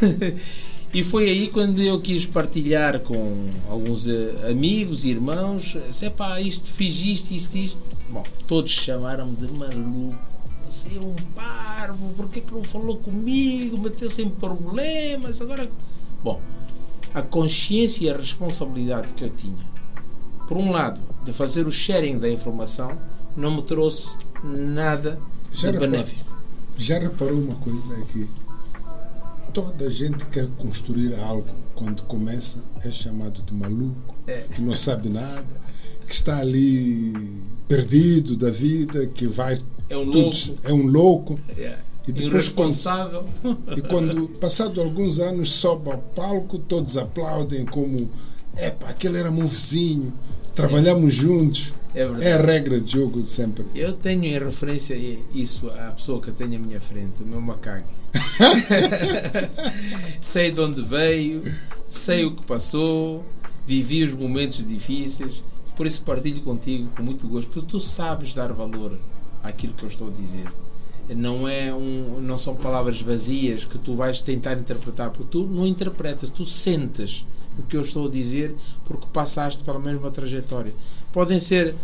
E 0.92 1.04
foi 1.04 1.28
aí 1.28 1.48
quando 1.48 1.80
eu 1.80 2.00
quis 2.00 2.26
partilhar 2.26 2.98
com 3.00 3.48
alguns 3.68 4.08
eh, 4.08 4.50
amigos 4.50 5.04
e 5.04 5.10
irmãos, 5.10 5.76
se 5.92 6.10
pá, 6.10 6.40
isto, 6.40 6.66
fiz 6.66 7.00
isto, 7.02 7.30
isto, 7.32 7.54
isto. 7.56 7.88
Bom, 8.10 8.24
todos 8.48 8.72
chamaram-me 8.72 9.36
de 9.36 9.46
maluco. 9.56 10.18
Você 10.68 10.88
é 10.96 11.00
um 11.00 11.14
parvo, 11.34 12.12
porquê 12.16 12.40
que 12.40 12.52
não 12.52 12.64
falou 12.64 12.96
comigo? 12.96 13.78
Meteu-se 13.78 14.22
em 14.22 14.28
problemas, 14.30 15.40
agora... 15.40 15.70
Bom, 16.24 16.40
a 17.14 17.22
consciência 17.22 18.06
e 18.06 18.10
a 18.10 18.16
responsabilidade 18.16 19.14
que 19.14 19.24
eu 19.24 19.30
tinha, 19.30 19.64
por 20.48 20.56
um 20.56 20.70
lado, 20.72 21.00
de 21.24 21.32
fazer 21.32 21.66
o 21.68 21.70
sharing 21.72 22.18
da 22.18 22.28
informação, 22.28 22.98
não 23.36 23.54
me 23.56 23.62
trouxe 23.62 24.16
nada 24.42 25.20
Já 25.52 25.68
de 25.70 25.74
reparou- 25.74 25.90
benéfico. 25.92 26.30
Já 26.76 26.98
reparou 26.98 27.38
uma 27.40 27.54
coisa 27.56 27.94
aqui? 27.98 28.28
Toda 29.52 29.86
a 29.86 29.90
gente 29.90 30.24
quer 30.26 30.46
construir 30.58 31.14
algo. 31.14 31.46
Quando 31.74 32.02
começa, 32.02 32.58
é 32.84 32.90
chamado 32.90 33.40
de 33.42 33.54
maluco, 33.54 34.14
É. 34.26 34.44
que 34.54 34.60
não 34.60 34.76
sabe 34.76 35.08
nada, 35.08 35.46
que 36.06 36.12
está 36.14 36.38
ali 36.38 37.12
perdido 37.66 38.36
da 38.36 38.50
vida, 38.50 39.06
que 39.06 39.26
vai. 39.26 39.58
É 39.88 39.96
um 39.96 40.04
tudo- 40.10 40.18
louco. 40.20 40.58
É 40.64 40.72
um 40.72 40.86
louco. 40.86 41.38
É. 41.56 41.78
E 42.08 42.12
depois 42.12 42.48
quando, 42.48 42.70
Irresponsável. 42.70 43.26
e 43.76 43.80
quando, 43.82 44.28
passado 44.40 44.80
alguns 44.80 45.18
anos, 45.20 45.50
sobe 45.52 45.90
ao 45.90 45.98
palco, 45.98 46.58
todos 46.58 46.96
aplaudem 46.96 47.64
como 47.64 48.10
epa, 48.56 48.88
aquele 48.88 49.18
era 49.18 49.30
meu 49.30 49.46
vizinho, 49.46 50.12
trabalhamos 50.54 51.14
juntos. 51.14 51.72
É. 51.94 52.02
É 52.02 52.32
a 52.34 52.42
regra 52.42 52.80
de 52.80 52.92
jogo 52.92 53.22
de 53.22 53.30
sempre. 53.30 53.64
Eu 53.74 53.92
tenho 53.92 54.24
em 54.24 54.38
referência 54.38 54.94
isso 55.34 55.68
à 55.70 55.90
pessoa 55.90 56.20
que 56.20 56.30
tenho 56.30 56.56
à 56.56 56.58
minha 56.58 56.80
frente, 56.80 57.22
o 57.22 57.26
meu 57.26 57.40
macaco. 57.40 57.88
sei 60.20 60.50
de 60.50 60.60
onde 60.60 60.82
veio, 60.82 61.42
sei 61.88 62.24
o 62.24 62.34
que 62.34 62.42
passou, 62.42 63.24
vivi 63.66 64.04
os 64.04 64.14
momentos 64.14 64.66
difíceis, 64.66 65.42
por 65.76 65.86
isso 65.86 66.02
partilho 66.02 66.40
contigo 66.40 66.90
com 66.96 67.02
muito 67.02 67.26
gosto, 67.26 67.50
porque 67.50 67.68
tu 67.68 67.80
sabes 67.80 68.34
dar 68.34 68.52
valor 68.52 68.98
àquilo 69.42 69.74
que 69.74 69.84
eu 69.84 69.88
estou 69.88 70.08
a 70.08 70.10
dizer. 70.10 70.50
Não, 71.14 71.48
é 71.48 71.72
um, 71.74 72.20
não 72.20 72.36
são 72.38 72.54
palavras 72.54 73.00
vazias 73.00 73.64
que 73.64 73.78
tu 73.78 73.94
vais 73.94 74.20
tentar 74.22 74.54
interpretar, 74.58 75.10
porque 75.10 75.28
tu 75.30 75.46
não 75.46 75.66
interpretas, 75.66 76.30
tu 76.30 76.44
sentes 76.44 77.24
o 77.58 77.62
que 77.62 77.76
eu 77.76 77.80
estou 77.80 78.06
a 78.06 78.10
dizer 78.10 78.54
porque 78.84 79.06
passaste 79.12 79.62
pela 79.64 79.78
mesma 79.78 80.10
trajetória. 80.10 80.72
Podem 81.12 81.40
ser 81.40 81.74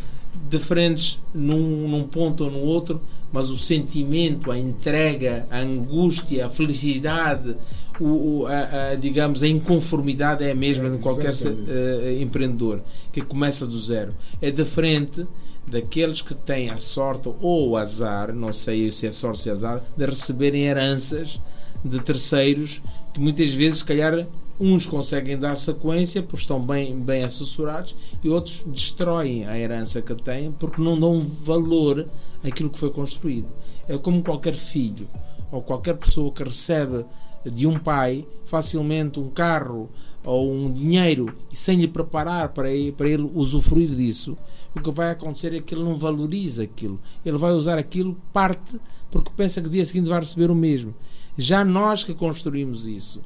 diferentes 0.49 1.19
num, 1.35 1.89
num 1.89 2.05
ponto 2.05 2.45
ou 2.45 2.51
no 2.51 2.61
outro, 2.61 3.01
mas 3.33 3.51
o 3.51 3.57
sentimento, 3.59 4.51
a 4.51 4.59
entrega, 4.59 5.47
a 5.51 5.59
angústia, 5.61 6.47
a 6.47 6.51
felicidade, 6.51 7.57
o, 7.99 8.41
o- 8.43 8.47
a, 8.47 8.91
a, 8.91 8.95
digamos, 8.95 9.43
a 9.43 9.49
inconformidade 9.49 10.45
é 10.45 10.53
a 10.53 10.55
mesma 10.55 10.89
de 10.91 10.99
qualquer 10.99 11.33
eh, 11.69 12.19
empreendedor 12.21 12.81
que 13.13 13.21
começa 13.23 13.67
do 13.67 13.79
zero. 13.79 14.15
É 14.41 14.51
diferente 14.51 15.27
daqueles 15.67 16.23
que 16.23 16.35
têm 16.35 16.71
a 16.71 16.77
sorte 16.77 17.29
ou 17.41 17.71
o 17.71 17.77
azar, 17.77 18.33
não 18.33 18.53
sei 18.53 18.91
se 18.93 19.07
é 19.07 19.13
sorte 19.13 19.39
ou 19.39 19.43
se 19.43 19.49
é 19.49 19.53
azar, 19.53 19.83
de 19.97 20.07
receberem 20.07 20.65
heranças 20.65 21.41
de 21.85 22.03
terceiros 22.03 22.81
que 23.13 23.21
muitas 23.21 23.51
vezes, 23.51 23.81
se 23.81 23.85
calhar, 23.85 24.27
uns 24.59 24.87
conseguem 24.87 25.39
dar 25.39 25.57
sequência 25.57 26.23
porque 26.23 26.41
estão 26.41 26.61
bem, 26.61 26.99
bem 26.99 27.25
assessorados 27.25 27.95
e 28.23 28.29
outros 28.29 28.65
destroem 28.67 29.47
a 29.47 29.59
herança 29.59 30.01
que 30.01 30.15
têm 30.15 30.51
porque 30.53 30.81
não 30.81 30.99
dão 30.99 31.21
valor 31.21 32.07
àquilo 32.43 32.71
que 32.71 32.79
foi 32.79 32.91
construído. 32.91 33.49
É 33.89 33.99
como 33.99 34.23
qualquer 34.23 34.55
filho 34.55 35.09
ou 35.53 35.63
qualquer 35.63 35.95
pessoa 35.95 36.33
que 36.33 36.43
recebe 36.43 37.05
de 37.45 37.67
um 37.67 37.79
pai 37.79 38.27
facilmente 38.45 39.21
um 39.21 39.31
carro 39.31 39.89
ou 40.27 40.53
um 40.53 40.71
dinheiro 40.71 41.33
sem 41.55 41.79
lhe 41.79 41.87
preparar 41.87 42.49
para 42.49 42.71
ele, 42.71 42.91
para 42.91 43.09
ele 43.09 43.31
usufruir 43.33 43.89
disso, 43.89 44.37
o 44.75 44.81
que 44.81 44.91
vai 44.91 45.11
acontecer 45.11 45.55
é 45.55 45.61
que 45.61 45.75
ele 45.75 45.85
não 45.85 45.97
valoriza 45.97 46.65
aquilo. 46.65 47.01
Ele 47.25 47.39
vai 47.39 47.53
usar 47.53 47.79
aquilo 47.79 48.17
parte 48.33 48.79
porque 49.11 49.31
pensa 49.35 49.63
que 49.63 49.69
dia 49.69 49.87
seguinte 49.87 50.11
vai 50.11 50.21
receber 50.21 50.51
o 50.51 50.55
mesmo. 50.55 50.95
Já 51.39 51.65
nós 51.65 52.03
que 52.03 52.13
construímos 52.13 52.89
isso, 52.89 53.23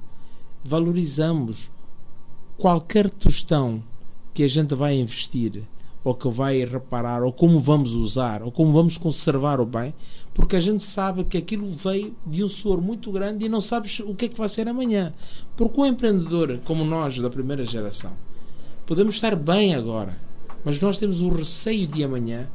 valorizamos 0.62 1.70
qualquer 2.58 3.08
tostão 3.08 3.82
que 4.34 4.42
a 4.42 4.48
gente 4.48 4.74
vai 4.74 4.94
investir 4.96 5.64
ou 6.02 6.14
que 6.14 6.28
vai 6.28 6.64
reparar 6.64 7.22
ou 7.22 7.32
como 7.32 7.60
vamos 7.60 7.94
usar 7.94 8.42
ou 8.42 8.50
como 8.50 8.72
vamos 8.72 8.96
conservar 8.96 9.60
o 9.60 9.66
bem 9.66 9.94
porque 10.32 10.56
a 10.56 10.60
gente 10.60 10.82
sabe 10.82 11.24
que 11.24 11.36
aquilo 11.36 11.70
veio 11.70 12.14
de 12.26 12.42
um 12.42 12.48
suor 12.48 12.80
muito 12.80 13.12
grande 13.12 13.44
e 13.44 13.48
não 13.48 13.60
sabes 13.60 14.00
o 14.00 14.14
que 14.14 14.24
é 14.24 14.28
que 14.28 14.38
vai 14.38 14.48
ser 14.48 14.66
amanhã 14.68 15.12
porque 15.56 15.80
um 15.80 15.86
empreendedor 15.86 16.60
como 16.64 16.84
nós 16.84 17.18
da 17.18 17.28
primeira 17.28 17.64
geração 17.64 18.12
podemos 18.86 19.14
estar 19.14 19.36
bem 19.36 19.74
agora 19.74 20.18
mas 20.64 20.80
nós 20.80 20.98
temos 20.98 21.20
o 21.20 21.28
receio 21.28 21.86
de 21.86 22.02
amanhã 22.02 22.48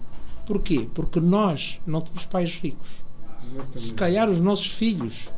porquê? 0.45 0.87
porque 0.93 1.19
nós 1.19 1.79
não 1.85 2.01
temos 2.01 2.25
pais 2.25 2.55
ricos 2.55 3.03
Exatamente. 3.41 3.81
se 3.81 3.93
calhar 3.93 4.29
os 4.29 4.41
nossos 4.41 4.67
filhos 4.67 5.29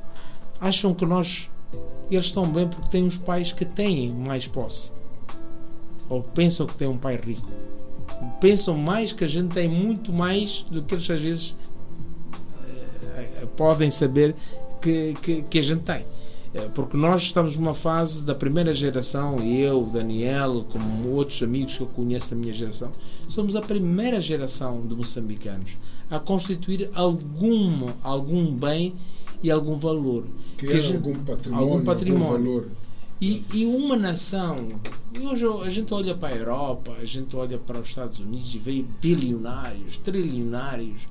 acham 0.62 0.93
que 0.93 1.05
nós 1.05 1.49
eles 2.10 2.28
estão 2.28 2.49
bem 2.49 2.66
porque 2.68 2.89
têm 2.89 3.03
uns 3.03 3.18
pais 3.18 3.51
que 3.51 3.66
têm 3.66 4.14
mais 4.14 4.47
posse 4.47 4.93
ou 6.10 6.24
pensam 6.24 6.66
que 6.66 6.74
têm 6.74 6.88
um 6.88 6.97
pai 6.97 7.18
rico 7.18 7.51
pensam 8.41 8.78
mais 8.78 9.11
que 9.13 9.24
a 9.24 9.28
gente 9.28 9.53
tem 9.53 9.68
muito 9.68 10.11
mais 10.13 10.65
do 10.72 10.82
que 10.82 10.95
eles 10.95 11.09
às 11.09 11.20
vezes 11.22 11.55
eh, 13.15 13.45
podem 13.55 13.89
saber 13.91 14.36
que, 14.82 15.13
que, 15.22 15.41
que 15.43 15.59
a 15.59 15.63
gente 15.63 15.82
tem 15.84 16.05
Eh, 16.53 16.70
porque 16.74 16.95
nós 16.95 17.24
estamos 17.24 17.57
numa 17.57 17.74
fase 17.74 18.24
da 18.24 18.34
primeira 18.34 18.74
geração 18.74 19.38
eu, 19.43 19.84
Daniel, 19.91 20.65
como 20.72 21.09
outros 21.09 21.43
amigos 21.43 21.76
que 21.76 21.84
eu 21.84 21.88
conheço 21.88 22.30
da 22.30 22.38
minha 22.38 22.53
geração 22.53 22.89
somos 23.28 23.53
a 23.57 23.61
primeira 23.61 24.22
geração 24.22 24.82
de 24.88 24.95
moçambicanos 24.95 25.76
a 26.09 26.18
constituir 26.20 26.89
algum, 26.95 27.89
algum 28.01 28.45
bem 28.55 28.93
e 29.43 29.51
algum 29.51 29.76
valor 29.78 30.24
Que, 30.57 30.68
Que 30.68 30.78
é 30.78 30.82
gente- 30.82 30.95
algum 30.95 31.15
patrimônio, 31.26 31.68
algum 31.74 31.84
patrimônio. 31.84 32.28
algum 32.32 32.43
valor. 32.45 32.68
E, 33.20 33.43
e 33.53 33.65
uma 33.65 33.95
nação, 33.95 34.80
e 35.11 35.20
hoje 35.20 35.45
a 35.65 35.70
gente 35.70 35.91
olha 35.93 36.13
para 36.13 36.36
a 36.36 36.38
Europa, 36.38 36.91
a 36.99 37.03
gente 37.03 37.36
olha 37.36 37.57
para 37.57 37.80
os 37.80 37.89
Estados 37.89 38.20
Unidos 38.20 38.53
e 38.53 38.59
vê 38.59 38.86
bilionários, 39.01 39.97
trilionários. 39.97 41.07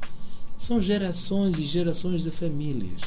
São 0.57 0.81
gerações 0.81 1.59
e 1.59 1.65
gerações 1.65 2.23
de 2.23 2.31
famílias. 2.31 3.01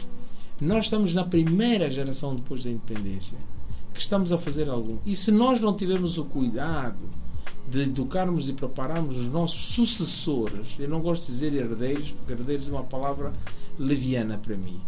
Nós 0.60 0.86
estamos 0.86 1.14
na 1.14 1.24
primeira 1.24 1.89
geração 1.89 2.36
depois 2.36 2.64
da 2.64 2.70
independência 2.70 3.38
que 3.93 4.02
estamos 4.02 4.32
a 4.32 4.38
fazer 4.38 4.70
algum. 4.70 4.97
E 5.06 5.16
se 5.16 5.32
nós 5.32 5.60
não 5.60 5.74
tivermos 5.74 6.18
o 6.18 6.26
cuidado 6.26 7.10
de 7.70 7.82
educarmos 7.82 8.50
e 8.50 8.54
prepararmos 8.54 9.18
os 9.18 9.30
nossos 9.30 9.74
sucessores, 9.74 10.76
eu 10.78 10.89
não 10.89 11.02
gosto 11.02 11.26
de 11.26 11.32
dizer 11.32 11.54
herdeiros, 11.54 12.12
porque 12.12 12.34
herdeiros 12.34 12.68
é 12.68 12.72
uma 12.72 12.84
palavra 12.84 13.34
leviana 13.78 14.38
para 14.38 14.58
mim. 14.58 14.82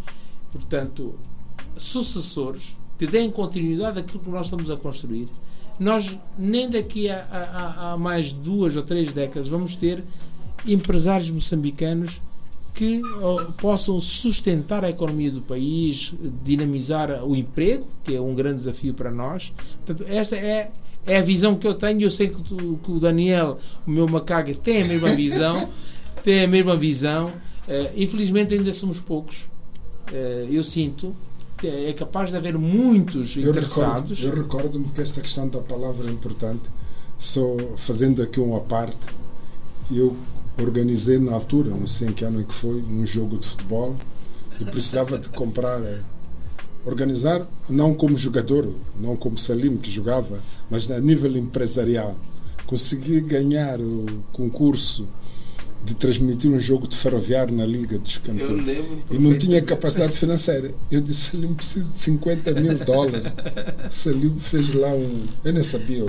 Portanto, 0.52 1.16
sucessores 1.78 2.76
que 3.02 3.08
deem 3.08 3.32
continuidade 3.32 3.98
àquilo 3.98 4.20
que 4.20 4.30
nós 4.30 4.46
estamos 4.46 4.70
a 4.70 4.78
construir, 4.78 5.28
nós 5.80 6.16
nem 6.38 6.70
daqui 6.70 7.10
a, 7.10 7.18
a- 7.32 7.94
a- 7.94 7.98
mais 7.98 8.32
duas 8.32 8.76
ou 8.78 8.84
três 8.84 9.12
décadas 9.12 9.48
vamos 9.48 9.76
ter 9.76 10.04
empresários 10.68 11.32
moçambicanos 11.32 12.22
que 12.76 13.02
possam 13.60 14.00
sustentar 14.00 14.86
a 14.86 14.90
economia 14.92 15.32
do 15.32 15.42
país, 15.42 16.14
dinamizar 16.44 17.26
o 17.26 17.36
emprego, 17.36 17.88
que 18.04 18.16
é 18.16 18.22
um 18.22 18.36
grande 18.36 18.58
desafio 18.58 18.94
para 18.94 19.10
nós. 19.10 19.52
Portanto, 19.84 20.08
essa 20.08 20.36
é, 20.36 20.70
é 21.04 21.18
a 21.18 21.22
visão 21.24 21.56
que 21.56 21.66
eu 21.66 21.74
tenho. 21.74 22.02
Eu 22.04 22.12
sei 22.12 22.28
que, 22.28 22.40
tu- 22.44 22.80
que 22.84 22.92
o 22.92 23.00
Daniel, 23.00 23.58
o 23.88 23.90
meu 23.90 24.08
macaco, 24.08 24.54
tem 24.54 24.84
a 24.84 24.86
mesma 24.86 25.10
visão. 25.16 25.68
tem 26.24 26.44
a 26.44 26.48
mesma 26.48 26.76
visão. 26.78 27.34
Eh, 27.68 27.94
infelizmente 27.98 28.54
ainda 28.54 28.72
somos 28.72 29.00
poucos. 29.02 29.50
Eh, 30.14 30.48
eu 30.52 30.64
sinto. 30.64 31.16
É 31.68 31.94
capaz 31.94 32.32
de 32.32 32.38
haver 32.38 32.58
muitos 32.58 33.36
Eu 33.38 33.50
interessados. 33.50 34.20
recordo- 34.20 34.38
Eu 34.38 34.44
recordo-me 34.44 34.86
que 34.90 35.02
esta 35.02 35.22
questão 35.22 35.48
da 35.48 35.60
palavra 35.60 36.08
é 36.08 36.12
importante. 36.12 36.64
Só 37.20 37.42
fazendo 37.78 38.22
aqui 38.22 38.40
uma 38.40 38.60
parte, 38.62 38.98
eu 39.92 40.16
organizei 40.60 41.20
na 41.20 41.34
altura, 41.34 41.70
não 41.70 41.86
sei 41.88 42.10
em 42.10 42.14
que 42.14 42.24
ano 42.26 42.42
é 42.42 42.44
que 42.44 42.54
foi, 42.54 42.82
um 42.82 43.06
jogo 43.06 43.38
de 43.38 43.48
futebol 43.48 43.96
e 44.60 44.66
precisava 44.66 45.18
de 45.20 45.30
comprar, 45.30 45.82
eh, 45.84 46.02
organizar, 46.86 47.48
não 47.70 47.94
como 47.94 48.18
jogador, 48.18 48.74
não 49.00 49.16
como 49.16 49.38
Salim 49.38 49.78
que 49.78 49.90
jogava, 49.92 50.40
mas 50.70 50.90
a 50.90 51.00
nível 51.00 51.36
empresarial. 51.38 52.16
Consegui 52.66 53.22
ganhar 53.22 53.80
o 53.80 54.06
concurso 54.32 55.08
de 55.84 55.96
transmitir 55.96 56.50
um 56.52 56.60
jogo 56.60 56.88
de 56.88 56.96
ferroviário 56.96 57.56
na 57.56 57.66
Liga 57.66 57.98
dos 57.98 58.16
Eu 58.18 58.22
Campeões. 58.22 58.66
lembro. 58.66 59.04
E 59.10 59.18
não 59.18 59.38
tinha 59.38 59.62
capacidade 59.62 60.18
financeira. 60.18 60.72
Eu 60.92 61.02
disse, 61.02 61.32
Salim, 61.32 61.54
preciso 61.56 61.92
de 61.92 62.00
50 62.00 62.52
mil 62.54 62.78
dólares. 62.86 63.26
O 63.90 63.94
Salim 63.94 64.36
fez 64.40 64.74
lá 64.76 64.90
um. 64.90 65.26
Eu 65.44 65.54
nem 65.54 65.64
sabia. 65.64 66.06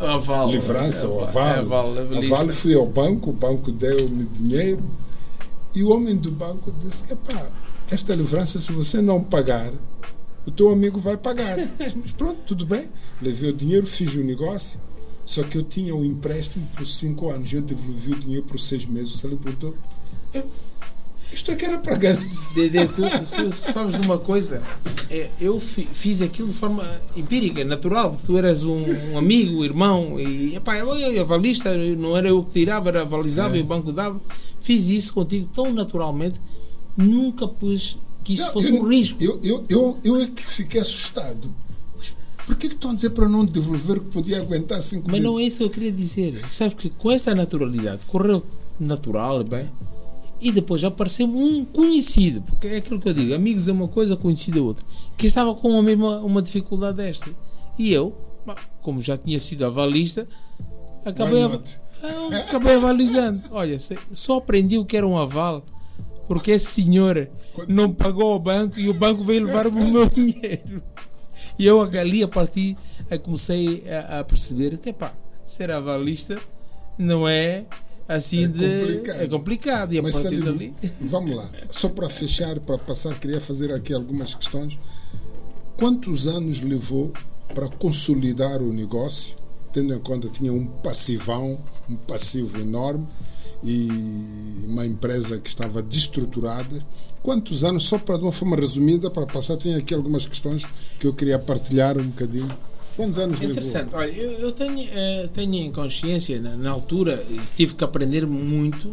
A 0.00 0.14
Aval. 0.14 0.50
livrança, 0.50 1.08
o 1.08 1.20
Aval. 1.22 1.28
aval. 1.46 1.58
Aval, 1.60 1.86
A 1.98 2.00
avalista. 2.00 2.34
Vale 2.36 2.52
fui 2.52 2.74
ao 2.74 2.86
banco, 2.86 3.30
o 3.30 3.32
banco 3.32 3.70
deu-me 3.70 4.24
dinheiro. 4.24 4.82
E 5.74 5.82
o 5.82 5.90
homem 5.90 6.16
do 6.16 6.30
banco 6.30 6.72
disse: 6.84 7.04
Epá, 7.12 7.46
esta 7.90 8.14
livrança, 8.14 8.58
se 8.58 8.72
você 8.72 9.00
não 9.00 9.22
pagar, 9.22 9.72
o 10.46 10.50
teu 10.50 10.70
amigo 10.70 10.98
vai 11.00 11.16
pagar. 11.16 11.58
Eu 11.58 11.68
disse, 11.78 11.96
Mas 11.96 12.10
pronto, 12.12 12.40
tudo 12.46 12.66
bem. 12.66 12.88
Levei 13.22 13.50
o 13.50 13.52
dinheiro, 13.52 13.86
fiz 13.86 14.12
o 14.14 14.20
negócio. 14.24 14.78
Só 15.26 15.42
que 15.42 15.56
eu 15.58 15.62
tinha 15.62 15.94
um 15.94 16.04
empréstimo 16.04 16.66
por 16.76 16.86
cinco 16.86 17.30
anos. 17.30 17.52
Eu 17.52 17.62
devolvi 17.62 18.12
o 18.12 18.20
dinheiro 18.20 18.42
por 18.44 18.58
seis 18.60 18.84
meses. 18.84 19.14
O 19.14 19.18
Salim 19.18 19.36
perguntou: 19.36 19.74
"Eu- 20.32 20.48
Isto 21.32 21.50
é 21.50 21.56
que 21.56 21.64
era 21.64 21.78
para 21.78 21.96
ganhar. 21.96 22.22
Dede, 22.54 22.86
tu, 22.88 23.02
tu 23.02 23.50
sabes 23.52 23.98
de 24.00 24.06
uma 24.06 24.18
coisa? 24.18 24.62
É, 25.10 25.30
Eu 25.40 25.58
fi- 25.58 25.88
fiz 25.92 26.22
aquilo 26.22 26.46
de 26.48 26.54
forma 26.54 26.84
empírica, 27.16 27.64
natural, 27.64 28.10
porque 28.12 28.26
tu 28.26 28.38
eras 28.38 28.62
um, 28.62 28.84
um 29.12 29.18
amigo, 29.18 29.64
irmão, 29.64 30.20
e 30.20 30.54
epá, 30.54 30.76
eu, 30.78 30.94
eu, 30.94 31.22
avalista, 31.22 31.74
não 31.96 32.16
era 32.16 32.28
eu 32.28 32.44
que 32.44 32.52
tirava, 32.52 32.88
era 32.90 33.02
avalizava 33.02 33.56
É. 33.56 33.58
e 33.58 33.62
o 33.62 33.64
banco 33.64 33.90
dava. 33.92 34.20
Fiz 34.60 34.86
isso 34.88 35.12
contigo 35.14 35.48
tão 35.52 35.72
naturalmente, 35.72 36.40
nunca 36.96 37.48
pus 37.48 37.96
que 38.22 38.34
isso 38.34 38.44
Não, 38.44 38.52
fosse 38.52 38.68
eu, 38.74 38.82
um 38.82 38.88
risco. 38.88 39.18
Eu, 39.22 39.40
eu, 39.42 39.64
eu, 39.68 39.98
eu 40.04 40.20
é 40.20 40.26
que 40.28 40.46
fiquei 40.46 40.80
assustado. 40.80 41.50
Mas 42.46 42.56
por 42.56 42.56
que, 42.56 42.68
que 42.68 42.74
estão 42.74 42.90
a 42.90 42.94
dizer 42.94 43.10
para 43.10 43.28
não 43.28 43.44
devolver 43.44 44.00
que 44.00 44.06
podia 44.10 44.38
aguentar 44.38 44.80
cinco 44.82 45.04
Mas 45.06 45.20
meses? 45.20 45.26
não 45.26 45.38
é 45.40 45.42
isso 45.44 45.58
que 45.58 45.64
eu 45.64 45.70
queria 45.70 45.92
dizer. 45.92 46.44
Sabes 46.50 46.74
que 46.74 46.90
com 46.90 47.10
esta 47.10 47.34
naturalidade, 47.34 48.04
correu 48.06 48.42
natural, 48.78 49.42
bem, 49.44 49.70
e 50.40 50.52
depois 50.52 50.84
apareceu 50.84 51.26
um 51.26 51.64
conhecido, 51.64 52.42
porque 52.42 52.66
é 52.66 52.76
aquilo 52.76 53.00
que 53.00 53.08
eu 53.08 53.14
digo, 53.14 53.34
amigos 53.34 53.66
é 53.68 53.72
uma 53.72 53.88
coisa, 53.88 54.16
conhecido 54.16 54.58
é 54.58 54.62
outra, 54.62 54.84
que 55.16 55.26
estava 55.26 55.54
com 55.54 55.78
a 55.78 55.82
mesma 55.82 56.18
uma 56.18 56.42
dificuldade 56.42 56.98
desta. 56.98 57.30
E 57.78 57.92
eu, 57.92 58.14
como 58.82 59.00
já 59.00 59.16
tinha 59.16 59.40
sido 59.40 59.64
avalista, 59.64 60.28
acabei, 61.04 61.42
a? 61.42 61.46
Ah, 62.02 62.36
acabei 62.38 62.74
avalizando. 62.74 63.42
Olha, 63.50 63.76
só 64.12 64.36
aprendi 64.36 64.76
o 64.76 64.84
que 64.84 64.96
era 64.96 65.06
um 65.06 65.16
aval, 65.16 65.64
porque 66.28 66.50
esse 66.50 66.82
senhor 66.82 67.28
não 67.66 67.90
pagou 67.92 68.32
ao 68.32 68.38
banco 68.38 68.78
e 68.78 68.88
o 68.88 68.94
banco 68.94 69.22
veio 69.22 69.46
levar 69.46 69.66
o 69.66 69.72
meu 69.72 70.06
dinheiro. 70.10 70.82
E 71.58 71.66
eu 71.66 71.82
ali 71.82 72.22
a 72.22 72.28
partir 72.28 72.76
aí 73.10 73.18
comecei 73.18 73.84
a, 73.88 74.20
a 74.20 74.24
perceber 74.24 74.76
que 74.78 74.92
pá, 74.92 75.14
ser 75.44 75.70
avalista 75.70 76.40
não 76.98 77.28
é 77.28 77.64
assim 78.08 78.44
É 78.44 78.48
de 78.48 78.80
complicado. 78.80 79.20
é 79.20 79.26
complicado 79.26 79.92
e 79.94 79.98
a 79.98 80.02
Mas 80.02 80.14
partir 80.14 80.36
Salim, 80.36 80.44
dali 80.44 80.74
vamos 81.00 81.36
lá. 81.36 81.48
Só 81.70 81.88
para 81.88 82.08
fechar, 82.08 82.58
para 82.60 82.78
passar, 82.78 83.18
queria 83.18 83.40
fazer 83.40 83.72
aqui 83.72 83.92
algumas 83.92 84.34
questões. 84.34 84.78
Quantos 85.76 86.26
anos 86.26 86.60
levou 86.60 87.12
para 87.54 87.68
consolidar 87.68 88.62
o 88.62 88.72
negócio, 88.72 89.36
tendo 89.72 89.92
em 89.94 89.98
conta 89.98 90.28
que 90.28 90.38
tinha 90.38 90.52
um 90.52 90.66
passivão, 90.66 91.58
um 91.88 91.96
passivo 91.96 92.58
enorme 92.60 93.06
e 93.64 94.66
uma 94.68 94.84
empresa 94.86 95.38
que 95.38 95.48
estava 95.48 95.82
destruturada? 95.82 96.78
Quantos 97.22 97.64
anos, 97.64 97.84
só 97.84 97.98
para 97.98 98.18
de 98.18 98.22
uma 98.24 98.32
forma 98.32 98.54
resumida, 98.56 99.10
para 99.10 99.24
passar, 99.26 99.56
tem 99.56 99.74
aqui 99.74 99.94
algumas 99.94 100.26
questões 100.26 100.66
que 101.00 101.06
eu 101.06 101.12
queria 101.14 101.38
partilhar 101.38 101.96
um 101.98 102.08
bocadinho. 102.08 102.50
Quantos 102.96 103.18
anos? 103.18 103.40
Interessante. 103.40 103.94
Olha, 103.94 104.10
eu, 104.12 104.32
eu 104.32 104.52
tenho, 104.52 104.78
eh, 104.92 105.28
tenho 105.32 105.54
em 105.54 105.72
consciência, 105.72 106.38
na, 106.40 106.54
na 106.56 106.70
altura, 106.70 107.24
tive 107.56 107.74
que 107.74 107.82
aprender 107.82 108.26
muito 108.26 108.92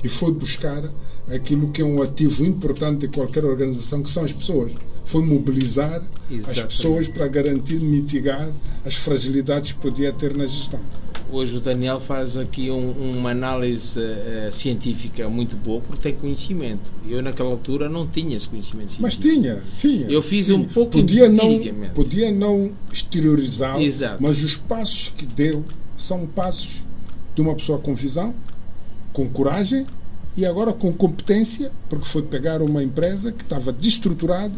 E 0.03 0.09
foi 0.09 0.33
buscar 0.33 0.91
aquilo 1.29 1.71
que 1.71 1.83
é 1.83 1.85
um 1.85 2.03
ativo 2.03 2.45
importante 2.45 3.01
de 3.01 3.09
qualquer 3.09 3.45
organização, 3.45 4.03
que 4.03 4.09
são 4.09 4.25
as 4.25 4.33
pessoas. 4.33 4.73
Foi 5.05 5.24
mobilizar 5.24 6.03
as 6.26 6.30
Exatamente. 6.30 6.76
pessoas 6.76 7.09
para 7.09 7.26
garantir, 7.26 7.80
mitigar 7.80 8.48
as 8.84 8.94
fragilidades 8.94 9.72
que 9.72 9.78
podia 9.78 10.12
ter 10.12 10.36
na 10.36 10.46
gestão. 10.46 10.80
Hoje 11.32 11.57
o 11.57 11.61
Daniel 11.61 12.01
faz 12.01 12.36
aqui 12.36 12.70
um- 12.72 13.18
uma 13.18 13.30
análise 13.30 14.01
eh, 14.01 14.48
científica 14.53 15.28
muito 15.28 15.55
boa 15.57 15.80
porque 15.80 16.03
tem 16.03 16.14
conhecimento. 16.14 16.92
Eu 17.07 17.22
naquela 17.22 17.51
altura 17.51 17.88
não 17.88 18.05
tinha 18.07 18.36
esse 18.36 18.48
conhecimento 18.48 18.96
Mas 19.01 19.14
científico. 19.14 19.40
tinha, 19.42 19.62
tinha. 19.78 20.07
Eu 20.11 20.20
fiz 20.22 20.46
tinha. 20.46 20.59
um 20.59 20.64
pouco 20.64 20.90
podia 20.92 21.28
não, 21.28 21.61
podia 21.94 22.32
não 22.32 22.72
exteriorizar, 22.92 23.76
mas 24.20 24.42
os 24.42 24.57
passos 24.57 25.12
que 25.16 25.24
deu 25.24 25.64
são 25.96 26.26
passos 26.26 26.84
de 27.34 27.40
uma 27.42 27.55
pessoa 27.55 27.78
com 27.78 27.94
visão, 27.94 28.34
com 29.12 29.28
coragem 29.28 29.86
e 30.36 30.44
agora 30.44 30.72
com 30.72 30.92
competência, 30.92 31.70
porque 31.88 32.07
foi 32.07 32.22
pegar 32.22 32.61
uma 32.61 32.82
empresa 32.82 33.30
que 33.30 33.42
estava 33.44 33.72
destruturada 33.72 34.55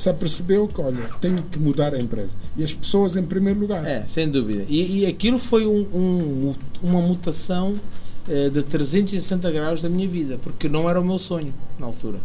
se 0.00 0.08
apercebeu 0.08 0.68
que, 0.68 0.80
olha, 0.80 1.10
tenho 1.20 1.42
que 1.42 1.58
mudar 1.58 1.94
a 1.94 1.98
empresa. 1.98 2.36
E 2.56 2.62
as 2.64 2.72
pessoas 2.74 3.16
em 3.16 3.22
primeiro 3.24 3.60
lugar. 3.60 3.84
É, 3.86 4.06
sem 4.06 4.28
dúvida. 4.28 4.64
E, 4.68 5.00
e 5.00 5.06
aquilo 5.06 5.38
foi 5.38 5.66
um- 5.66 5.86
um- 5.94 6.54
uma 6.82 7.00
mutação 7.00 7.76
eh, 8.30 8.50
de 8.50 8.62
360 8.62 9.50
graus 9.50 9.80
da 9.80 9.88
minha 9.88 10.06
vida, 10.06 10.38
porque 10.42 10.68
não 10.68 10.88
era 10.88 11.00
o 11.00 11.04
meu 11.04 11.18
sonho 11.18 11.52
na 11.78 11.86
altura. 11.86 12.18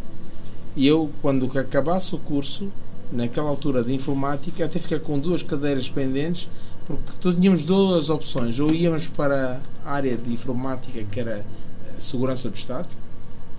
E 0.75 0.85
eu, 0.85 1.09
quando 1.21 1.45
acabasse 1.57 2.13
o 2.13 2.17
curso, 2.17 2.67
naquela 3.11 3.47
altura 3.47 3.81
de 3.83 3.93
informática, 3.93 4.65
até 4.65 4.79
fiquei 4.79 4.99
com 4.99 5.17
duas 5.17 5.41
cadeiras 5.43 5.87
pendentes, 5.87 6.49
porque 6.85 7.31
tínhamos 7.35 7.63
duas 7.63 8.09
opções. 8.09 8.59
Ou 8.59 8.73
íamos 8.73 9.07
para 9.07 9.61
a 9.85 9.91
área 9.93 10.17
de 10.17 10.33
informática, 10.33 11.01
que 11.09 11.19
era 11.19 11.37
eh, 11.37 11.45
segurança 11.99 12.49
do 12.49 12.55
Estado, 12.55 12.89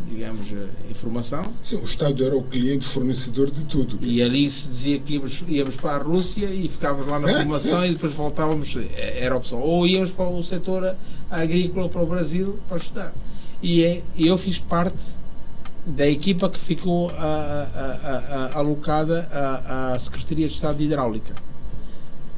digamos, 0.08 0.52
eh, 0.52 0.66
informação, 0.90 1.42
Sim, 1.62 1.76
o 1.76 1.84
Estado 1.84 2.24
era 2.24 2.36
o 2.36 2.42
cliente 2.42 2.86
fornecedor 2.86 3.50
de 3.50 3.64
tudo. 3.64 3.98
e 4.00 4.22
ali 4.22 4.50
se 4.50 4.68
dizia 4.68 4.98
que 4.98 5.14
íamos, 5.14 5.44
íamos 5.48 5.76
para 5.76 5.96
a 5.96 5.98
Rússia 6.02 6.46
e 6.46 6.68
ficávamos 6.68 7.06
lá 7.06 7.18
na 7.18 7.28
formação 7.28 7.84
e 7.84 7.90
depois 7.92 8.12
voltávamos, 8.12 8.76
eh, 8.76 9.18
era 9.24 9.34
a 9.34 9.38
opção. 9.38 9.60
Ou 9.60 9.86
íamos 9.86 10.12
para 10.12 10.28
o 10.28 10.42
setor 10.42 10.94
agrícola, 11.30 11.88
para 11.88 12.02
o 12.02 12.06
Brasil, 12.06 12.58
para 12.68 12.76
estudar. 12.76 13.14
E 13.62 13.82
é- 13.82 14.02
eu 14.18 14.36
fiz 14.36 14.58
parte 14.58 14.98
da 15.86 16.06
equipa 16.08 16.48
que 16.48 16.58
ficou 16.58 17.10
ah, 17.10 17.68
ah, 17.74 18.50
ah, 18.54 18.58
alocada 18.58 19.28
à 19.92 19.98
Secretaria 19.98 20.46
de 20.48 20.54
Estado 20.54 20.78
de 20.78 20.84
Hidráulica. 20.84 21.34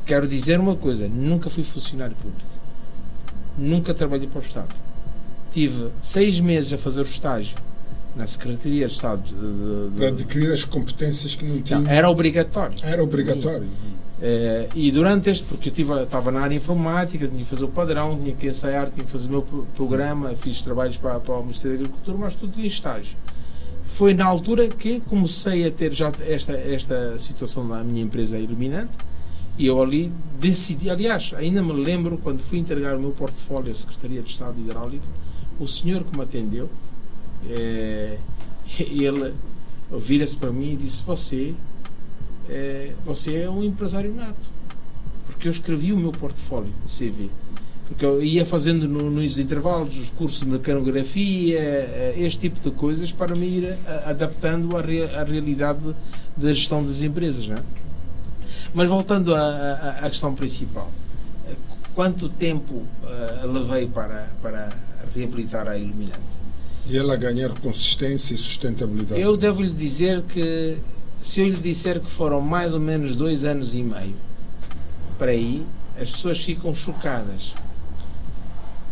Quero 0.04 0.26
dizer 0.28 0.58
uma 0.60 0.76
coisa, 0.76 1.08
nunca 1.08 1.50
fui 1.50 1.64
funcionário 1.64 2.14
público. 2.16 2.48
Nunca 3.58 3.92
trabalhei 3.94 4.26
para 4.28 4.38
o 4.38 4.42
Estado. 4.42 4.74
Tive 5.56 5.88
seis 6.02 6.38
meses 6.38 6.70
a 6.74 6.76
fazer 6.76 7.00
o 7.00 7.04
estágio 7.04 7.56
na 8.14 8.26
Secretaria 8.26 8.86
de 8.86 8.92
Estado 8.92 9.22
de- 9.22 9.34
de- 9.90 9.96
Para 9.96 10.08
adquirir 10.08 10.52
as 10.52 10.64
competências 10.66 11.34
que 11.34 11.46
não 11.46 11.62
tinha. 11.62 11.78
não, 11.80 11.90
era 11.90 12.10
obrigatório. 12.10 12.76
Era 12.82 13.02
obrigatório. 13.02 13.66
Eh, 14.20 14.68
e 14.74 14.90
durante 14.90 15.30
este, 15.30 15.44
porque 15.44 15.70
eu 15.70 15.72
tive, 15.72 15.94
estava 16.02 16.30
na 16.30 16.40
área 16.40 16.54
informática, 16.54 17.26
tinha 17.26 17.38
que 17.38 17.48
fazer 17.48 17.64
o 17.64 17.68
padrão, 17.68 18.18
tinha 18.20 18.34
que 18.34 18.46
ensaiar, 18.48 18.90
tinha 18.90 19.02
que 19.06 19.10
fazer 19.10 19.28
o 19.28 19.30
meu 19.30 19.40
pro- 19.42 19.66
programa, 19.74 20.36
fiz 20.36 20.60
trabalhos 20.60 20.98
para, 20.98 21.18
para 21.20 21.34
o 21.36 21.42
Ministério 21.42 21.78
da 21.78 21.84
Agricultura, 21.84 22.18
mas 22.18 22.34
tudo 22.34 22.60
em 22.60 22.66
estágio. 22.66 23.16
Foi 23.86 24.12
na 24.12 24.26
altura 24.26 24.68
que 24.68 25.00
comecei 25.00 25.66
a 25.66 25.70
ter 25.70 25.90
já 25.94 26.12
esta, 26.26 26.52
esta 26.52 27.18
situação 27.18 27.64
na 27.66 27.82
minha 27.82 28.02
empresa 28.02 28.38
iluminante 28.38 28.98
e 29.56 29.66
eu 29.66 29.80
ali 29.80 30.12
decidi, 30.38 30.90
aliás, 30.90 31.32
ainda 31.34 31.62
me 31.62 31.72
lembro 31.72 32.18
quando 32.18 32.40
fui 32.42 32.58
entregar 32.58 32.94
o 32.96 33.00
meu 33.00 33.12
portfólio 33.12 33.70
à 33.72 33.74
Secretaria 33.74 34.20
de 34.20 34.28
Estado 34.30 34.54
de 34.54 34.62
Hidráulica, 34.62 35.06
o 35.58 35.66
senhor 35.66 36.04
que 36.04 36.16
me 36.16 36.22
atendeu, 36.22 36.68
eh, 37.48 38.18
ele 38.80 39.34
vira-se 39.90 40.36
para 40.36 40.50
mim 40.50 40.72
e 40.72 40.76
disse: 40.76 41.02
Você 41.02 41.54
é, 42.48 42.92
você 43.04 43.42
é 43.42 43.50
um 43.50 43.62
empresário 43.62 44.14
nato. 44.14 44.56
Porque 45.26 45.48
eu 45.48 45.52
escrevi 45.52 45.92
o 45.92 45.96
meu 45.96 46.12
portfólio, 46.12 46.72
CV. 46.86 47.30
Porque 47.86 48.04
eu 48.04 48.22
ia 48.22 48.44
fazendo 48.44 48.88
no, 48.88 49.10
nos 49.10 49.38
intervalos 49.38 49.98
os 49.98 50.10
cursos 50.10 50.40
de 50.40 50.46
mecanografia, 50.46 51.60
eh, 51.60 52.14
este 52.16 52.40
tipo 52.40 52.60
de 52.60 52.70
coisas, 52.72 53.12
para 53.12 53.34
me 53.34 53.46
ir 53.46 53.78
adaptando 54.04 54.76
à, 54.76 54.80
re, 54.80 55.04
à 55.04 55.24
realidade 55.24 55.94
da 56.36 56.52
gestão 56.52 56.84
das 56.84 57.02
empresas. 57.02 57.46
Não 57.46 57.56
é? 57.56 57.62
Mas 58.74 58.88
voltando 58.88 59.34
à, 59.34 59.98
à, 60.02 60.10
questão 60.10 60.34
principal, 60.34 60.90
quanto 61.94 62.28
tempo 62.28 62.74
uh, 62.74 63.46
levei 63.50 63.88
para, 63.88 64.30
para 64.42 64.76
reabilitar 65.14 65.68
a 65.68 65.76
Iluminante? 65.76 66.20
E 66.86 66.96
ela 66.96 67.16
ganhar 67.16 67.50
consistência 67.60 68.34
e 68.34 68.36
sustentabilidade? 68.36 69.20
Eu 69.20 69.36
devo 69.36 69.62
lhe 69.62 69.72
dizer 69.72 70.22
que, 70.22 70.78
se 71.20 71.40
eu 71.40 71.48
lhe 71.48 71.56
disser 71.56 72.00
que 72.00 72.10
foram 72.10 72.40
mais 72.40 72.74
ou 72.74 72.80
menos 72.80 73.16
dois 73.16 73.44
anos 73.44 73.74
e 73.74 73.82
meio, 73.82 74.14
para 75.18 75.32
aí, 75.32 75.66
as 76.00 76.12
pessoas 76.12 76.42
ficam 76.42 76.74
chocadas 76.74 77.54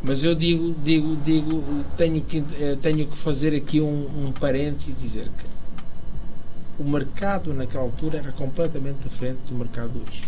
mas 0.07 0.23
eu 0.23 0.35
digo, 0.35 0.75
digo, 0.85 1.17
digo, 1.17 1.65
tenho 1.97 2.21
que, 2.21 2.45
eh, 2.61 2.77
tenho 2.83 3.07
que 3.07 3.17
fazer 3.17 3.55
aqui 3.55 3.81
um, 3.81 4.27
um 4.27 4.33
parênteses 4.33 4.89
e 4.89 4.93
dizer 4.93 5.31
que 5.39 5.47
o 6.79 6.85
mercado 6.85 7.55
naquela 7.55 7.85
altura 7.85 8.19
era 8.19 8.31
completamente 8.31 9.09
diferente 9.09 9.39
do 9.49 9.55
mercado 9.55 9.99
hoje. 10.07 10.25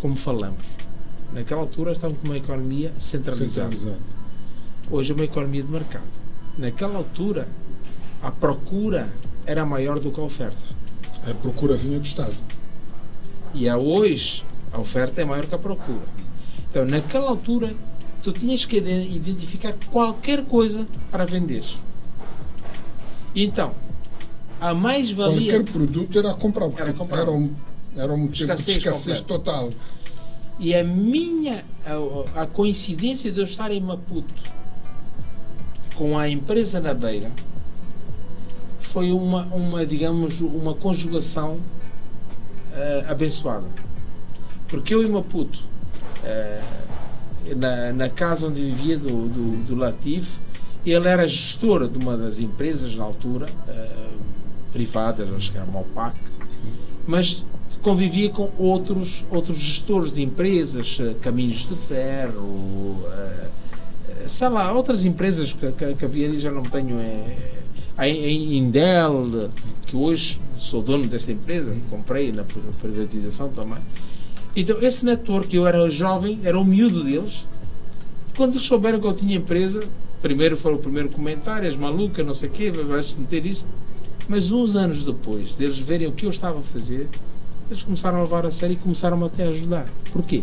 Como 0.00 0.16
falamos, 0.16 0.76
naquela 1.32 1.60
altura 1.60 1.92
estávamos 1.92 2.20
com 2.20 2.26
uma 2.26 2.36
economia 2.36 2.92
centralizada. 2.98 3.72
centralizada. 3.72 4.13
Hoje 4.90 5.12
é 5.12 5.14
uma 5.14 5.24
economia 5.24 5.62
de 5.62 5.72
mercado. 5.72 6.04
Naquela 6.58 6.98
altura, 6.98 7.48
a 8.22 8.30
procura 8.30 9.10
era 9.46 9.64
maior 9.64 9.98
do 9.98 10.10
que 10.10 10.20
a 10.20 10.22
oferta. 10.22 10.62
A 11.28 11.34
procura 11.34 11.74
vinha 11.74 11.98
do 11.98 12.04
Estado. 12.04 12.36
E 13.54 13.68
a 13.68 13.78
hoje, 13.78 14.44
a 14.72 14.78
oferta 14.78 15.22
é 15.22 15.24
maior 15.24 15.46
que 15.46 15.54
a 15.54 15.58
procura. 15.58 16.06
Então, 16.68 16.84
naquela 16.84 17.30
altura, 17.30 17.74
tu 18.22 18.32
tinhas 18.32 18.64
que 18.64 18.76
identificar 18.76 19.74
qualquer 19.90 20.44
coisa 20.44 20.86
para 21.10 21.24
vender. 21.24 21.64
Então, 23.34 23.74
a 24.60 24.74
mais-valia. 24.74 25.52
Qualquer 25.52 25.72
produto 25.72 26.18
era 26.18 26.34
comprável. 26.34 26.74
Era, 26.78 26.92
comprável. 26.92 27.22
era 27.24 27.32
um, 27.32 27.54
era 27.96 28.12
um 28.12 28.26
escassez, 28.30 28.66
de 28.66 28.78
escassez 28.78 29.20
total. 29.22 29.70
E 30.58 30.74
a 30.74 30.84
minha. 30.84 31.64
A, 31.86 32.42
a, 32.42 32.46
coincidência 32.46 33.30
de 33.30 33.38
eu 33.38 33.44
estar 33.44 33.70
em 33.70 33.80
Maputo 33.80 34.44
com 35.94 36.18
a 36.18 36.28
empresa 36.28 36.80
na 36.80 36.94
beira 36.94 37.30
foi 38.80 39.12
uma, 39.12 39.44
uma 39.46 39.84
digamos, 39.84 40.40
uma 40.40 40.74
conjugação 40.74 41.54
uh, 41.54 43.10
abençoada. 43.10 43.66
Porque 44.68 44.94
eu 44.94 45.02
em 45.02 45.08
Maputo. 45.08 45.64
Uh, 46.22 46.84
na, 47.56 47.92
na 47.92 48.08
casa 48.08 48.48
onde 48.48 48.62
vivia 48.62 48.96
do, 48.96 49.28
do, 49.28 49.64
do 49.64 49.74
Latif. 49.74 50.38
Ele 50.86 51.08
era 51.08 51.26
gestor 51.26 51.88
de 51.88 51.98
uma 51.98 52.16
das 52.16 52.38
empresas 52.38 52.94
na 52.94 53.04
altura, 53.04 53.48
uh, 53.68 54.18
privadas, 54.70 55.28
acho 55.34 55.50
que 55.50 55.56
era 55.56 55.66
Mopac, 55.66 56.14
mas 57.06 57.44
convivia 57.80 58.28
com 58.28 58.50
outros, 58.58 59.24
outros 59.30 59.56
gestores 59.56 60.12
de 60.12 60.22
empresas, 60.22 60.98
Caminhos 61.22 61.66
de 61.66 61.76
Ferro, 61.76 62.42
uh, 62.42 63.50
sei 64.26 64.48
lá, 64.48 64.72
outras 64.72 65.04
empresas 65.04 65.52
que, 65.52 65.70
que, 65.72 65.94
que 65.94 66.04
havia 66.04 66.26
ali, 66.26 66.38
já 66.38 66.50
não 66.50 66.62
tenho. 66.62 66.98
É, 66.98 67.54
a 67.96 68.08
Indel, 68.08 69.50
que 69.86 69.96
hoje 69.96 70.40
sou 70.58 70.82
dono 70.82 71.06
desta 71.06 71.30
empresa, 71.30 71.76
comprei 71.88 72.32
na 72.32 72.44
privatização 72.44 73.50
também. 73.50 73.78
Então, 74.56 74.80
esse 74.80 75.04
network, 75.04 75.54
eu 75.54 75.66
era 75.66 75.88
jovem, 75.90 76.40
era 76.42 76.58
o 76.58 76.64
miúdo 76.64 77.04
deles. 77.04 77.46
Quando 78.36 78.54
eles 78.54 78.64
souberam 78.64 78.98
que 78.98 79.06
eu 79.06 79.12
tinha 79.12 79.36
empresa, 79.36 79.86
primeiro 80.20 80.56
foi 80.56 80.74
o 80.74 80.78
primeiro 80.78 81.08
comentário, 81.08 81.66
és 81.66 81.76
maluca, 81.76 82.22
não 82.24 82.34
sei 82.34 82.48
o 82.48 82.52
quê, 82.52 82.70
vais 82.70 83.14
meter 83.14 83.46
isso. 83.46 83.68
Mas 84.26 84.50
uns 84.50 84.74
anos 84.74 85.04
depois 85.04 85.54
deles 85.56 85.78
verem 85.78 86.08
o 86.08 86.12
que 86.12 86.26
eu 86.26 86.30
estava 86.30 86.58
a 86.58 86.62
fazer, 86.62 87.08
eles 87.68 87.82
começaram 87.82 88.18
a 88.18 88.22
levar 88.22 88.46
a 88.46 88.50
sério 88.50 88.74
e 88.74 88.76
começaram 88.76 89.22
até 89.24 89.44
a 89.44 89.48
ajudar. 89.48 89.88
Porquê? 90.12 90.42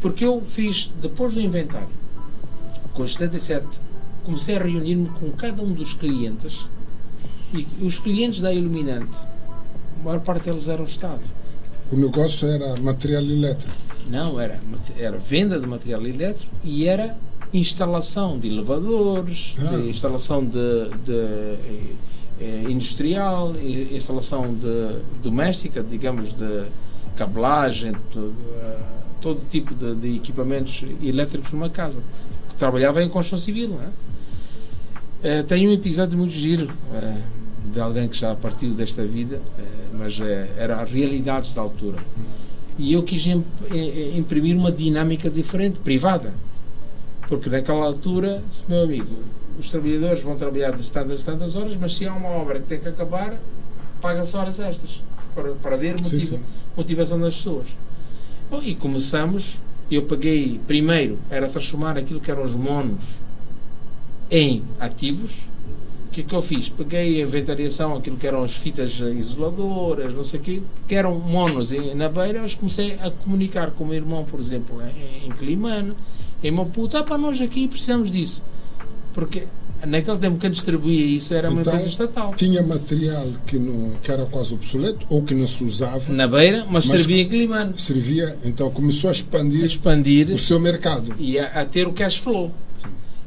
Porque 0.00 0.24
eu 0.24 0.42
fiz, 0.44 0.92
depois 1.00 1.34
do 1.34 1.40
inventário, 1.40 1.88
com 2.94 3.06
77, 3.06 3.80
comecei 4.24 4.56
a 4.56 4.62
reunir-me 4.62 5.08
com 5.08 5.30
cada 5.32 5.62
um 5.62 5.72
dos 5.72 5.92
clientes 5.92 6.68
e 7.52 7.66
os 7.84 7.98
clientes 7.98 8.40
da 8.40 8.52
Iluminante, 8.52 9.18
a 10.00 10.04
maior 10.04 10.20
parte 10.20 10.46
deles 10.46 10.66
eram 10.68 10.84
o 10.84 10.86
Estado 10.86 11.22
o 11.92 11.96
negócio 11.96 12.48
era 12.48 12.76
material 12.80 13.22
elétrico? 13.22 13.72
Não, 14.08 14.40
era, 14.40 14.60
era 14.98 15.18
venda 15.18 15.60
de 15.60 15.66
material 15.66 16.04
elétrico 16.04 16.52
e 16.64 16.86
era 16.86 17.16
instalação 17.52 18.38
de 18.38 18.48
elevadores, 18.48 19.54
ah. 19.58 19.76
de 19.76 19.88
instalação 19.88 20.44
de, 20.44 20.88
de 21.04 21.58
eh, 22.40 22.64
industrial, 22.68 23.54
instalação 23.92 24.52
de 24.54 24.98
doméstica, 25.22 25.82
digamos, 25.82 26.34
de 26.34 26.64
cablagem, 27.16 27.92
de, 28.12 28.18
uh, 28.18 28.32
todo 29.20 29.40
tipo 29.48 29.72
de, 29.72 29.94
de, 29.94 30.16
equipamentos 30.16 30.84
elétricos 31.00 31.52
numa 31.52 31.70
casa. 31.70 32.02
Trabalhava 32.56 33.02
em 33.02 33.08
construção 33.08 33.38
civil. 33.38 33.76
É? 35.24 35.40
uh, 35.40 35.44
tem 35.44 35.68
um 35.68 35.72
episódio 35.72 36.18
muito 36.18 36.32
giro 36.32 36.66
uh, 36.66 37.70
de 37.72 37.80
alguém 37.80 38.08
que 38.08 38.16
já 38.16 38.34
partiu 38.34 38.74
desta 38.74 39.04
vida 39.04 39.40
mas 39.96 40.20
é, 40.20 40.50
era 40.58 40.84
realidades 40.84 41.54
da 41.54 41.62
altura. 41.62 41.98
E 42.76 42.92
eu 42.92 43.02
quis 43.04 43.24
imprimir 44.16 44.56
uma 44.56 44.72
dinâmica 44.72 45.30
diferente, 45.30 45.78
privada. 45.78 46.34
Porque 47.28 47.48
naquela 47.48 47.86
altura, 47.86 48.42
meu 48.68 48.82
amigo, 48.82 49.16
os 49.58 49.70
trabalhadores 49.70 50.22
vão 50.22 50.34
trabalhar 50.34 50.72
de 50.72 50.90
tantas 50.90 51.22
tantas 51.22 51.54
horas, 51.54 51.76
mas 51.76 51.94
se 51.94 52.06
há 52.06 52.12
uma 52.12 52.28
obra 52.30 52.58
que 52.60 52.66
tem 52.66 52.80
que 52.80 52.88
acabar, 52.88 53.40
paga-se 54.00 54.36
horas 54.36 54.58
extras 54.58 55.02
para, 55.34 55.52
para 55.52 55.76
ver 55.76 55.92
motiva, 55.92 56.08
sim, 56.08 56.20
sim. 56.20 56.40
motivação 56.76 57.20
das 57.20 57.36
pessoas. 57.36 57.76
Bom, 58.50 58.60
e 58.62 58.74
começamos, 58.74 59.60
eu 59.90 60.02
paguei, 60.04 60.60
primeiro, 60.66 61.18
era 61.30 61.48
transformar 61.48 61.98
aquilo 61.98 62.20
que 62.20 62.30
eram 62.30 62.42
os 62.42 62.54
monos 62.54 63.22
em 64.30 64.64
ativos, 64.80 65.48
que 66.14 66.22
que 66.22 66.34
eu 66.34 66.40
fiz? 66.40 66.68
Peguei 66.68 67.20
a 67.20 67.24
inventariação, 67.24 67.96
aquilo 67.96 68.16
que 68.16 68.26
eram 68.26 68.44
as 68.44 68.54
fitas 68.54 69.00
isoladoras, 69.00 70.14
não 70.14 70.22
sei 70.22 70.38
o 70.38 70.42
quê, 70.42 70.62
que 70.86 70.94
eram 70.94 71.18
monos 71.18 71.72
na 71.96 72.08
beira, 72.08 72.40
mas 72.40 72.54
comecei 72.54 72.96
a 73.02 73.10
comunicar 73.10 73.72
com 73.72 73.82
o 73.82 73.86
meu 73.88 73.96
irmão, 73.96 74.24
por 74.24 74.38
exemplo, 74.38 74.80
em, 74.80 75.26
em 75.26 75.30
Climane, 75.32 75.92
em 76.42 76.50
Maputo, 76.52 76.96
ah 76.96 77.02
pá, 77.02 77.18
nós 77.18 77.40
aqui 77.40 77.66
precisamos 77.66 78.12
disso. 78.12 78.44
Porque 79.12 79.44
naquele 79.86 80.18
tempo 80.18 80.38
que 80.38 80.48
distribuía 80.48 81.04
isso 81.04 81.34
era 81.34 81.50
uma 81.50 81.60
então, 81.60 81.72
empresa 81.72 81.88
estatal. 81.88 82.34
Tinha 82.34 82.62
material 82.62 83.26
que, 83.46 83.58
não, 83.58 83.92
que 84.02 84.10
era 84.10 84.24
quase 84.26 84.54
obsoleto 84.54 85.06
ou 85.08 85.22
que 85.22 85.34
não 85.34 85.46
se 85.46 85.64
usava. 85.64 86.12
Na 86.12 86.26
beira, 86.26 86.64
mas, 86.64 86.86
mas 86.86 87.00
servia 87.00 87.22
em 87.22 87.28
Climane. 87.28 87.78
Servia, 87.78 88.36
então 88.44 88.70
começou 88.70 89.08
a 89.08 89.12
expandir, 89.12 89.62
a 89.62 89.66
expandir 89.66 90.30
o 90.30 90.38
seu 90.38 90.58
mercado. 90.60 91.14
E 91.18 91.38
a, 91.38 91.60
a 91.60 91.64
ter 91.64 91.86
o 91.86 91.92
cash 91.92 92.16
flow. 92.16 92.52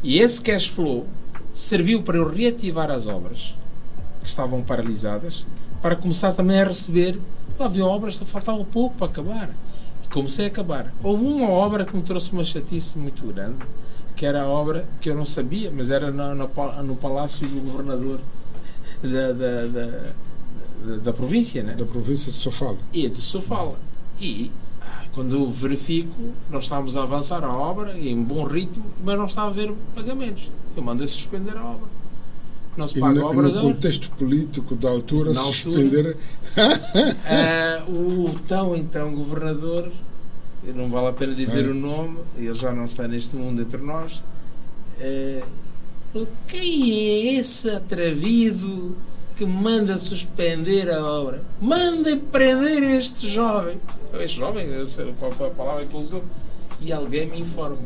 E 0.04 0.20
esse 0.20 0.41
cash 0.41 0.68
flow 0.68 1.06
serviu 1.54 2.02
para 2.04 2.18
eu 2.18 2.30
reativar 2.30 2.91
as 2.91 3.08
obras 3.08 3.56
que 4.22 4.30
estavam 4.30 4.62
paralisadas, 4.62 5.45
para 5.82 5.95
começar 5.95 6.32
também 6.34 6.62
a 6.62 6.66
receber. 6.66 7.20
Havia 7.60 7.86
obras, 7.86 8.18
faltava 8.18 8.64
pouco 8.64 8.95
para 8.95 9.08
acabar. 9.08 9.50
E 10.04 10.08
comecei 10.10 10.45
a 10.45 10.48
acabar. 10.48 10.93
Houve 11.02 11.26
uma 11.26 11.50
obra 11.50 11.86
que 11.86 11.95
me 11.95 12.04
trouxe 12.04 12.32
uma 12.32 12.43
chatice 12.43 13.00
muito 13.00 13.26
grande, 13.26 13.66
que 14.18 14.26
era 14.26 14.41
a 14.41 14.47
obra 14.47 14.89
que 14.99 15.09
eu 15.09 15.15
não 15.15 15.24
sabia, 15.24 15.72
mas 15.72 15.91
era 15.91 16.11
no, 16.11 16.34
no, 16.36 16.84
no 16.84 16.95
palácio 16.95 17.47
do 17.47 17.61
governador 17.61 18.20
da, 19.01 19.32
da, 19.32 19.68
da, 19.68 20.97
da, 21.03 21.13
província, 21.13 21.61
né? 21.61 21.76
Da 21.76 21.86
província 21.86 22.32
de 22.32 22.38
Sofala. 22.39 22.80
E 22.91 23.07
de 23.07 23.22
Sofala. 23.22 23.80
E 24.20 24.51
quando 25.13 25.36
eu 25.36 25.49
verifico, 25.49 26.34
nós 26.49 26.63
estávamos 26.63 26.97
a 26.97 27.03
avançar 27.03 27.43
a 27.43 27.55
obra 27.55 27.97
em 27.97 28.22
bom 28.22 28.43
ritmo, 28.43 28.86
mas 29.05 29.18
não 29.18 29.28
está 29.28 29.43
a 29.43 29.47
haver 29.47 29.72
pagamentos. 29.93 30.51
Eu 30.76 30.82
mando 30.82 31.07
suspender 31.07 31.55
a 31.55 31.63
obra. 31.63 31.88
Não 32.76 32.88
se 32.88 32.99
paga 32.99 33.22
a 33.22 33.26
obra. 33.26 33.41
No 33.43 33.61
contexto 33.61 34.11
político 34.11 34.76
da 34.76 34.89
altura, 34.89 35.32
Na 35.32 35.41
suspender. 35.41 36.18
uh, 36.57 37.91
o 37.93 38.39
tão 38.47 38.76
então 38.76 39.13
governador, 39.13 39.91
não 40.74 40.89
vale 40.89 41.07
a 41.07 41.13
pena 41.13 41.34
dizer 41.34 41.65
é. 41.65 41.70
o 41.70 41.74
nome, 41.74 42.20
ele 42.36 42.53
já 42.53 42.72
não 42.72 42.86
está 42.86 43.07
neste 43.07 43.36
mundo 43.36 43.61
entre 43.61 43.82
nós. 43.82 44.24
Uh, 44.99 45.43
quem 46.47 46.91
é 46.91 47.34
esse 47.36 47.70
atrevido 47.70 48.95
que 49.38 49.45
manda 49.45 49.97
suspender 49.99 50.89
a 50.89 51.05
obra. 51.05 51.43
Mandem 51.61 52.18
prender 52.18 52.82
este 52.82 53.28
jovem. 53.30 53.80
Este 54.13 54.39
jovem, 54.39 54.65
eu 54.65 54.88
sei 54.88 55.13
qual 55.20 55.32
foi 55.32 55.47
a 55.47 55.51
palavra 55.51 55.86
que 55.86 55.95
ele 55.95 56.03
usou. 56.03 56.24
E 56.82 56.91
alguém 56.91 57.28
me 57.28 57.39
informa. 57.39 57.78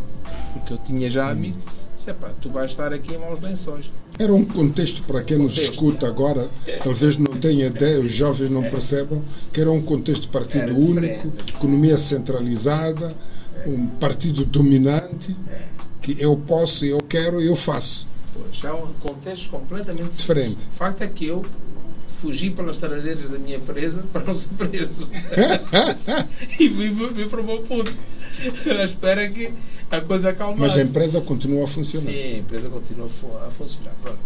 Porque 0.54 0.74
eu 0.74 0.78
tinha 0.78 1.10
já 1.10 1.30
amigo. 1.30 1.60
Disse, 2.02 2.10
"Epá, 2.10 2.32
tu 2.42 2.50
vais 2.50 2.72
estar 2.72 2.92
aqui 2.92 3.14
em 3.14 3.20
maus 3.20 3.40
lençóis. 3.40 3.92
Era 4.18 4.34
um 4.34 4.44
contexto 4.44 5.04
para 5.04 5.22
quem 5.22 5.38
nos 5.38 5.54
Contexto. 5.54 5.72
escuta 5.72 6.08
agora, 6.08 6.50
talvez 6.84 7.16
não 7.16 7.34
tenha 7.38 7.68
ideia, 7.68 8.00
os 8.00 8.12
jovens 8.12 8.50
não 8.50 8.64
percebam, 8.64 9.24
que 9.54 9.62
era 9.62 9.72
um 9.72 9.84
contexto 9.84 10.24
de 10.24 10.30
partido 10.30 10.64
Era 10.64 10.74
único, 10.74 11.32
economia 11.48 12.00
centralizada, 12.00 13.16
um 13.68 13.86
partido 13.86 14.44
dominante, 14.44 15.36
que 16.02 16.18
eu 16.20 16.36
posso, 16.36 16.84
eu 16.86 16.98
quero, 17.02 17.40
eu 17.40 17.56
faço. 17.56 18.08
Pois, 18.34 18.64
é 18.64 18.74
um 18.74 18.94
contexto 18.94 19.52
completamente 19.52 20.18
Diferente. 20.18 20.68
O 20.74 20.76
facto 20.76 21.04
é 21.04 21.08
que 21.08 21.28
eu 21.28 21.46
fugi 22.20 22.50
pelas 22.50 22.80
traseiras 22.80 23.30
da 23.30 23.38
minha 23.38 23.58
empresa 23.58 24.04
para 24.12 24.24
não 24.24 24.34
ser 24.34 24.50
preso. 24.58 25.08
e 26.60 26.68
vim, 26.68 26.90
vim 27.14 27.30
para 27.30 27.42
o 27.42 27.44
meu 27.44 27.62
ponto. 27.62 27.94
À 28.80 28.86
espera 28.86 29.30
que 29.30 29.54
a 29.92 30.02
coisa 30.02 30.30
acalmasse. 30.30 30.62
Mas 30.62 30.78
a 30.78 30.82
empresa 30.84 31.22
continua 31.22 31.66
a 31.66 31.68
funcionar. 31.68 32.12
Sim, 32.12 32.18
a 32.22 32.38
empresa 32.38 32.70
continua 32.70 33.06
a 33.06 33.10
fu- 33.10 33.38
a 33.48 33.52
funcionar. 33.52 33.94
Pronto. 34.02 34.20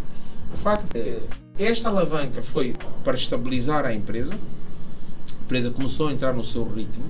O 0.53 0.57
facto 0.57 0.87
é 0.95 1.19
que 1.57 1.63
esta 1.63 1.89
alavanca 1.89 2.43
foi 2.43 2.75
para 3.03 3.15
estabilizar 3.15 3.85
a 3.85 3.93
empresa. 3.93 4.35
A 4.35 5.43
empresa 5.43 5.71
começou 5.71 6.07
a 6.07 6.11
entrar 6.11 6.33
no 6.33 6.43
seu 6.43 6.63
ritmo. 6.67 7.05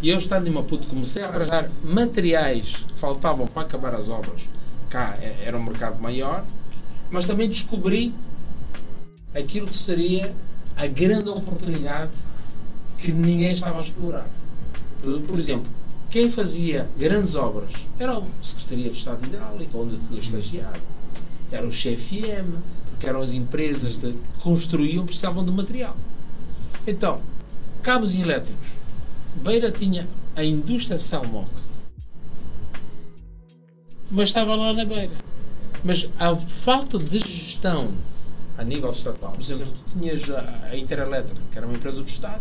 E 0.00 0.10
eu, 0.10 0.18
estando 0.18 0.46
em 0.46 0.50
Maputo, 0.50 0.86
comecei 0.88 1.22
a 1.22 1.28
arranjar 1.28 1.70
materiais 1.82 2.84
que 2.92 2.98
faltavam 2.98 3.46
para 3.46 3.62
acabar 3.62 3.94
as 3.94 4.08
obras. 4.08 4.48
Cá 4.88 5.16
é- 5.20 5.44
era 5.44 5.56
um 5.56 5.62
mercado 5.62 6.00
maior. 6.00 6.44
Mas 7.10 7.26
também 7.26 7.48
descobri 7.48 8.14
aquilo 9.34 9.66
que 9.66 9.76
seria 9.76 10.34
a 10.76 10.86
grande 10.86 11.28
oportunidade 11.28 12.12
que 12.98 13.12
ninguém 13.12 13.52
estava 13.52 13.78
a 13.78 13.82
explorar. 13.82 14.28
Por 15.26 15.38
exemplo, 15.38 15.70
quem 16.10 16.30
fazia 16.30 16.88
grandes 16.96 17.34
obras 17.34 17.72
era 17.98 18.16
a 18.16 18.22
Secretaria 18.42 18.90
de 18.90 18.96
Estado 18.96 19.24
Hidráulica, 19.26 19.76
onde 19.76 19.94
eu 19.94 20.00
tinha 20.00 20.18
estagiado. 20.18 20.80
Era 21.50 21.66
o 21.66 21.70
CFM, 21.70 22.62
porque 22.90 23.06
eram 23.06 23.20
as 23.20 23.34
empresas 23.34 23.96
que 23.96 24.14
construíam, 24.40 25.04
precisavam 25.04 25.44
de 25.44 25.52
material. 25.52 25.96
Então, 26.86 27.20
cabos 27.82 28.14
elétricos. 28.14 28.68
Beira 29.36 29.70
tinha 29.70 30.08
a 30.34 30.42
indústria 30.42 30.98
Celmoc. 30.98 31.48
Mas 34.10 34.30
estava 34.30 34.54
lá 34.54 34.72
na 34.72 34.84
beira. 34.84 35.16
Mas 35.84 36.08
a 36.18 36.34
falta 36.34 36.98
de 36.98 37.18
gestão 37.18 37.94
a 38.56 38.64
nível 38.64 38.90
estatal, 38.90 39.30
por 39.30 39.40
exemplo, 39.40 39.66
tinhas 39.92 40.22
a 40.30 40.76
Interelétrica, 40.76 41.40
que 41.50 41.58
era 41.58 41.66
uma 41.66 41.76
empresa 41.76 42.02
do 42.02 42.08
Estado, 42.08 42.40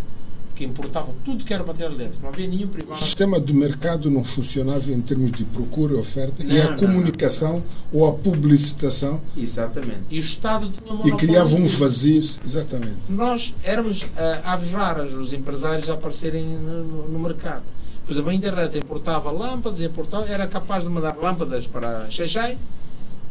que 0.57 0.65
importava 0.65 1.13
tudo 1.23 1.45
que 1.45 1.53
era 1.53 1.63
material 1.63 1.93
elétrico, 1.93 2.23
não 2.23 2.29
havia 2.29 2.47
nenhum 2.47 2.65
O 2.65 2.69
privado. 2.69 3.03
sistema 3.03 3.39
do 3.39 3.53
mercado 3.53 4.09
não 4.09 4.23
funcionava 4.23 4.91
em 4.91 4.99
termos 4.99 5.31
de 5.31 5.45
procura 5.45 5.93
e 5.93 5.97
oferta, 5.97 6.41
e 6.43 6.47
Não, 6.47 6.61
a 6.61 6.69
não, 6.71 6.77
comunicação 6.77 7.63
ou 7.93 8.07
a 8.07 8.13
publicitação, 8.13 9.21
Exatamente. 9.37 10.01
E 10.09 10.17
o 10.17 10.19
Estado 10.19 10.67
tinha 10.69 10.91
um 10.93 11.07
e 11.07 11.11
criava 11.15 11.55
um 11.55 11.67
vazio. 11.67 12.21
Exatamente. 12.43 12.95
Nós 13.07 13.53
éramos 13.63 14.03
ah, 14.17 14.53
aves 14.53 14.71
raras, 14.71 15.13
os 15.13 15.31
empresários 15.31 15.89
a 15.89 15.93
aparecerem 15.93 16.43
no, 16.57 16.83
no- 16.83 17.07
no 17.09 17.19
mercado. 17.19 17.63
Por 18.05 18.11
exemplo, 18.13 18.29
a 18.31 18.33
internet 18.33 18.77
importava 18.77 19.29
lâmpadas, 19.29 19.81
importava, 19.81 20.25
era 20.27 20.47
capaz 20.47 20.85
de 20.85 20.89
mandar 20.89 21.15
lâmpadas 21.21 21.67
para 21.67 22.09
Xaixai 22.09 22.57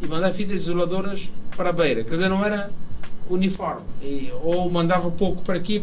e 0.01 0.07
mandar 0.07 0.31
fitas 0.31 0.55
isoladoras 0.61 1.29
para 1.57 1.71
a 1.71 1.73
Beira. 1.73 2.03
Quer 2.03 2.11
dizer, 2.13 2.29
não 2.29 2.45
era 2.45 2.69
uniforme. 3.29 3.81
E- 4.01 4.31
ou 4.43 4.69
mandava 4.69 5.09
pouco 5.11 5.41
para 5.41 5.57
aqui. 5.57 5.81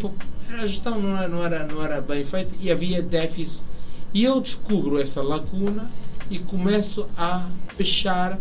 A 0.51 0.66
gestão 0.66 1.01
não 1.01 1.16
era, 1.16 1.28
não, 1.28 1.45
era, 1.45 1.66
não 1.66 1.82
era 1.82 2.01
bem 2.01 2.24
feita 2.24 2.55
e 2.61 2.70
havia 2.70 3.03
déficit. 3.03 3.64
E 4.12 4.24
eu 4.24 4.40
descubro 4.40 5.01
essa 5.01 5.22
lacuna 5.22 5.90
e 6.30 6.38
começo 6.38 7.07
a 7.16 7.49
fechar 7.76 8.38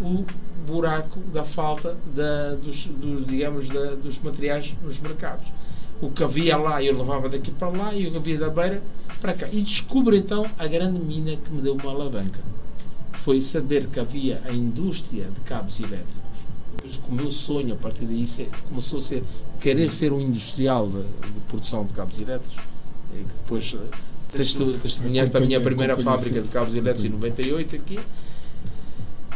o 0.00 0.24
buraco 0.66 1.20
da 1.32 1.44
falta 1.44 1.96
da, 2.14 2.54
dos, 2.54 2.86
dos, 2.86 3.24
digamos, 3.26 3.68
da, 3.68 3.94
dos 3.94 4.18
materiais 4.20 4.74
nos 4.82 5.00
mercados. 5.00 5.52
O 6.00 6.10
que 6.10 6.24
havia 6.24 6.56
lá 6.56 6.82
eu 6.82 6.96
levava 6.98 7.28
daqui 7.28 7.52
para 7.52 7.68
lá 7.68 7.94
e 7.94 8.08
o 8.08 8.10
que 8.10 8.16
havia 8.16 8.38
da 8.38 8.50
beira 8.50 8.82
para 9.20 9.32
cá. 9.34 9.46
E 9.52 9.60
descubro 9.62 10.16
então 10.16 10.44
a 10.58 10.66
grande 10.66 10.98
mina 10.98 11.36
que 11.36 11.52
me 11.52 11.62
deu 11.62 11.74
uma 11.74 11.90
alavanca. 11.90 12.40
Foi 13.12 13.40
saber 13.40 13.86
que 13.86 14.00
havia 14.00 14.42
a 14.44 14.52
indústria 14.52 15.26
de 15.26 15.40
cabos 15.42 15.78
elétricos. 15.78 16.31
Com 16.98 17.12
o 17.12 17.14
meu 17.14 17.30
sonho, 17.30 17.74
a 17.74 17.76
partir 17.76 18.04
daí, 18.04 18.24
começou 18.68 18.98
a 18.98 19.02
ser 19.02 19.22
querer 19.60 19.90
ser 19.92 20.12
um 20.12 20.20
industrial 20.20 20.88
de, 20.88 21.02
de 21.02 21.40
produção 21.48 21.84
de 21.84 21.94
cabos 21.94 22.18
elétricos. 22.18 22.56
E 23.14 23.18
que 23.24 23.34
depois 23.34 23.74
eh, 23.74 23.96
testemunhaste 24.82 25.36
a 25.36 25.40
minha 25.40 25.60
primeira 25.60 25.96
fábrica 25.96 26.40
de 26.40 26.48
cabos 26.48 26.74
elétricos 26.74 27.04
em 27.04 27.08
98 27.10 27.76
aqui. 27.76 28.00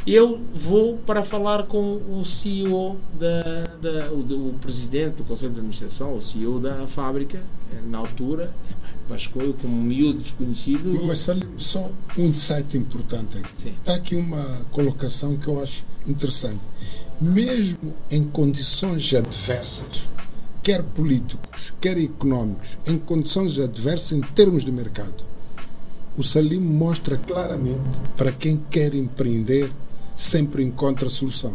Eu 0.07 0.41
vou 0.55 0.99
para 0.99 1.25
falar 1.25 1.65
com 1.65 1.97
o 2.21 2.25
CEO, 2.25 2.97
da, 3.19 3.65
da- 3.81 4.13
o, 4.13 4.23
do- 4.23 4.51
o 4.51 4.55
presidente 4.61 5.17
do 5.17 5.25
Conselho 5.25 5.53
de 5.53 5.59
Administração, 5.59 6.17
o 6.17 6.23
CEO 6.23 6.61
da 6.61 6.87
fábrica, 6.87 7.39
eh, 7.73 7.81
na 7.89 7.99
altura, 7.99 8.55
mas 9.09 9.27
com 9.27 9.41
eu 9.43 9.53
como 9.55 9.77
miúdo 9.83 10.21
desconhecido. 10.23 11.03
Mas 11.05 11.19
sabe, 11.19 11.45
só 11.59 11.91
um 12.17 12.25
insight 12.27 12.77
importante 12.79 13.39
aqui. 13.39 13.51
Sim. 13.59 13.71
Está 13.71 13.95
aqui 13.97 14.15
uma 14.15 14.45
colocação 14.71 15.37
que 15.37 15.49
eu 15.49 15.61
acho 15.61 15.85
interessante. 16.07 16.61
Mesmo 17.21 17.95
em 18.11 18.25
condições 18.25 19.15
adversas, 19.15 20.07
quer 20.63 20.83
políticos, 20.83 21.73
quer 21.81 21.97
económicos, 21.99 22.77
em 22.87 22.99
condições 22.99 23.59
adversas 23.59 24.13
em 24.13 24.21
termos 24.21 24.65
de 24.65 24.73
mercado, 24.73 25.25
o 26.17 26.23
Salim 26.23 26.61
mostra 26.61 27.17
claramente 27.17 27.81
para 28.17 28.33
quem 28.33 28.61
quer 28.71 28.95
empreender, 28.95 29.71
sempre 30.15 30.63
encontra 30.63 31.09
solução. 31.09 31.55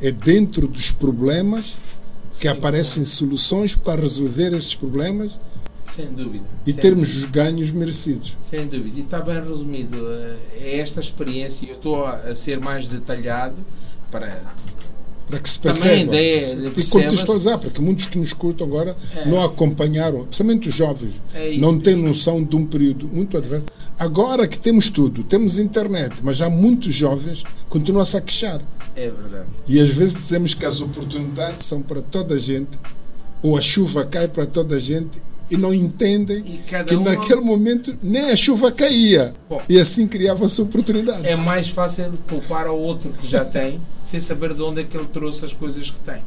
É 0.00 0.10
dentro 0.10 0.66
dos 0.66 0.90
problemas 0.90 1.76
que 2.34 2.42
Sim, 2.42 2.48
aparecem 2.48 3.04
soluções 3.04 3.74
para 3.74 4.00
resolver 4.00 4.52
esses 4.52 4.74
problemas 4.74 5.38
Sem 5.84 6.06
dúvida. 6.12 6.44
e 6.66 6.72
sem 6.72 6.80
termos 6.82 7.16
os 7.16 7.24
ganhos 7.24 7.70
merecidos. 7.70 8.36
Sem 8.40 8.66
dúvida. 8.66 8.98
E 8.98 9.02
está 9.02 9.20
bem 9.20 9.40
resumido. 9.42 9.96
É 10.52 10.78
esta 10.78 11.00
experiência. 11.00 11.66
Eu 11.66 11.76
estou 11.76 12.04
a 12.04 12.34
ser 12.34 12.60
mais 12.60 12.88
detalhado 12.88 13.64
para. 14.10 14.54
Para 15.26 15.38
que 15.40 15.48
se 15.48 15.58
Também 15.58 15.80
perceba. 15.80 15.94
a 15.94 16.04
ideia 16.04 16.56
de 16.70 16.80
e 16.80 16.86
contextualizar, 16.86 17.58
porque 17.58 17.80
muitos 17.80 18.06
que 18.06 18.16
nos 18.18 18.28
escutam 18.28 18.66
agora 18.66 18.96
É. 19.14 19.24
não 19.28 19.42
acompanharam, 19.42 20.24
principalmente 20.24 20.68
os 20.68 20.74
jovens, 20.74 21.20
É 21.34 21.50
isso 21.50 21.60
não 21.60 21.78
têm 21.78 21.96
noção 21.96 22.42
de 22.44 22.54
um 22.56 22.64
período 22.64 23.08
muito 23.08 23.36
adverso. 23.36 23.64
Agora 23.98 24.46
que 24.46 24.58
temos 24.58 24.88
tudo, 24.90 25.24
temos 25.24 25.58
internet, 25.58 26.14
mas 26.22 26.36
já 26.36 26.48
muitos 26.48 26.94
jovens 26.94 27.42
continuam-se 27.68 28.16
a 28.16 28.20
queixar. 28.20 28.60
É 28.94 29.10
verdade. 29.10 29.46
E 29.68 29.80
às 29.80 29.88
vezes 29.90 30.16
dizemos 30.16 30.54
que 30.54 30.64
as 30.64 30.80
oportunidades 30.80 31.66
são 31.66 31.82
para 31.82 32.00
toda 32.00 32.34
a 32.34 32.38
gente, 32.38 32.78
ou 33.42 33.56
a 33.56 33.60
chuva 33.60 34.04
cai 34.04 34.28
para 34.28 34.46
toda 34.46 34.76
a 34.76 34.78
gente, 34.78 35.20
e 35.50 35.56
não 35.56 35.72
entendem 35.72 36.42
que 36.86 36.94
um- 36.96 37.04
naquele 37.04 37.40
momento 37.40 37.94
nem 38.02 38.30
a 38.30 38.36
chuva 38.36 38.72
caía. 38.72 39.34
Bom. 39.48 39.62
e 39.68 39.78
assim 39.78 40.06
criava-se 40.08 40.60
oportunidades. 40.60 41.24
É 41.24 41.36
mais 41.36 41.68
fácil 41.68 42.12
culpar 42.28 42.66
ao 42.66 42.78
outro 42.78 43.10
que 43.10 43.26
já 43.26 43.44
tem, 43.44 43.80
sem 44.04 44.18
saber 44.20 44.54
de 44.54 44.62
onde 44.62 44.80
é 44.80 44.84
que 44.84 44.96
ele 44.96 45.06
trouxe 45.06 45.44
as 45.44 45.52
coisas 45.54 45.88
que 45.90 46.00
tem. 46.00 46.22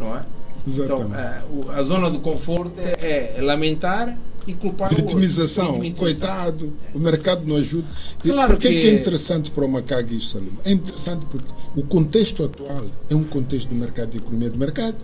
Não 0.00 0.16
é? 0.16 0.22
Então, 0.66 0.84
Exatamente. 0.84 1.14
a, 1.16 1.42
o- 1.50 1.70
a 1.70 1.82
zona 1.82 2.10
do 2.10 2.18
conforto 2.18 2.74
é 2.80 3.36
lamentar 3.40 4.18
e 4.48 4.52
culpar 4.52 4.88
o 4.90 4.94
outro. 4.94 5.06
Vitimização, 5.06 5.80
Vitimização. 5.80 6.26
coitado, 6.28 6.72
o 6.94 6.98
mercado 6.98 7.42
não 7.46 7.56
ajuda. 7.56 7.86
E 8.24 8.30
Claro 8.30 8.52
por 8.54 8.60
que, 8.60 8.68
que- 8.68 8.80
que 8.80 8.86
é 8.88 8.92
interessante 8.94 9.50
para 9.52 9.64
o 9.64 9.68
Macag 9.68 10.16
isso, 10.16 10.30
Salim? 10.30 10.50
É 10.64 10.72
interessante 10.72 11.24
porque 11.26 11.46
o 11.76 11.82
contexto 11.84 12.44
atual 12.44 12.84
é 13.08 13.14
um 13.14 13.22
contexto 13.24 13.68
do 13.68 13.74
mercado 13.76 14.10
de 14.10 14.18
economia 14.18 14.50
de 14.50 14.58
mercado, 14.58 14.96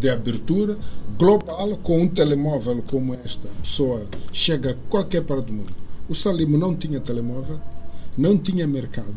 de 0.00 0.08
abertura 0.08 0.76
global, 1.18 1.76
com 1.82 2.02
um 2.02 2.08
telemóvel 2.08 2.82
como 2.88 3.14
esta, 3.14 3.48
a 3.48 3.60
pessoa 3.62 4.06
chega 4.32 4.70
a 4.70 4.74
qualquer 4.88 5.22
parte 5.24 5.46
do 5.46 5.52
mundo. 5.52 5.74
O 6.08 6.14
Salim 6.14 6.46
não 6.56 6.74
tinha 6.74 7.00
telemóvel, 7.00 7.60
não 8.16 8.36
tinha 8.38 8.66
mercado, 8.66 9.14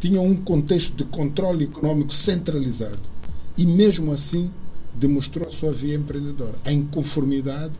tinha 0.00 0.20
um 0.20 0.34
contexto 0.36 0.94
de 0.96 1.04
controle 1.04 1.64
econômico 1.64 2.12
centralizado 2.12 2.98
e 3.56 3.64
mesmo 3.66 4.12
assim 4.12 4.50
demonstrou 4.94 5.48
a 5.48 5.52
sua 5.52 5.72
via 5.72 5.94
empreendedora, 5.94 6.54
a 6.64 6.72
inconformidade 6.72 7.72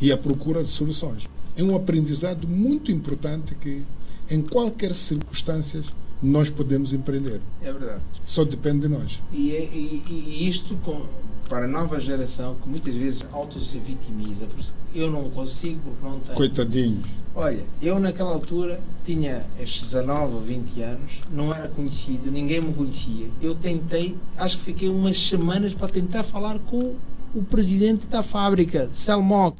e 0.00 0.12
a 0.12 0.16
procura 0.16 0.62
de 0.62 0.70
soluções. 0.70 1.26
É 1.56 1.62
um 1.62 1.74
aprendizado 1.74 2.46
muito 2.48 2.90
importante 2.90 3.54
que 3.54 3.82
em 4.30 4.40
qualquer 4.42 4.94
circunstância 4.94 5.82
nós 6.22 6.48
podemos 6.50 6.92
empreender. 6.92 7.40
É 7.62 7.72
verdade. 7.72 8.00
Só 8.24 8.44
depende 8.44 8.80
de 8.80 8.88
nós. 8.88 9.22
E, 9.32 9.50
é- 9.52 9.64
e- 9.64 10.02
e 10.08 10.48
isto 10.48 10.74
com, 10.76 11.06
para 11.48 11.64
a 11.64 11.68
nova 11.68 12.00
geração 12.00 12.56
que 12.62 12.68
muitas 12.68 12.94
vezes 12.94 13.24
auto 13.32 13.62
se 13.62 13.78
vitimiza. 13.78 14.48
Eu 14.94 15.10
não 15.10 15.30
consigo 15.30 15.80
porque 15.82 16.04
não 16.04 16.20
tenho. 16.20 16.36
Coitadinhos. 16.36 17.06
Olha, 17.34 17.64
eu 17.82 17.98
naquela 17.98 18.32
altura 18.32 18.80
tinha 19.04 19.44
estes 19.58 19.82
19 19.92 20.34
ou 20.34 20.40
20 20.40 20.82
anos, 20.82 21.20
não 21.32 21.52
era 21.52 21.68
conhecido, 21.68 22.30
ninguém 22.30 22.60
me 22.60 22.72
conhecia. 22.72 23.28
Eu 23.42 23.54
tentei, 23.54 24.16
acho 24.38 24.58
que 24.58 24.64
fiquei 24.64 24.88
umas 24.88 25.18
semanas 25.18 25.74
para 25.74 25.88
tentar 25.88 26.22
falar 26.22 26.58
com 26.60 26.94
o 27.34 27.42
presidente 27.42 28.06
da 28.06 28.22
fábrica, 28.22 28.88
Selmoc. 28.92 29.58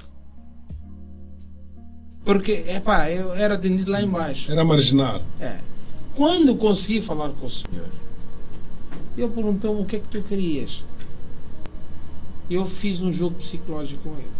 Porque, 2.24 2.52
epá, 2.68 3.10
eu 3.10 3.34
era 3.34 3.54
atendido 3.54 3.90
lá 3.90 4.00
embaixo. 4.00 4.50
Era 4.50 4.64
marginal. 4.64 5.20
É. 5.38 5.58
Quando 6.14 6.56
consegui 6.56 7.02
falar 7.02 7.30
com 7.30 7.46
o 7.46 7.50
senhor, 7.50 7.90
Ele 9.18 9.28
perguntou-me 9.28 9.82
o 9.82 9.84
que 9.84 9.96
é 9.96 9.98
que 9.98 10.08
tu 10.08 10.22
querias. 10.22 10.84
Eu 12.50 12.66
fiz 12.66 13.00
um 13.00 13.10
jogo 13.10 13.36
psicológico 13.36 14.02
com 14.02 14.16
ele. 14.16 14.32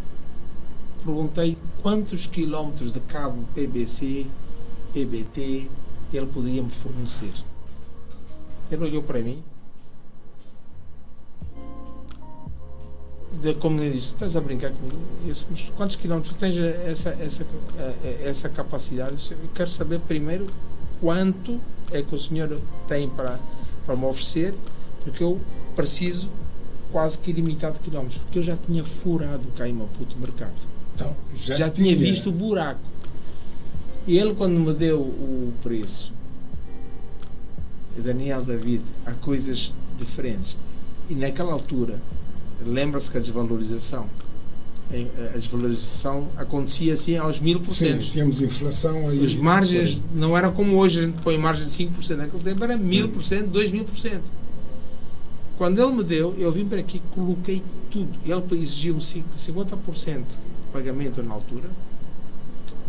Perguntei 1.05 1.59
quantos 1.83 2.27
quilómetros 2.27 2.93
de 2.93 3.01
cabo 3.01 3.45
PBC, 3.55 4.27
PBT 4.93 5.69
ele 6.17 6.27
podia 6.27 6.63
me 6.63 6.71
fornecer. 6.71 7.33
Ele 8.71 8.85
olhou 8.85 9.03
para 9.03 9.21
mim. 9.21 9.43
De, 13.43 13.55
como 13.55 13.81
ele 13.81 13.95
disse, 13.95 14.09
estás 14.09 14.37
a 14.37 14.41
brincar 14.41 14.71
comigo? 14.71 14.99
Disse, 15.27 15.47
quantos 15.77 15.97
quilómetros 15.97 16.35
tens 16.35 16.57
essa, 16.57 17.11
essa, 17.11 17.47
essa 18.23 18.49
capacidade? 18.49 19.11
Eu, 19.11 19.17
disse, 19.17 19.33
eu 19.33 19.51
quero 19.55 19.71
saber 19.71 19.99
primeiro 20.01 20.47
quanto 21.01 21.61
é 21.91 22.01
que 22.01 22.15
o 22.15 22.19
senhor 22.19 22.61
tem 22.87 23.09
para, 23.09 23.39
para 23.85 23.97
me 23.97 24.05
oferecer, 24.05 24.55
porque 25.03 25.23
eu 25.23 25.41
preciso 25.75 26.31
quase 26.95 27.19
que 27.19 27.31
ilimitado 27.33 27.75
de 27.75 27.81
quilómetros, 27.81 28.19
porque 28.19 28.39
eu 28.39 28.43
já 28.45 28.57
tinha 28.57 28.85
furado 28.85 29.49
cá 29.57 29.69
em 29.69 29.73
Maputo 29.73 30.17
o 30.17 30.21
mercado. 30.21 30.55
Então, 30.95 31.13
já, 31.37 31.57
Já 31.57 31.69
tinha 31.69 31.95
visto 31.97 32.29
o 32.29 32.33
buraco. 32.33 32.79
E 34.07 34.17
ele, 34.17 34.33
quando 34.33 34.61
me 34.61 34.73
deu 34.73 35.01
o 35.01 35.53
preço, 35.61 36.13
Daniel 37.99 38.43
David, 38.45 38.83
há 39.05 39.11
coisas 39.11 39.73
diferentes. 39.99 40.57
E 41.11 41.17
naquela 41.17 41.53
altura, 41.53 41.99
lembra-se 42.65 43.11
que 43.11 43.19
a 43.19 43.21
desvalorização, 43.21 44.09
em- 44.93 45.11
a 45.35 45.37
desvalorização 45.37 46.29
acontecia 46.37 46.95
assim 46.95 47.17
aos 47.17 47.41
mil 47.41 47.59
por 47.59 47.73
Sim, 47.75 47.87
cento. 47.93 48.11
tínhamos 48.11 48.41
inflação 48.41 49.09
aí. 49.09 49.25
As 49.25 49.35
margens 49.35 50.01
não 50.15 50.39
eram 50.39 50.53
como 50.53 50.77
hoje, 50.77 51.01
a 51.01 51.05
gente 51.07 51.21
põe 51.23 51.37
margem 51.39 51.65
de 51.65 51.73
5%. 51.73 52.19
Naquele 52.19 52.43
tempo 52.45 52.63
era 52.63 52.77
1000%, 52.79 53.49
2000%. 53.51 54.21
Quando 55.57 55.81
ele 55.81 55.93
me 55.93 56.03
deu, 56.03 56.35
eu 56.37 56.51
vim 56.53 56.67
para 56.67 56.81
aqui 56.81 57.01
coloquei 57.13 57.63
tudo. 57.91 58.19
Ele 58.25 58.61
exigiu-me 58.63 59.01
cinco- 59.01 59.39
50% 59.39 60.27
de 60.29 60.73
pagamento 60.73 61.23
na 61.23 61.35
altura. 61.35 61.71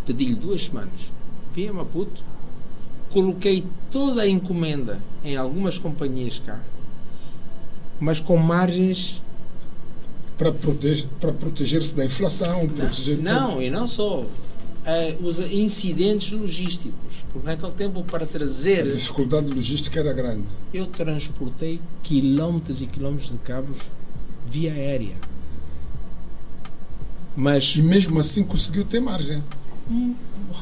Pedi-lhe 0.05 0.35
duas 0.35 0.65
semanas. 0.65 1.11
Vim 1.53 1.67
a 1.69 1.73
Maputo, 1.73 2.23
coloquei 3.11 3.65
toda 3.91 4.23
a 4.23 4.27
encomenda 4.27 4.99
em 5.23 5.37
algumas 5.37 5.77
companhias 5.79 6.39
cá, 6.39 6.59
mas 7.99 8.19
com 8.19 8.35
margens 8.37 9.21
Para 10.37 10.51
para 10.51 11.31
proteger-se 11.31 11.95
da 11.95 12.03
inflação, 12.03 12.67
proteger 12.67 13.19
Não, 13.19 13.61
e 13.61 13.69
não 13.69 13.87
só. 13.87 14.25
Eh, 14.85 15.17
os 15.21 15.39
incidentes 15.39 16.31
logísticos. 16.31 17.25
Porque 17.31 17.47
naquele 17.47 17.71
tempo, 17.73 18.03
para 18.03 18.23
a 18.23 18.27
trazer. 18.27 18.91
dificuldade 18.91 19.47
logística 19.47 19.99
era 19.99 20.13
grande. 20.13 20.45
Eu 20.73 20.85
transportei 20.87 21.81
quilómetros 22.03 22.81
e 22.81 22.87
quilómetros 22.87 23.29
de 23.31 23.37
cabos 23.39 23.91
via 24.47 24.71
aérea. 24.73 25.15
Mas, 27.35 27.75
E 27.75 27.81
mesmo 27.81 28.19
assim 28.19 28.43
conseguiu 28.43 28.85
ter 28.85 28.99
margem. 29.01 29.43
hum, 29.89 30.15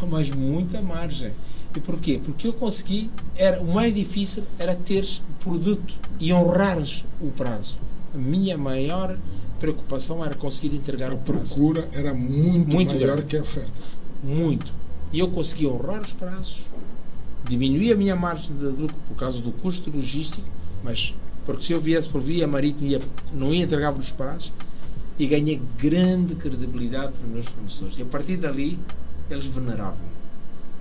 mas 0.09 0.29
muita 0.31 0.81
margem. 0.81 1.31
E 1.75 1.79
porquê? 1.79 2.19
Porque 2.23 2.47
eu 2.47 2.53
consegui, 2.53 3.09
era, 3.35 3.61
o 3.61 3.73
mais 3.73 3.93
difícil 3.95 4.43
era 4.59 4.75
ter 4.75 5.07
produto 5.39 5.97
e 6.19 6.31
honrares 6.33 7.03
o 7.21 7.29
prazo. 7.31 7.77
A 8.13 8.17
minha 8.17 8.57
maior 8.57 9.17
preocupação 9.59 10.23
era 10.23 10.35
conseguir 10.35 10.75
entregar 10.75 11.11
A 11.11 11.15
o 11.15 11.17
prazo. 11.17 11.53
procura 11.55 11.87
era 11.93 12.13
muito, 12.13 12.67
Muito 12.69 12.93
maior 12.95 13.15
grande. 13.17 13.23
que 13.27 13.37
a 13.37 13.41
oferta. 13.41 13.81
Muito. 14.23 14.73
E 15.11 15.19
eu 15.19 15.29
consegui 15.29 15.67
honrar 15.67 16.01
os 16.01 16.13
prazos, 16.13 16.65
diminuir 17.47 17.91
a 17.91 17.95
minha 17.95 18.15
margem 18.15 18.55
de 18.55 18.65
lucro 18.65 18.95
por 19.07 19.15
causa 19.15 19.41
do 19.41 19.51
custo 19.51 19.91
logístico, 19.91 20.47
mas 20.83 21.15
porque 21.45 21.63
se 21.65 21.73
eu 21.73 21.81
viesse 21.81 22.07
por 22.07 22.21
via 22.21 22.47
marítima 22.47 22.87
ia, 22.87 23.01
não 23.33 23.53
ia 23.53 23.63
entregar 23.63 23.93
os 23.93 24.11
prazos 24.11 24.53
e 25.19 25.27
ganhei 25.27 25.61
grande 25.77 26.35
credibilidade 26.35 27.17
para 27.17 27.25
os 27.27 27.31
meus 27.31 27.45
fornecedores. 27.45 27.99
E 27.99 28.01
a 28.01 28.05
partir 28.05 28.37
dali 28.37 28.79
eles 29.29 29.45
veneravam. 29.45 30.13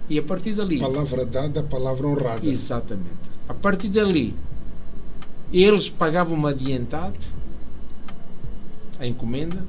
E 0.09 0.18
a 0.18 0.22
partir 0.22 0.53
dali, 0.53 0.78
Palavra 0.78 1.24
dada, 1.26 1.62
palavra 1.62 2.07
honrada. 2.07 2.47
exatamente. 2.47 3.30
A 3.49 3.55
partir 3.55 3.88
dali 3.88 4.34
eles 5.53 5.90
pagavam-me 5.90 6.49
adiantado 6.49 7.18
a 8.99 9.07
encomenda 9.07 9.62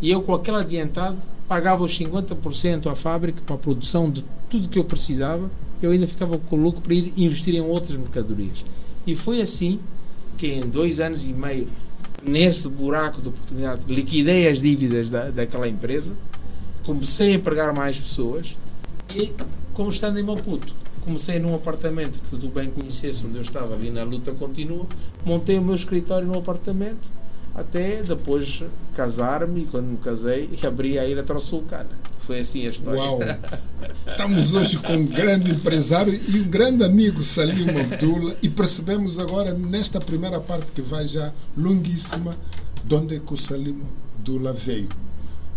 e 0.00 0.10
eu 0.10 0.22
com 0.22 0.34
aquele 0.34 0.56
adiantado 0.56 1.18
pagava 1.46 1.84
os 1.84 1.98
50% 1.98 2.86
à 2.86 2.94
fábrica 2.94 3.42
para 3.44 3.56
a 3.56 3.58
produção 3.58 4.10
de 4.10 4.24
tudo 4.48 4.68
que 4.68 4.78
eu 4.78 4.84
precisava. 4.84 5.50
Eu 5.82 5.90
ainda 5.90 6.06
ficava 6.06 6.38
com 6.38 6.56
o 6.56 6.60
lucro 6.60 6.80
para 6.80 6.94
ir 6.94 7.12
investir 7.16 7.54
em 7.54 7.60
outras 7.60 7.96
mercadorias. 7.96 8.64
E 9.06 9.16
foi 9.16 9.42
assim 9.42 9.80
que 10.38 10.46
em 10.46 10.60
dois 10.60 11.00
anos 11.00 11.26
e 11.26 11.32
meio 11.32 11.68
nesse 12.22 12.68
buraco 12.68 13.20
de 13.20 13.30
oportunidade 13.30 13.84
liquidei 13.92 14.48
as 14.48 14.60
dívidas 14.60 15.10
da, 15.10 15.30
daquela 15.30 15.68
empresa. 15.68 16.14
Comecei 16.84 17.32
a 17.32 17.34
empregar 17.34 17.74
mais 17.74 17.98
pessoas 17.98 18.56
e 19.14 19.32
como 19.74 19.90
estando 19.90 20.18
em 20.18 20.22
Maputo 20.22 20.74
comecei 21.00 21.38
num 21.38 21.54
apartamento 21.54 22.20
que 22.20 22.36
tu 22.36 22.48
bem 22.48 22.70
conhecesse 22.70 23.26
onde 23.26 23.36
eu 23.36 23.40
estava 23.40 23.74
ali 23.74 23.90
na 23.90 24.04
luta 24.04 24.32
continua 24.32 24.86
montei 25.24 25.58
o 25.58 25.62
meu 25.62 25.74
escritório 25.74 26.28
no 26.28 26.38
apartamento 26.38 27.10
até 27.54 28.02
depois 28.02 28.64
casar-me 28.94 29.62
e 29.62 29.66
quando 29.66 29.86
me 29.86 29.96
casei 29.98 30.50
abri 30.62 30.98
a 30.98 31.06
Ilha 31.06 31.22
Trossulcana 31.22 31.88
foi 32.30 32.40
assim 32.40 32.66
a 32.66 32.70
história 32.70 33.00
Uau! 33.00 33.18
Estamos 34.06 34.54
hoje 34.54 34.78
com 34.78 34.92
um 34.92 35.06
grande 35.06 35.50
empresário 35.50 36.14
e 36.28 36.40
um 36.40 36.48
grande 36.48 36.84
amigo, 36.84 37.24
Salim 37.24 37.68
Abdullah, 37.68 38.36
e 38.42 38.48
percebemos 38.48 39.18
agora, 39.18 39.52
nesta 39.52 40.00
primeira 40.00 40.38
parte 40.38 40.70
que 40.72 40.82
vai 40.82 41.06
já 41.06 41.32
longuíssima, 41.56 42.36
de 42.84 42.94
onde 42.94 43.16
é 43.16 43.18
que 43.18 43.32
o 43.32 43.36
Salim 43.36 43.82
Abdullah 44.16 44.52
veio. 44.52 44.88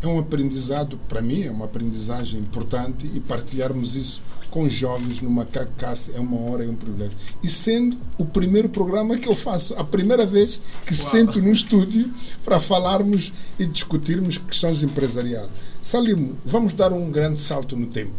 É 0.01 0.07
um 0.07 0.19
aprendizado, 0.19 0.99
para 1.07 1.21
mim, 1.21 1.43
é 1.43 1.51
uma 1.51 1.65
aprendizagem 1.65 2.39
importante 2.39 3.09
e 3.13 3.19
partilharmos 3.19 3.95
isso 3.95 4.21
com 4.53 4.69
jovens 4.69 5.19
no 5.19 5.31
Macacast 5.31 6.11
é 6.13 6.19
uma 6.19 6.39
hora 6.39 6.63
e 6.63 6.69
um 6.69 6.75
privilégio. 6.75 7.17
E 7.41 7.49
sendo 7.49 7.97
o 8.19 8.23
primeiro 8.23 8.69
programa 8.69 9.17
que 9.17 9.27
eu 9.27 9.35
faço, 9.35 9.73
a 9.73 9.83
primeira 9.83 10.27
vez 10.27 10.61
que 10.85 10.93
sento 10.93 11.41
no 11.41 11.51
estúdio 11.51 12.13
para 12.45 12.59
falarmos 12.59 13.33
e 13.57 13.65
discutirmos 13.65 14.37
questões 14.37 14.83
empresariais. 14.83 15.49
Salim, 15.81 16.37
vamos 16.45 16.75
dar 16.75 16.93
um 16.93 17.09
grande 17.09 17.41
salto 17.41 17.75
no 17.75 17.87
tempo. 17.87 18.13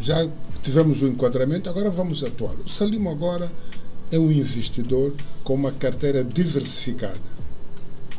Já 0.00 0.26
tivemos 0.62 1.02
o 1.02 1.06
enquadramento, 1.06 1.68
agora 1.68 1.90
vamos 1.90 2.24
atuar. 2.24 2.54
O 2.54 2.66
Salim 2.66 3.06
agora 3.08 3.52
é 4.10 4.18
um 4.18 4.32
investidor 4.32 5.14
com 5.44 5.52
uma 5.52 5.70
carteira 5.70 6.24
diversificada. 6.24 7.20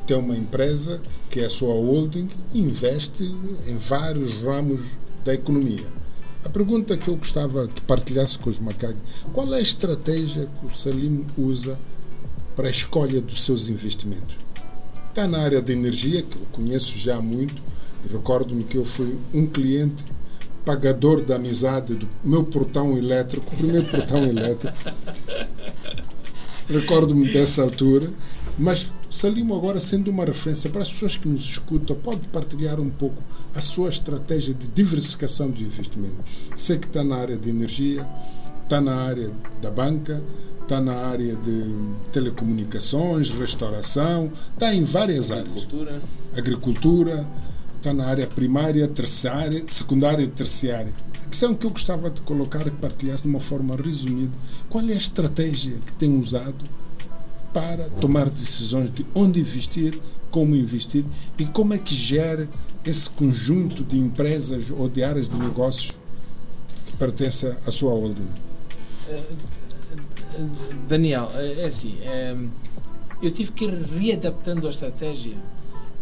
Tem 0.06 0.16
uma 0.16 0.38
empresa 0.38 1.02
que 1.32 1.40
é 1.40 1.46
a 1.46 1.50
sua 1.50 1.74
holding 1.74 2.30
e 2.54 2.60
investe 2.60 3.24
em 3.68 3.76
vários 3.76 4.44
ramos 4.44 4.82
da 5.26 5.34
economia. 5.34 5.99
A 6.44 6.50
pergunta 6.50 6.98
que 6.98 7.10
eu 7.10 7.18
gostava 7.18 7.68
que 7.68 7.82
partilhasse 7.82 8.40
com 8.40 8.50
os 8.50 8.60
macacos, 8.60 9.02
qual 9.34 9.54
é 9.54 9.58
a 9.58 9.62
estratégia 9.62 10.48
que 10.60 10.66
o 10.66 10.70
Salim 10.70 11.26
usa 11.38 11.78
para 12.56 12.68
a 12.68 12.72
escolha 12.72 13.20
dos 13.20 13.44
seus 13.44 13.68
investimentos? 13.68 14.38
Está 15.10 15.28
na 15.28 15.40
área 15.40 15.62
de 15.62 15.74
energia, 15.74 16.22
que 16.22 16.38
eu 16.38 16.46
conheço 16.52 16.98
já 16.98 17.18
há 17.18 17.22
muito, 17.22 17.62
e 18.06 18.14
recordo-me 18.14 18.64
que 18.64 18.78
eu 18.78 18.86
fui 18.86 19.20
um 19.34 19.46
cliente 19.46 20.04
pagador 20.64 21.22
da 21.22 21.36
amizade 21.36 21.96
do 21.96 22.08
meu 22.24 22.44
portão 22.44 22.98
elétrico, 22.98 23.54
o 23.54 23.58
primeiro 23.58 23.88
portão 23.90 24.24
elétrico. 24.24 24.78
Recordo-me 26.70 27.34
dessa 27.34 27.64
altura, 27.64 28.10
mas 28.58 28.94
Salimo 29.10 29.56
agora 29.56 29.80
sendo 29.80 30.12
uma 30.12 30.24
referência 30.24 30.70
para 30.70 30.84
as 30.84 30.90
pessoas 30.90 31.16
que 31.16 31.28
nos 31.28 31.42
escutam, 31.42 31.96
pode 31.96 32.28
partilhar 32.28 32.80
um 32.80 32.90
pouco 32.90 33.22
a 33.56 33.62
sua 33.62 33.90
estratégia 33.90 34.54
de 34.54 34.68
diversificação 34.68 35.50
do 35.50 35.62
investimento. 35.62 36.18
Sei 36.56 36.78
que 36.78 36.86
está 36.86 37.04
na 37.04 37.16
área 37.16 37.38
de 37.38 37.50
energia, 37.50 38.08
está 38.64 38.80
na 38.80 38.96
área 38.96 39.32
da 39.62 39.72
banca, 39.72 40.24
está 40.62 40.80
na 40.80 40.94
área 40.94 41.36
de 41.36 41.76
telecomunicações, 42.12 43.32
restauração, 43.32 44.32
está 44.54 44.74
em 44.76 44.84
várias 44.84 45.32
áreas. 45.32 45.66
Cultura. 45.66 46.02
Agricultura, 46.38 47.28
está 47.78 47.92
na 47.92 48.06
área 48.06 48.28
primária, 48.28 48.88
terciária, 48.88 49.64
secundária 49.68 50.22
e 50.22 50.28
terciária. 50.28 50.94
A 51.16 51.28
questão 51.28 51.56
que 51.56 51.66
eu 51.66 51.72
gostava 51.72 52.12
de 52.12 52.22
colocar 52.22 52.68
e 52.68 52.72
partilhar 52.72 53.20
de 53.20 53.28
uma 53.28 53.40
forma 53.40 53.76
resumida, 53.76 54.38
qual 54.70 54.84
é 54.88 54.94
a 54.94 54.98
estratégia 54.98 55.78
que 55.84 55.94
tem 55.94 56.16
usado 56.16 56.64
para 57.54 57.90
tomar 57.90 58.30
decisões 58.30 58.90
de 58.92 59.06
onde 59.16 59.40
investir, 59.40 60.00
como 60.30 60.56
investir 60.56 61.06
e 61.38 61.46
como 61.46 61.74
é 61.74 61.78
que 61.78 61.94
gera 61.94 62.48
esse 62.86 63.10
conjunto 63.10 63.84
de 63.84 63.98
empresas 63.98 64.70
ou 64.70 64.88
de 64.88 65.04
áreas 65.04 65.28
de 65.28 65.38
negócios 65.38 65.92
que 66.86 66.94
pertence 66.98 67.48
à 67.68 67.72
sua 67.72 67.92
holding. 67.92 68.28
Daniel, 70.88 71.32
é 71.34 71.66
assim, 71.66 71.98
é, 72.02 72.36
eu 73.22 73.32
tive 73.32 73.52
que 73.52 73.66
ir 73.66 73.74
readaptando 73.74 74.68
a 74.68 74.70
estratégia, 74.70 75.36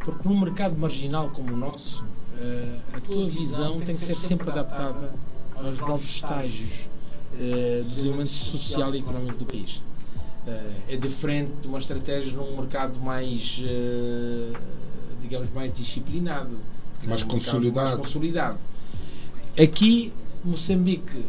porque 0.04 0.28
num 0.28 0.39
mercado 0.39 0.78
marginal 0.78 1.30
como 1.30 1.54
o 1.54 1.58
nosso, 1.58 2.06
é, 2.39 2.80
a 2.93 3.00
tua 3.00 3.28
visão 3.30 3.80
tem 3.80 3.95
que 3.95 4.02
ser 4.02 4.16
sempre 4.16 4.50
adaptada 4.52 5.14
aos 5.56 5.80
novos 5.80 6.10
estágios 6.10 6.89
é, 7.39 7.82
do 7.84 7.89
desenvolvimento 7.89 8.34
social 8.34 8.93
e 8.93 9.00
económico 9.00 9.38
do 9.38 9.45
país. 9.45 9.82
É 10.88 10.95
diferente 10.95 11.52
de 11.62 11.68
uma 11.68 11.78
estratégia 11.78 12.36
num 12.38 12.56
mercado 12.58 13.00
mais, 13.00 13.62
digamos, 15.22 15.50
mais 15.54 15.72
disciplinado. 15.72 16.58
Mais 17.06 17.24
um 17.24 17.28
consolidado. 17.28 17.86
mais 17.86 17.98
consolidado. 17.98 18.58
Aqui, 19.62 20.14
Moçambique, 20.43 21.26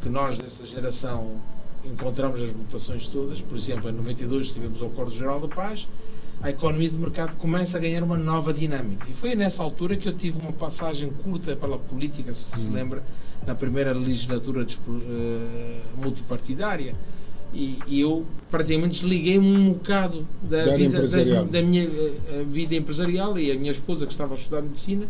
que 0.00 0.08
nós 0.08 0.38
desta 0.38 0.66
geração 0.66 1.40
encontramos 1.84 2.42
as 2.42 2.52
mutações 2.52 3.08
todas, 3.08 3.40
por 3.40 3.56
exemplo, 3.56 3.88
em 3.88 3.92
92 3.92 4.52
tivemos 4.52 4.82
o 4.82 4.86
Acordo 4.86 5.12
Geral 5.12 5.40
da 5.40 5.48
Paz, 5.48 5.88
a 6.42 6.50
economia 6.50 6.88
de 6.88 6.98
mercado 6.98 7.36
começa 7.36 7.76
a 7.76 7.80
ganhar 7.80 8.02
uma 8.02 8.16
nova 8.16 8.52
dinâmica. 8.52 9.06
E 9.10 9.14
foi 9.14 9.34
nessa 9.34 9.62
altura 9.62 9.94
que 9.96 10.08
eu 10.08 10.12
tive 10.12 10.38
uma 10.38 10.52
passagem 10.52 11.10
curta 11.10 11.54
pela 11.54 11.78
política, 11.78 12.32
se 12.32 12.54
hum. 12.54 12.58
se 12.64 12.70
lembra, 12.70 13.02
na 13.46 13.54
primeira 13.54 13.92
legislatura 13.92 14.66
multipartidária. 15.96 16.94
E, 17.52 17.78
e, 17.86 18.00
eu 18.00 18.24
praticamente 18.50 19.00
desliguei-me 19.00 19.46
um 19.46 19.72
bocado 19.72 20.26
da, 20.42 20.64
da 20.64 20.76
vida, 20.76 21.06
da, 21.06 21.42
da, 21.42 21.62
minha 21.62 21.88
uh, 21.88 22.44
vida 22.48 22.76
empresarial 22.76 23.36
e 23.38 23.50
a 23.50 23.56
minha 23.56 23.72
esposa, 23.72 24.06
que 24.06 24.12
estava 24.12 24.34
a 24.34 24.36
estudar 24.36 24.62
medicina, 24.62 25.06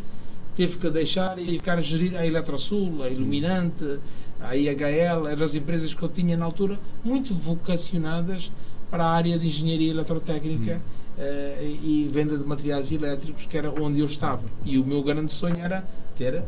teve 0.57 0.79
que 0.79 0.89
deixar 0.89 1.39
e 1.39 1.51
ficar 1.53 1.79
a 1.79 1.83
gerir 1.83 2.17
a 2.17 2.27
Eletrosul, 2.27 3.03
a 3.03 3.11
Iluminante, 3.11 3.99
a 4.41 4.57
IHL, 4.57 5.29
eram 5.29 5.45
as 5.45 5.55
empresas 5.55 5.93
que 5.93 6.03
eu 6.03 6.09
tinha 6.09 6.37
na 6.37 6.47
altura, 6.47 6.79
muito 7.05 7.35
vocacionadas 7.35 8.51
para 8.91 9.05
a 9.05 9.11
área 9.11 9.39
de 9.39 9.47
engenharia 9.47 9.91
eletrotécnica. 9.91 10.77
Hum 10.77 11.01
uh, 11.21 11.65
e 11.83 12.09
venda 12.11 12.37
de 12.37 12.45
materiais 12.45 12.91
elétricos, 12.91 13.47
que 13.47 13.57
era 13.57 13.71
onde 13.71 14.01
eu 14.01 14.07
estava. 14.07 14.43
E 14.65 14.79
o 14.79 14.85
meu 14.85 15.03
grande 15.03 15.33
sonho 15.33 15.59
era 15.59 15.85
ter 16.17 16.35
uh, 16.35 16.43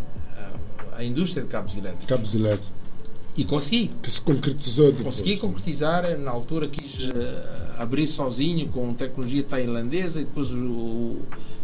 a 0.97 1.05
indústria 1.05 1.43
de 1.43 1.49
cabos 1.49 1.77
elétricos. 1.77 2.07
Cabos 2.07 2.35
elétricos. 2.35 2.82
E 3.37 3.45
consegui. 3.45 3.91
Que 4.03 4.11
se 4.11 4.21
concretizou 4.21 4.87
depois. 4.87 5.05
Consegui 5.05 5.37
concretizar, 5.39 6.19
na 6.19 6.31
altura 6.31 6.69
quis 6.69 7.05
uh, 7.05 7.13
abrir 7.79 8.07
sozinho 8.07 8.69
com 8.69 8.93
tecnologia 8.93 9.43
tailandesa 9.43 10.21
e 10.21 10.25
depois 10.25 10.53
o, 10.53 11.17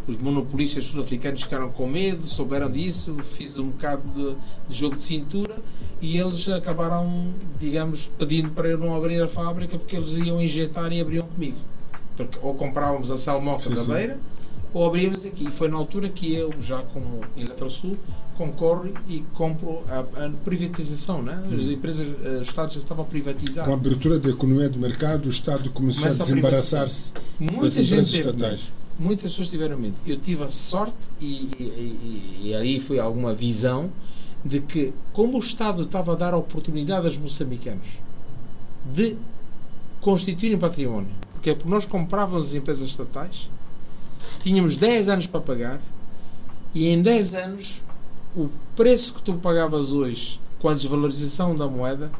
os 0.06 0.16
monopolistas 0.16 0.84
sul-africanos 0.84 1.42
ficaram 1.42 1.70
com 1.70 1.86
medo, 1.86 2.26
souberam 2.26 2.70
disso, 2.70 3.14
fiz 3.22 3.56
um 3.58 3.68
bocado 3.68 4.02
de, 4.14 4.36
de, 4.68 4.76
jogo 4.76 4.96
de 4.96 5.04
cintura 5.04 5.56
e 6.00 6.16
eles 6.16 6.48
acabaram, 6.48 7.34
digamos, 7.60 8.10
pedindo 8.18 8.50
para 8.52 8.68
eu 8.68 8.78
não 8.78 8.96
abrir 8.96 9.22
a 9.22 9.28
fábrica 9.28 9.78
porque 9.78 9.96
eles 9.96 10.16
iam 10.16 10.40
injetar 10.40 10.90
e 10.92 11.00
abriam 11.00 11.26
comigo. 11.26 11.58
Porque 12.16 12.38
ou 12.42 12.54
comprávamos 12.54 13.10
a 13.10 13.18
Salmoca 13.18 13.68
da 13.68 13.84
Beira 13.84 14.18
ou 14.72 14.86
abríamos 14.86 15.24
aqui. 15.24 15.48
E 15.48 15.50
foi 15.50 15.68
na 15.68 15.76
altura 15.76 16.08
que 16.08 16.34
eu, 16.34 16.50
já 16.60 16.82
como 16.82 17.20
Eletrosul, 17.36 17.96
concorro 18.38 18.94
e 19.08 19.24
compro 19.34 19.82
a, 19.90 20.26
a 20.26 20.30
privatização. 20.44 21.20
Né? 21.20 21.42
As 21.52 21.66
hum. 21.66 21.72
empresas, 21.72 22.06
eh, 22.06 22.38
o 22.38 22.42
Estado 22.42 22.72
já 22.72 22.78
estava 22.78 23.02
a 23.02 23.04
privatizar. 23.04 23.64
Com 23.64 23.72
a 23.72 23.74
abertura 23.74 24.20
da 24.20 24.30
economia 24.30 24.68
do 24.68 24.78
mercado, 24.78 25.26
o 25.26 25.28
Estado 25.28 25.68
começou 25.70 26.04
Começa 26.04 26.22
a 26.22 26.26
desembaraçar-se 26.26 27.12
das 27.12 27.76
empresas 27.76 28.14
estatais. 28.14 28.72
Muitas 28.96 29.32
pessoas 29.32 29.48
tiveram 29.48 29.76
medo. 29.76 29.96
Eu 30.06 30.16
tive 30.16 30.44
a 30.44 30.50
sorte, 30.50 30.96
e, 31.20 31.50
e, 31.58 31.62
e, 31.64 32.48
e 32.48 32.54
aí 32.54 32.78
foi 32.78 33.00
alguma 33.00 33.34
visão, 33.34 33.90
de 34.44 34.60
que, 34.60 34.94
como 35.12 35.36
o 35.36 35.40
Estado 35.40 35.82
estava 35.82 36.12
a 36.12 36.14
dar 36.14 36.32
a 36.32 36.36
oportunidade 36.36 37.06
aos 37.06 37.18
moçambicanos 37.18 37.88
de 38.94 39.16
constituírem 40.00 40.56
património, 40.56 41.10
porque 41.32 41.50
é 41.50 41.58
nós 41.64 41.84
comprávamos 41.84 42.48
as 42.48 42.54
empresas 42.54 42.88
estatais, 42.88 43.50
tínhamos 44.40 44.76
10 44.76 45.08
anos 45.08 45.26
para 45.26 45.40
pagar, 45.40 45.80
e 46.72 46.88
em 46.88 47.02
10 47.02 47.32
anos 47.32 47.82
o 48.36 48.48
preço 48.76 49.14
que 49.14 49.22
tu 49.22 49.34
pagavas 49.34 49.92
hoje 49.92 50.40
com 50.58 50.68
a 50.68 50.74
desvalorização 50.74 51.54
da 51.54 51.66
moeda 51.66 52.10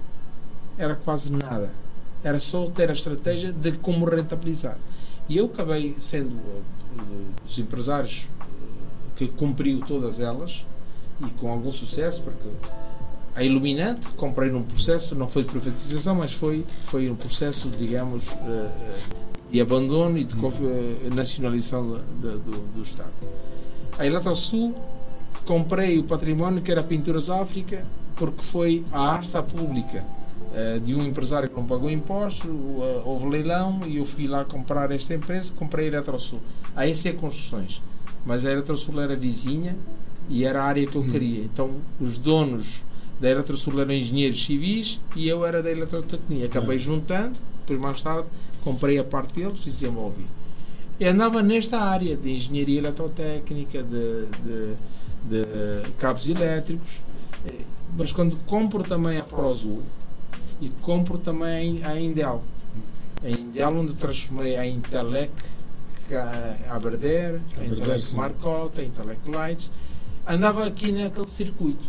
era 0.77 0.95
quase 0.95 1.33
nada. 1.33 1.73
Era 2.23 2.41
só 2.41 2.67
ter 2.67 2.91
a 2.91 2.93
estratégia 2.93 3.53
de 3.53 3.73
como 3.79 4.05
rentabilizar. 4.07 4.79
E 5.29 5.37
eu 5.37 5.47
acabei 5.47 5.97
sendo 5.99 6.35
uh, 6.35 6.65
dos 7.45 7.59
empresários 7.59 8.25
uh, 8.25 9.15
que 9.15 9.29
cumpriu 9.29 9.81
todas 9.81 10.21
elas 10.21 10.65
e 11.21 11.29
com 11.33 11.51
algum 11.51 11.71
sucesso, 11.71 12.23
porque 12.23 12.49
a 13.35 13.43
Iluminante 13.43 14.09
comprei 14.11 14.51
num 14.51 14.63
processo, 14.63 15.15
não 15.15 15.29
foi 15.29 15.43
de 15.43 15.51
privatização, 15.51 16.15
mas 16.15 16.33
foi, 16.33 16.65
foi 16.85 17.11
um 17.11 17.15
processo, 17.15 17.69
digamos, 17.71 18.33
uh, 18.33 18.71
de 19.51 19.61
abandono 19.61 20.19
e 20.19 20.25
de 20.25 20.35
nacionalização 21.15 21.83
do, 21.83 22.39
do, 22.39 22.75
do, 22.75 22.83
Estado. 22.83 23.13
A 23.99 24.07
Eletrosul 24.07 24.75
comprei 25.49 25.99
o 25.99 26.05
património 26.05 26.61
que 26.61 26.71
era 26.71 26.83
Pinturas 26.83 27.31
África, 27.31 27.83
porque 28.17 28.43
foi 28.43 28.85
a 28.93 29.17
asta 29.17 29.43
pública 29.43 30.05
uh, 30.53 30.79
de 30.79 30.95
um 30.95 31.03
empresário 31.03 31.49
que 31.49 31.57
não 31.57 31.65
pagou 31.65 31.91
impostos, 31.91 32.51
houve 33.03 33.31
leilão 33.31 33.81
e 33.87 33.97
eu 33.97 34.05
fui 34.05 34.27
lá 34.27 34.45
comprar 34.45 34.91
esta 34.91 35.15
empresa, 35.15 35.51
comprei 35.57 35.87
a 35.87 35.89
Eletrosul. 35.89 36.41
A 36.77 36.87
EC 36.87 37.15
Construções. 37.15 37.83
Mas 38.27 38.45
a 38.45 38.53
Eletrosul 38.53 39.01
era 39.01 39.17
vizinha 39.17 39.75
e 40.29 40.45
era 40.45 40.63
a 40.63 40.67
área 40.67 40.87
que 40.87 40.95
eu 40.95 41.01
hum. 41.01 41.09
queria. 41.11 41.45
Então, 41.45 41.71
os 41.99 42.19
donos 42.19 42.85
da 43.19 43.31
Eletrosul 43.31 43.81
eram 43.81 43.95
engenheiros 43.95 44.45
civis 44.45 45.01
e 45.17 45.27
eu 45.27 45.47
era 45.47 45.63
da 45.63 45.71
eletrotecnia. 45.71 46.45
Acabei 46.45 46.77
é. 46.77 46.79
juntando, 46.79 47.39
depois 47.61 47.81
mais 47.81 48.03
tarde 48.03 48.29
comprei 48.63 48.99
a 48.99 49.05
parte 49.05 49.41
deles 49.41 49.61
e 49.63 49.65
desenvolvi. 49.65 50.27
E 51.01 51.07
andava 51.07 51.43
nesta 51.43 51.81
área 51.81 52.17
de 52.17 52.33
engenharia 52.33 52.79
eletrotécnica, 52.79 53.83
de, 53.83 54.27
de, 54.43 54.75
de 55.29 55.91
cabos 55.99 56.29
elétricos, 56.29 57.03
mas 57.97 58.13
quando 58.13 58.37
compro 58.47 58.83
também 58.85 59.19
a 59.19 59.25
ProZul 59.25 59.83
e 60.61 60.69
compro 60.83 61.19
também 61.19 61.85
a 61.85 61.99
Indel. 61.99 62.43
A 63.23 63.29
Indel 63.29 63.77
onde 63.77 63.95
transformei 63.95 64.57
a 64.57 64.67
Intelec, 64.67 65.33
a 66.69 66.75
Aberder, 66.75 67.41
a 67.59 67.65
Intelec 67.65 68.15
Marcotte, 68.15 68.81
a 68.81 68.85
Intelec 68.85 69.21
Lights, 69.29 69.73
andava 70.27 70.67
aqui 70.67 70.93
naquele 70.93 71.29
circuito. 71.31 71.89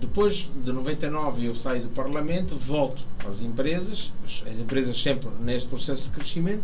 Depois 0.00 0.50
de 0.62 0.72
99 0.72 1.46
eu 1.46 1.54
saio 1.54 1.82
do 1.82 1.88
Parlamento, 1.88 2.54
volto 2.54 3.04
às 3.26 3.42
empresas, 3.42 4.12
as 4.24 4.58
empresas 4.58 4.96
sempre 5.00 5.28
neste 5.40 5.68
processo 5.68 6.04
de 6.04 6.10
crescimento, 6.10 6.62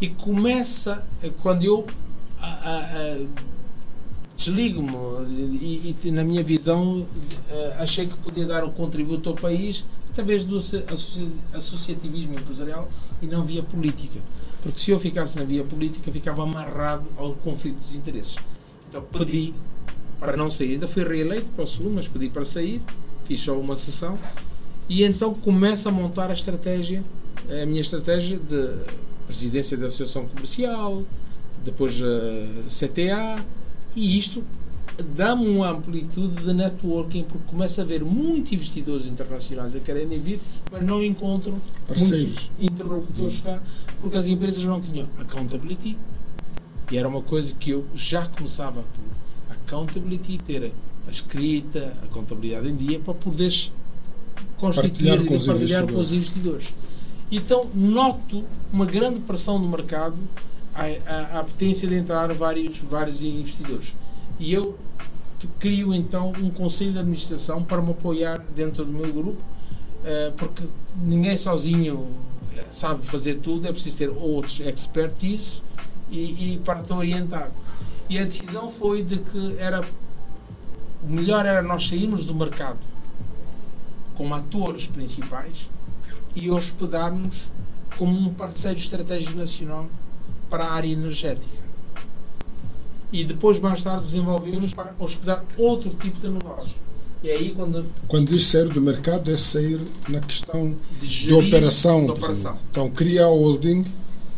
e 0.00 0.08
começa, 0.08 1.04
quando 1.40 1.64
eu 1.64 1.86
desligo-me 4.44 4.96
e, 5.30 5.96
e, 6.04 6.10
na 6.10 6.24
minha 6.24 6.42
visão 6.42 7.06
achei 7.78 8.06
que 8.06 8.16
podia 8.16 8.46
dar 8.46 8.64
um 8.64 8.70
contributo 8.70 9.28
ao 9.28 9.34
país 9.34 9.84
através 10.10 10.44
do 10.44 10.60
associativismo 11.54 12.34
empresarial 12.34 12.88
e 13.20 13.26
não 13.26 13.44
via 13.44 13.62
política. 13.62 14.20
Porque 14.62 14.78
se 14.78 14.90
eu 14.90 15.00
ficasse 15.00 15.38
na 15.38 15.44
via 15.44 15.64
política, 15.64 16.12
ficava 16.12 16.42
amarrado 16.42 17.04
ao 17.16 17.34
conflito 17.34 17.80
de 17.80 17.96
interesses. 17.96 18.36
Então 18.88 19.02
pedi 19.02 19.54
para 20.20 20.36
não 20.36 20.50
sair. 20.50 20.72
Ainda 20.72 20.86
fui 20.86 21.02
reeleito 21.02 21.50
para 21.50 21.64
o 21.64 21.66
segundo, 21.66 21.94
mas 21.94 22.06
pedi 22.06 22.28
para 22.28 22.44
sair, 22.44 22.80
fiz 23.24 23.40
só 23.40 23.58
uma 23.58 23.76
sessão 23.76 24.18
e 24.88 25.04
então 25.04 25.32
começo 25.32 25.88
a 25.88 25.92
montar 25.92 26.30
a 26.30 26.34
estratégia, 26.34 27.02
a 27.48 27.66
minha 27.66 27.80
estratégia 27.80 28.38
de 28.38 28.68
presidência 29.26 29.76
da 29.76 29.86
Associação 29.86 30.26
Comercial, 30.26 31.02
depois 31.64 32.02
a 32.02 32.06
eh, 32.06 32.48
CTA 32.68 33.44
e 33.94 34.18
isto 34.18 34.44
dá-me 35.14 35.48
uma 35.48 35.70
amplitude 35.70 36.42
de 36.42 36.52
networking 36.52 37.24
porque 37.24 37.44
começa 37.46 37.80
a 37.80 37.84
haver 37.84 38.04
muitos 38.04 38.52
investidores 38.52 39.06
internacionais 39.06 39.74
a 39.74 39.80
quererem 39.80 40.18
vir, 40.18 40.40
mas 40.70 40.84
não 40.84 41.02
encontram 41.02 41.60
Parceiros. 41.86 42.24
muitos 42.24 42.50
interlocutores 42.60 43.40
cá 43.40 43.62
porque 44.00 44.16
as 44.16 44.26
empresas 44.26 44.62
não 44.64 44.80
tinham 44.80 45.08
accountability 45.18 45.96
e 46.90 46.96
era 46.96 47.08
uma 47.08 47.22
coisa 47.22 47.54
que 47.54 47.70
eu 47.70 47.86
já 47.94 48.26
começava 48.26 48.84
a 49.48 49.52
accountability, 49.54 50.38
ter 50.38 50.72
a 51.06 51.10
escrita, 51.10 51.96
a 52.02 52.06
contabilidade 52.08 52.68
em 52.68 52.76
dia 52.76 52.98
para 52.98 53.14
poderes 53.14 53.72
constituir 54.58 54.90
partilhar 54.90 55.24
com, 55.24 55.34
e 55.34 55.46
partilhar 55.46 55.86
com 55.86 55.98
os 55.98 56.12
investidores. 56.12 56.74
Então, 57.30 57.70
noto 57.74 58.44
uma 58.70 58.84
grande 58.84 59.20
pressão 59.20 59.58
no 59.58 59.66
mercado 59.66 60.16
à, 60.74 61.38
à, 61.38 61.44
potência 61.44 61.88
de 61.88 61.94
entrar 61.94 62.32
vários, 62.34 62.78
vários 62.78 63.22
investidores. 63.22 63.94
E 64.38 64.52
eu 64.52 64.78
crio 65.58 65.92
então 65.94 66.32
um 66.38 66.50
conselho 66.50 66.92
de 66.92 66.98
administração 66.98 67.62
para 67.62 67.82
me 67.82 67.90
apoiar 67.90 68.38
dentro 68.54 68.84
do 68.84 68.92
meu 68.92 69.12
grupo, 69.12 69.40
uh, 69.40 70.32
porque 70.36 70.64
ninguém 70.96 71.36
sozinho 71.36 72.08
sabe 72.78 73.06
fazer 73.06 73.36
tudo, 73.36 73.66
é 73.66 73.72
preciso 73.72 73.98
ter 73.98 74.08
outros 74.08 74.60
expertise 74.60 75.62
e, 76.10 76.54
e 76.54 76.58
para 76.58 76.82
te 76.82 76.92
orientar. 76.92 77.50
E 78.08 78.18
a 78.18 78.24
decisão 78.24 78.72
foi 78.78 79.02
de 79.02 79.18
que 79.18 79.56
era 79.58 79.88
o 81.02 81.10
melhor 81.10 81.44
era 81.44 81.62
nós 81.62 81.88
sairmos 81.88 82.24
do 82.24 82.34
mercado 82.34 82.78
como 84.14 84.34
atores 84.34 84.86
principais 84.86 85.68
e 86.34 86.50
hospedarmos 86.50 87.50
como 87.98 88.16
um 88.16 88.32
parceiro 88.32 88.78
estratégico 88.78 89.36
nacional 89.36 89.88
para 90.52 90.64
a 90.66 90.72
área 90.72 90.88
energética. 90.92 91.62
E 93.10 93.24
depois, 93.24 93.58
mais 93.58 93.82
tarde, 93.82 94.02
desenvolvemos 94.02 94.74
para 94.74 94.94
hospedar 94.98 95.42
outro 95.56 95.88
tipo 95.90 96.18
de 96.20 96.28
negócio. 96.28 96.76
E 97.22 97.30
aí 97.30 97.50
quando 97.54 97.86
Quando 98.06 98.28
diz 98.28 98.46
sair 98.46 98.68
do 98.68 98.80
mercado, 98.80 99.30
é 99.30 99.36
sair 99.36 99.80
na 100.08 100.20
questão 100.20 100.74
de 101.00 101.00
de 101.00 101.06
gerir- 101.06 101.48
operação. 101.48 102.04
de 102.04 102.10
operação. 102.10 102.58
Então, 102.70 102.90
cria 102.90 103.24
a 103.24 103.28
holding 103.28 103.84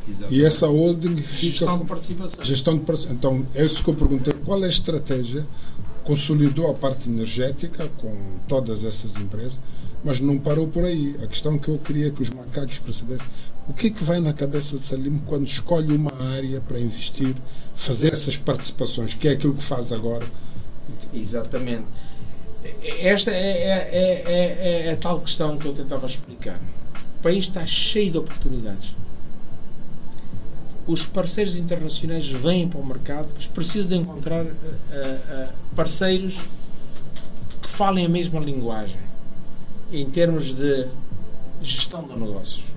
Exato. 0.08 0.32
e 0.32 0.44
essa 0.44 0.66
holding 0.68 1.16
fica. 1.16 1.52
gestão 1.58 1.78
de 1.78 1.84
participação. 1.84 2.44
Gestão 2.44 2.74
de 2.74 2.80
proce- 2.84 3.08
Então, 3.10 3.44
é 3.56 3.64
isso 3.64 3.82
que 3.82 3.90
eu 3.90 3.94
perguntei. 3.94 4.34
Qual 4.44 4.62
é 4.62 4.66
a 4.66 4.68
estratégia? 4.68 5.46
Consolidou 6.04 6.70
a 6.70 6.74
parte 6.74 7.08
energética 7.08 7.88
com 7.98 8.14
todas 8.46 8.84
essas 8.84 9.16
empresas, 9.16 9.58
mas 10.04 10.20
não 10.20 10.36
parou 10.38 10.68
por 10.68 10.84
aí. 10.84 11.16
A 11.22 11.26
questão 11.26 11.56
que 11.58 11.68
eu 11.70 11.78
queria 11.78 12.10
que 12.10 12.20
os 12.20 12.28
macacos 12.28 12.78
percebessem, 12.78 13.26
o 13.68 13.72
que 13.72 13.86
é 13.86 13.90
que 13.90 14.04
vai 14.04 14.20
na 14.20 14.32
cabeça 14.32 14.76
de 14.76 14.84
Salim 14.84 15.18
quando 15.26 15.46
escolhe 15.46 15.94
uma 15.94 16.12
área 16.36 16.60
para 16.60 16.78
investir, 16.78 17.34
fazer 17.74 18.12
essas 18.12 18.36
participações, 18.36 19.14
que 19.14 19.28
é 19.28 19.32
aquilo 19.32 19.54
que 19.54 19.62
faz 19.62 19.92
agora? 19.92 20.26
Exatamente. 21.12 21.86
Esta 23.00 23.30
é, 23.30 23.34
é, 23.34 23.90
é, 23.92 24.22
é, 24.26 24.86
é 24.86 24.92
a 24.92 24.96
tal 24.96 25.20
questão 25.20 25.56
que 25.56 25.66
eu 25.66 25.72
tentava 25.72 26.06
explicar. 26.06 26.60
O 27.18 27.22
país 27.22 27.44
está 27.44 27.64
cheio 27.64 28.10
de 28.10 28.18
oportunidades. 28.18 28.94
Os 30.86 31.06
parceiros 31.06 31.56
internacionais 31.56 32.26
vêm 32.26 32.68
para 32.68 32.78
o 32.78 32.86
mercado, 32.86 33.32
mas 33.34 33.46
precisam 33.46 33.88
de 33.88 33.96
encontrar 33.96 34.44
eh, 34.44 34.52
eh, 34.92 35.48
parceiros 35.74 36.46
que 37.62 37.70
falem 37.70 38.04
a 38.04 38.08
mesma 38.08 38.38
linguagem 38.38 39.00
em 39.90 40.04
termos 40.10 40.52
de 40.52 40.86
gestão 41.62 42.06
de 42.06 42.18
negócios, 42.18 42.73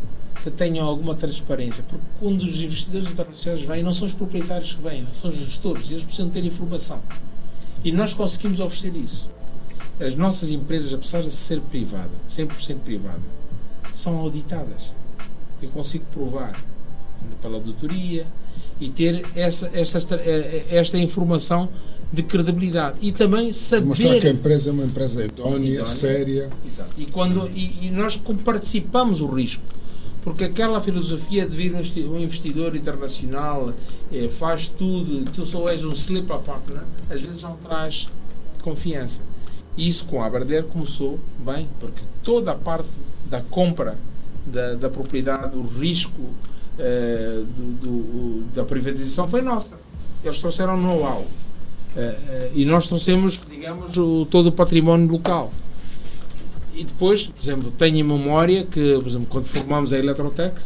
que 0.51 0.57
tenham 0.57 0.85
alguma 0.85 1.13
transparência, 1.15 1.83
porque 1.87 2.05
quando 2.19 2.41
os 2.41 2.59
investidores 2.61 3.11
internacionais 3.11 3.61
vêm, 3.61 3.83
não 3.83 3.93
são 3.93 4.05
os 4.05 4.13
proprietários 4.13 4.73
que 4.73 4.81
vêm, 4.81 5.05
são 5.11 5.29
os 5.29 5.35
gestores, 5.35 5.89
e 5.89 5.93
eles 5.93 6.03
precisam 6.03 6.29
ter 6.29 6.43
informação. 6.45 7.01
E 7.83 7.91
nós 7.91 8.13
conseguimos 8.13 8.59
oferecer 8.59 8.95
isso. 8.95 9.29
As 9.99 10.15
nossas 10.15 10.51
empresas, 10.51 10.93
apesar 10.93 11.21
de 11.23 11.29
ser 11.29 11.59
privada, 11.61 12.11
100% 12.29 12.77
privada, 12.79 13.21
são 13.93 14.17
auditadas. 14.17 14.91
Eu 15.61 15.69
consigo 15.69 16.05
provar 16.11 16.63
pela 17.41 17.55
auditoria 17.55 18.25
e 18.79 18.89
ter 18.89 19.25
essa, 19.35 19.69
esta, 19.73 19.97
esta, 19.97 20.15
esta 20.69 20.97
informação 20.97 21.67
de 22.13 22.23
credibilidade. 22.23 22.97
E 23.01 23.11
também 23.11 23.47
Mostrar 23.47 23.81
que 23.95 24.03
a 24.05 24.13
saber. 24.13 24.27
empresa 24.33 24.69
é 24.69 24.73
uma 24.73 24.85
empresa 24.85 25.25
idónea, 25.25 25.55
Idónea. 25.57 25.85
séria. 25.85 26.49
Exato. 26.65 26.93
E, 26.97 27.05
quando, 27.05 27.49
e, 27.53 27.87
e 27.87 27.91
nós 27.91 28.15
como 28.15 28.39
participamos 28.39 29.19
o 29.19 29.27
risco. 29.27 29.63
Porque 30.27 30.43
aquela 30.43 30.81
filosofia 30.81 31.45
de 31.47 31.55
vir 31.55 31.71
um 31.71 31.75
investi- 31.75 32.01
investidor 32.01 32.75
internacional, 32.75 33.73
eh, 34.11 34.27
faz 34.27 34.67
tudo, 34.67 35.23
tu 35.31 35.45
só 35.45 35.69
és 35.69 35.85
um 35.85 35.93
slip 35.93 36.27
partner, 36.27 36.83
às 37.09 37.21
vezes 37.21 37.41
não 37.41 37.55
traz 37.55 38.09
confiança. 38.61 39.21
E 39.77 39.87
isso 39.87 40.03
com 40.05 40.21
a 40.21 40.25
Aberder 40.25 40.65
começou 40.65 41.17
bem, 41.39 41.69
porque 41.79 42.01
toda 42.23 42.51
a 42.51 42.55
parte 42.55 42.89
da 43.29 43.39
compra 43.39 43.97
da, 44.45 44.73
da 44.73 44.89
propriedade, 44.89 45.55
o 45.55 45.61
risco 45.61 46.21
eh, 46.77 47.43
do, 47.55 47.71
do- 47.79 48.43
da 48.53 48.65
privatização 48.65 49.29
foi 49.29 49.41
nossa. 49.41 49.67
Eles 50.25 50.39
trouxeram 50.41 50.75
know-how. 50.75 51.25
Eh, 51.95 52.51
e 52.53 52.65
nós 52.65 52.87
trouxemos, 52.89 53.39
digamos, 53.49 53.97
o, 53.97 54.25
todo 54.29 54.47
o 54.47 54.51
património 54.51 55.09
local. 55.09 55.53
E 56.77 56.83
depois, 56.83 57.23
por 57.25 57.43
exemplo, 57.43 57.71
tenho 57.71 57.97
em 57.97 58.03
memória 58.03 58.63
que, 58.63 58.93
por 58.99 59.07
exemplo, 59.07 59.27
quando 59.31 59.45
formamos 59.45 59.91
a 59.91 59.97
Eletrotec, 59.97 60.61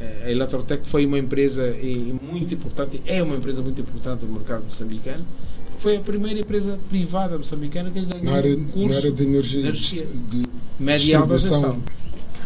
eh, 0.00 0.22
a 0.24 0.30
Eletrotec 0.30 0.88
foi 0.88 1.04
uma 1.04 1.18
empresa 1.18 1.62
eh, 1.66 2.14
muito 2.22 2.54
importante, 2.54 3.02
é 3.04 3.22
uma 3.22 3.36
empresa 3.36 3.60
muito 3.60 3.78
importante 3.82 4.24
no 4.24 4.32
mercado 4.32 4.64
moçambicano, 4.64 5.26
porque 5.66 5.82
foi 5.82 5.96
a 5.98 6.00
primeira 6.00 6.40
empresa 6.40 6.80
privada 6.88 7.36
moçambicana 7.36 7.90
que 7.90 8.00
ganhou 8.00 8.24
Na 8.24 8.32
área, 8.32 8.56
um 8.56 8.60
na 8.60 8.66
curso 8.72 8.96
área 8.96 9.12
de 9.12 9.24
energia, 9.24 9.60
energia. 9.60 10.06
de 10.06 10.46
média 10.80 10.94
e 10.94 10.98
distribuição. 11.08 11.60
tensão. 11.60 11.82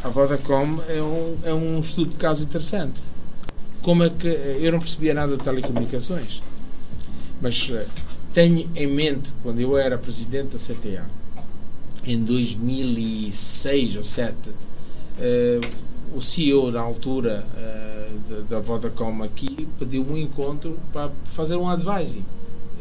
A 0.02 0.08
Vodacom 0.08 0.80
é 0.88 1.00
um, 1.00 1.36
é 1.44 1.54
um 1.54 1.78
estudo 1.78 2.10
de 2.10 2.16
caso 2.16 2.42
interessante. 2.42 3.04
Como 3.82 4.02
é 4.02 4.10
que 4.10 4.26
eu 4.26 4.72
não 4.72 4.80
percebia 4.80 5.14
nada 5.14 5.36
de 5.36 5.44
telecomunicações, 5.44 6.42
mas 7.40 7.70
eh, 7.72 7.86
tenho 8.34 8.68
em 8.74 8.88
mente 8.88 9.32
quando 9.44 9.60
eu 9.60 9.78
era 9.78 9.96
presidente 9.96 10.56
da 10.56 10.58
CTA 10.58 11.04
em 12.06 12.22
2006 12.22 13.96
ou 13.96 14.02
2007 14.02 14.50
eh, 15.18 15.60
o 16.14 16.20
CEO 16.20 16.70
na 16.70 16.80
altura 16.80 17.46
eh, 17.56 18.08
da, 18.28 18.56
da 18.56 18.60
Vodacom 18.60 19.22
aqui 19.22 19.68
pediu 19.78 20.06
um 20.08 20.16
encontro 20.16 20.78
para 20.92 21.10
fazer 21.24 21.56
um 21.56 21.68
advising 21.68 22.24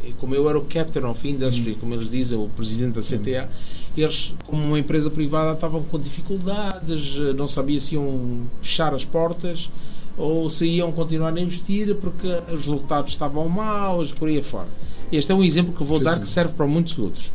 e 0.06 0.12
como 0.12 0.34
eu 0.34 0.48
era 0.48 0.56
o 0.56 0.64
Captain 0.64 1.04
of 1.04 1.28
Industry, 1.28 1.74
como 1.74 1.92
eles 1.94 2.08
dizem, 2.08 2.38
o 2.38 2.48
presidente 2.48 2.94
da 2.94 3.00
CTA, 3.00 3.48
eles, 3.96 4.34
como 4.46 4.62
uma 4.62 4.78
empresa 4.78 5.10
privada, 5.10 5.52
estavam 5.52 5.82
com 5.82 5.98
dificuldades, 5.98 7.16
eh, 7.18 7.32
não 7.32 7.46
sabiam 7.46 7.80
se 7.80 7.94
iam 7.94 8.42
fechar 8.60 8.94
as 8.94 9.04
portas 9.04 9.70
ou 10.16 10.48
se 10.48 10.66
iam 10.66 10.92
continuar 10.92 11.34
a 11.34 11.40
investir 11.40 11.94
porque 11.96 12.26
os 12.52 12.66
resultados 12.66 13.12
estavam 13.12 13.48
maus, 13.48 14.12
por 14.12 14.28
aí 14.28 14.38
afora. 14.38 14.68
Este 15.10 15.32
é 15.32 15.34
um 15.34 15.42
exemplo 15.42 15.72
que 15.74 15.82
vou 15.82 15.98
Sim, 15.98 16.04
dar 16.04 16.14
sim. 16.14 16.20
que 16.20 16.28
serve 16.28 16.54
para 16.54 16.66
muitos 16.66 16.98
outros. 16.98 17.32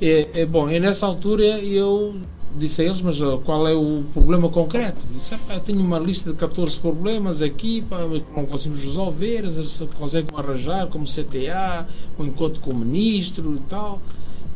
É, 0.00 0.28
é, 0.42 0.46
bom, 0.46 0.68
e 0.70 0.80
nessa 0.80 1.04
altura 1.06 1.44
eu 1.44 2.16
disse 2.56 2.80
a 2.82 2.84
eles, 2.86 3.02
mas 3.02 3.18
qual 3.44 3.68
é 3.68 3.74
o 3.74 4.02
problema 4.12 4.48
concreto? 4.48 4.98
Disse, 5.14 5.34
"Epá, 5.34 5.54
eu 5.54 5.60
tenho 5.60 5.80
uma 5.80 5.98
lista 5.98 6.30
de 6.30 6.36
14 6.36 6.78
problemas 6.78 7.42
aqui, 7.42 7.82
pá, 7.82 7.98
não 8.34 8.46
conseguimos 8.46 8.82
resolver, 8.82 9.38
eles 9.38 9.82
conseguem 9.98 10.34
arranjar, 10.36 10.86
como 10.88 11.04
CTA, 11.04 11.86
um 12.18 12.24
encontro 12.24 12.60
com 12.60 12.70
o 12.70 12.74
ministro 12.74 13.54
e 13.56 13.60
tal, 13.68 14.00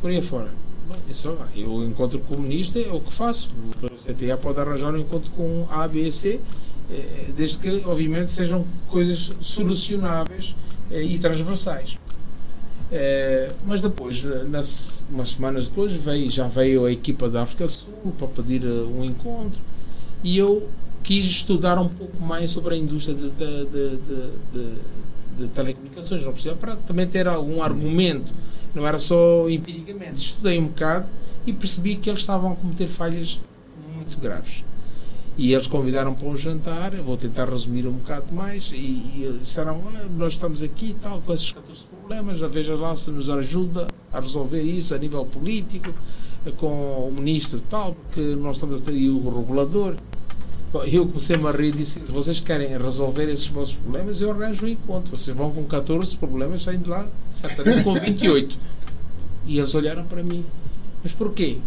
por 0.00 0.10
aí 0.10 0.18
afora. 0.18 0.50
Bom, 0.88 0.94
"Ah, 1.40 1.46
eu 1.56 1.84
encontro 1.84 2.18
com 2.20 2.34
o 2.34 2.40
ministro 2.40 2.80
é 2.80 2.92
o 2.92 3.00
que 3.00 3.12
faço. 3.12 3.50
O 3.82 4.12
CTA 4.12 4.36
pode 4.36 4.58
arranjar 4.60 4.94
um 4.94 4.98
encontro 4.98 5.30
com 5.32 5.66
A, 5.70 5.86
B 5.86 6.10
C, 6.10 6.40
eh, 6.90 7.30
desde 7.36 7.58
que, 7.58 7.82
obviamente, 7.86 8.30
sejam 8.30 8.64
coisas 8.88 9.32
solucionáveis 9.40 10.54
eh, 10.90 11.02
e 11.02 11.18
transversais. 11.18 11.96
Eh, 12.96 13.50
mas 13.66 13.82
depois, 13.82 14.24
eh, 14.24 14.44
nas, 14.44 15.02
umas 15.10 15.30
semanas 15.30 15.66
depois, 15.66 15.90
veio, 15.92 16.30
já 16.30 16.46
veio 16.46 16.84
a 16.86 16.92
equipa 16.92 17.28
da 17.28 17.42
África 17.42 17.64
do 17.66 17.70
Sul 17.72 18.12
para 18.16 18.28
pedir 18.28 18.62
eh, 18.64 18.68
um 18.68 19.02
encontro 19.04 19.60
e 20.22 20.38
eu 20.38 20.68
quis 21.02 21.24
estudar 21.24 21.76
um 21.76 21.88
pouco 21.88 22.22
mais 22.22 22.52
sobre 22.52 22.76
a 22.76 22.78
indústria 22.78 23.16
de, 23.16 23.30
de, 23.30 23.66
de, 23.66 23.96
de- 25.38 25.48
telecomunicações, 25.48 26.22
não 26.24 26.32
precisa, 26.32 26.54
para 26.54 26.76
também 26.76 27.04
ter 27.08 27.26
algum 27.26 27.60
argumento, 27.60 28.32
não 28.72 28.86
era 28.86 29.00
só 29.00 29.48
empiricamente. 29.50 30.14
Estudei 30.20 30.56
um 30.60 30.68
bocado 30.68 31.08
e 31.44 31.52
percebi 31.52 31.96
que 31.96 32.08
eles 32.08 32.20
estavam 32.20 32.52
a 32.52 32.54
cometer 32.54 32.86
falhas 32.86 33.40
muito 33.96 34.16
graves. 34.20 34.64
E 35.36 35.52
eles 35.52 35.66
convidaram 35.66 36.14
para 36.14 36.28
um 36.28 36.36
jantar, 36.36 36.94
eu 36.94 37.02
vou 37.02 37.16
tentar 37.16 37.48
resumir 37.50 37.88
um 37.88 37.92
bocado 37.94 38.32
mais, 38.32 38.70
e, 38.72 38.76
e 38.76 39.36
disseram, 39.40 39.82
"Ah, 39.96 40.06
nós 40.16 40.34
estamos 40.34 40.62
aqui 40.62 40.90
e 40.90 40.94
tal, 40.94 41.20
com 41.22 41.32
esses 41.32 41.50
14 41.50 41.80
problemas, 42.04 42.40
veja 42.40 42.74
lá 42.74 42.94
se 42.94 43.10
nos 43.10 43.30
ajuda 43.30 43.86
a 44.12 44.20
resolver 44.20 44.62
isso 44.62 44.94
a 44.94 44.98
nível 44.98 45.24
político, 45.24 45.90
com 46.58 47.08
o 47.08 47.12
ministro 47.12 47.60
tal, 47.62 47.94
porque 47.94 48.20
nós 48.36 48.56
estamos 48.56 48.82
a 48.82 48.84
ter 48.84 48.94
e 48.94 49.08
o 49.08 49.34
regulador. 49.34 49.96
Eu 50.90 51.06
comecei-me 51.06 51.48
a 51.48 51.52
rir 51.52 51.68
e 51.68 51.78
disse, 51.78 52.00
vocês 52.00 52.40
querem 52.40 52.76
resolver 52.76 53.28
esses 53.30 53.46
vossos 53.46 53.76
problemas, 53.76 54.20
eu 54.20 54.30
arranjo 54.30 54.66
um 54.66 54.68
encontro, 54.68 55.16
vocês 55.16 55.34
vão 55.34 55.50
com 55.50 55.64
14 55.64 56.16
problemas, 56.16 56.64
saem 56.64 56.80
de 56.80 56.90
lá, 56.90 57.06
certamente 57.30 57.84
com 57.84 57.94
28. 57.94 58.58
E 59.46 59.58
eles 59.58 59.74
olharam 59.74 60.04
para 60.04 60.22
mim, 60.22 60.44
mas 61.02 61.12
porquê? 61.12 61.58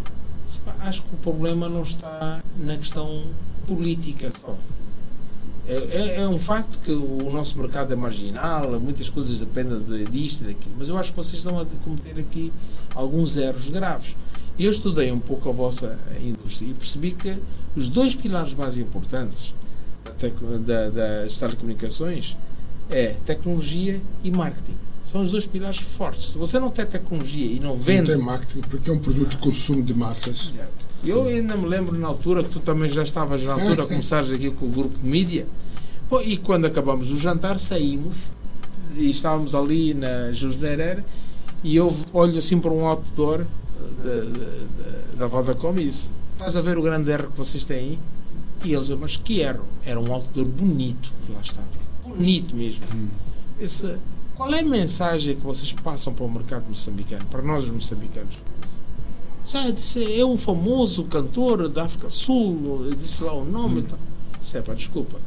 Disse, 0.46 0.60
"Pá, 0.62 0.76
Acho 0.82 1.04
que 1.04 1.16
o 1.16 1.18
problema 1.18 1.68
não 1.68 1.82
está 1.82 2.44
na 2.60 2.78
questão 2.78 3.24
política 3.66 4.32
só. 4.42 4.56
É, 5.68 5.74
é- 5.76 6.22
é 6.22 6.28
um 6.30 6.40
facto 6.40 6.80
que 6.80 6.92
o 6.92 7.30
nosso 7.32 7.58
mercado 7.60 7.92
é 7.92 7.96
marginal, 7.96 8.80
muitas 8.80 9.10
coisas 9.10 9.40
dependem 9.40 9.80
de, 9.82 10.06
disto 10.06 10.42
e 10.44 10.48
daquilo, 10.48 10.76
mas 10.78 10.88
eu 10.90 10.98
acho 10.98 11.12
que 11.12 11.18
vocês 11.18 11.38
estão 11.40 11.60
a 11.60 11.66
cometer 11.84 12.20
aqui 12.20 12.54
alguns 12.96 13.36
erros 13.36 13.70
graves. 13.70 14.16
Eu 14.58 14.72
estudei 14.72 15.12
um 15.12 15.20
pouco 15.20 15.50
a 15.50 15.52
vossa 15.52 16.00
indústria 16.22 16.70
e 16.70 16.74
percebi 16.74 17.12
que 17.12 17.38
os 17.76 17.90
dois 17.90 18.16
pilares 18.16 18.54
mais 18.56 18.78
importantes 18.78 19.54
da 20.66 20.90
das 20.90 21.38
telecomunicações 21.38 22.38
é 22.90 23.16
tecnologia 23.26 24.02
e 24.24 24.32
marketing. 24.32 24.76
São 25.04 25.22
os 25.22 25.32
dois 25.32 25.46
pilares 25.46 25.78
fortes. 25.78 26.32
Se 26.32 26.38
você 26.38 26.60
não 26.60 26.70
tem 26.70 26.86
tecnologia 26.86 27.46
e 27.46 27.60
não 27.60 27.70
Não 27.70 27.78
vende 27.78 28.12
tem 28.14 28.18
marketing, 28.22 28.62
porque 28.68 28.90
é 28.90 28.94
um 28.94 29.00
produto 29.00 29.32
de 29.32 29.38
consumo 29.38 29.84
de 29.84 29.94
massas. 29.94 30.54
Exato. 30.54 30.87
Eu 31.04 31.28
ainda 31.28 31.56
me 31.56 31.68
lembro 31.68 31.98
na 31.98 32.08
altura 32.08 32.44
que 32.44 32.50
tu 32.50 32.60
também 32.60 32.90
já 32.90 33.04
estavas 33.04 33.44
na 33.44 33.54
altura 33.54 33.84
a 33.84 33.88
começares 33.88 34.32
aqui 34.32 34.50
com 34.50 34.66
o 34.66 34.70
grupo 34.70 34.98
de 34.98 35.08
mídia. 35.08 35.48
Pô, 36.10 36.22
e 36.22 36.38
quando 36.38 36.66
acabamos 36.66 37.12
o 37.12 37.18
jantar, 37.18 37.60
saímos 37.60 38.30
e 38.96 39.10
estávamos 39.10 39.54
ali 39.54 39.94
na 39.94 40.32
Jusnerer 40.32 41.04
e 41.64 41.76
eu 41.76 41.96
olho 42.14 42.38
assim 42.38 42.60
para 42.60 42.72
um 42.72 42.86
outdoor 42.86 43.46
da, 44.04 44.22
da, 44.22 45.18
da 45.20 45.28
Vodacom 45.28 45.74
e 45.78 45.86
disse: 45.86 46.10
Estás 46.34 46.56
a 46.56 46.62
ver 46.62 46.78
o 46.78 46.82
grande 46.82 47.12
erro 47.12 47.32
que 47.32 47.38
vocês 47.38 47.66
têm 47.66 47.78
aí? 47.78 48.00
E 48.64 48.74
eles, 48.74 48.90
mas 48.92 49.18
que 49.18 49.40
erro? 49.42 49.66
Era 49.86 50.00
um 50.00 50.12
outdoor 50.12 50.46
bonito 50.46 51.12
que 51.26 51.32
lá 51.32 51.42
estava. 51.42 51.68
Bonito 52.04 52.56
mesmo. 52.56 52.86
Esse, 53.60 53.98
qual 54.36 54.52
é 54.54 54.60
a 54.60 54.64
mensagem 54.64 55.36
que 55.36 55.42
vocês 55.42 55.74
passam 55.74 56.14
para 56.14 56.26
o 56.26 56.32
mercado 56.32 56.66
moçambicano, 56.68 57.26
para 57.26 57.42
nós 57.42 57.66
os 57.66 57.72
moçambicanos? 57.72 58.38
Sabe, 59.48 59.72
disse, 59.72 60.20
é 60.20 60.26
um 60.26 60.38
famoso 60.38 61.06
cantor 61.06 61.70
da 61.70 61.86
África 61.86 62.10
Sul, 62.10 62.94
disse 63.00 63.24
lá 63.24 63.32
o 63.32 63.46
nome. 63.46 63.80
Então. 63.80 63.98
Sepa, 64.42 64.76
desculpa. 64.76 65.22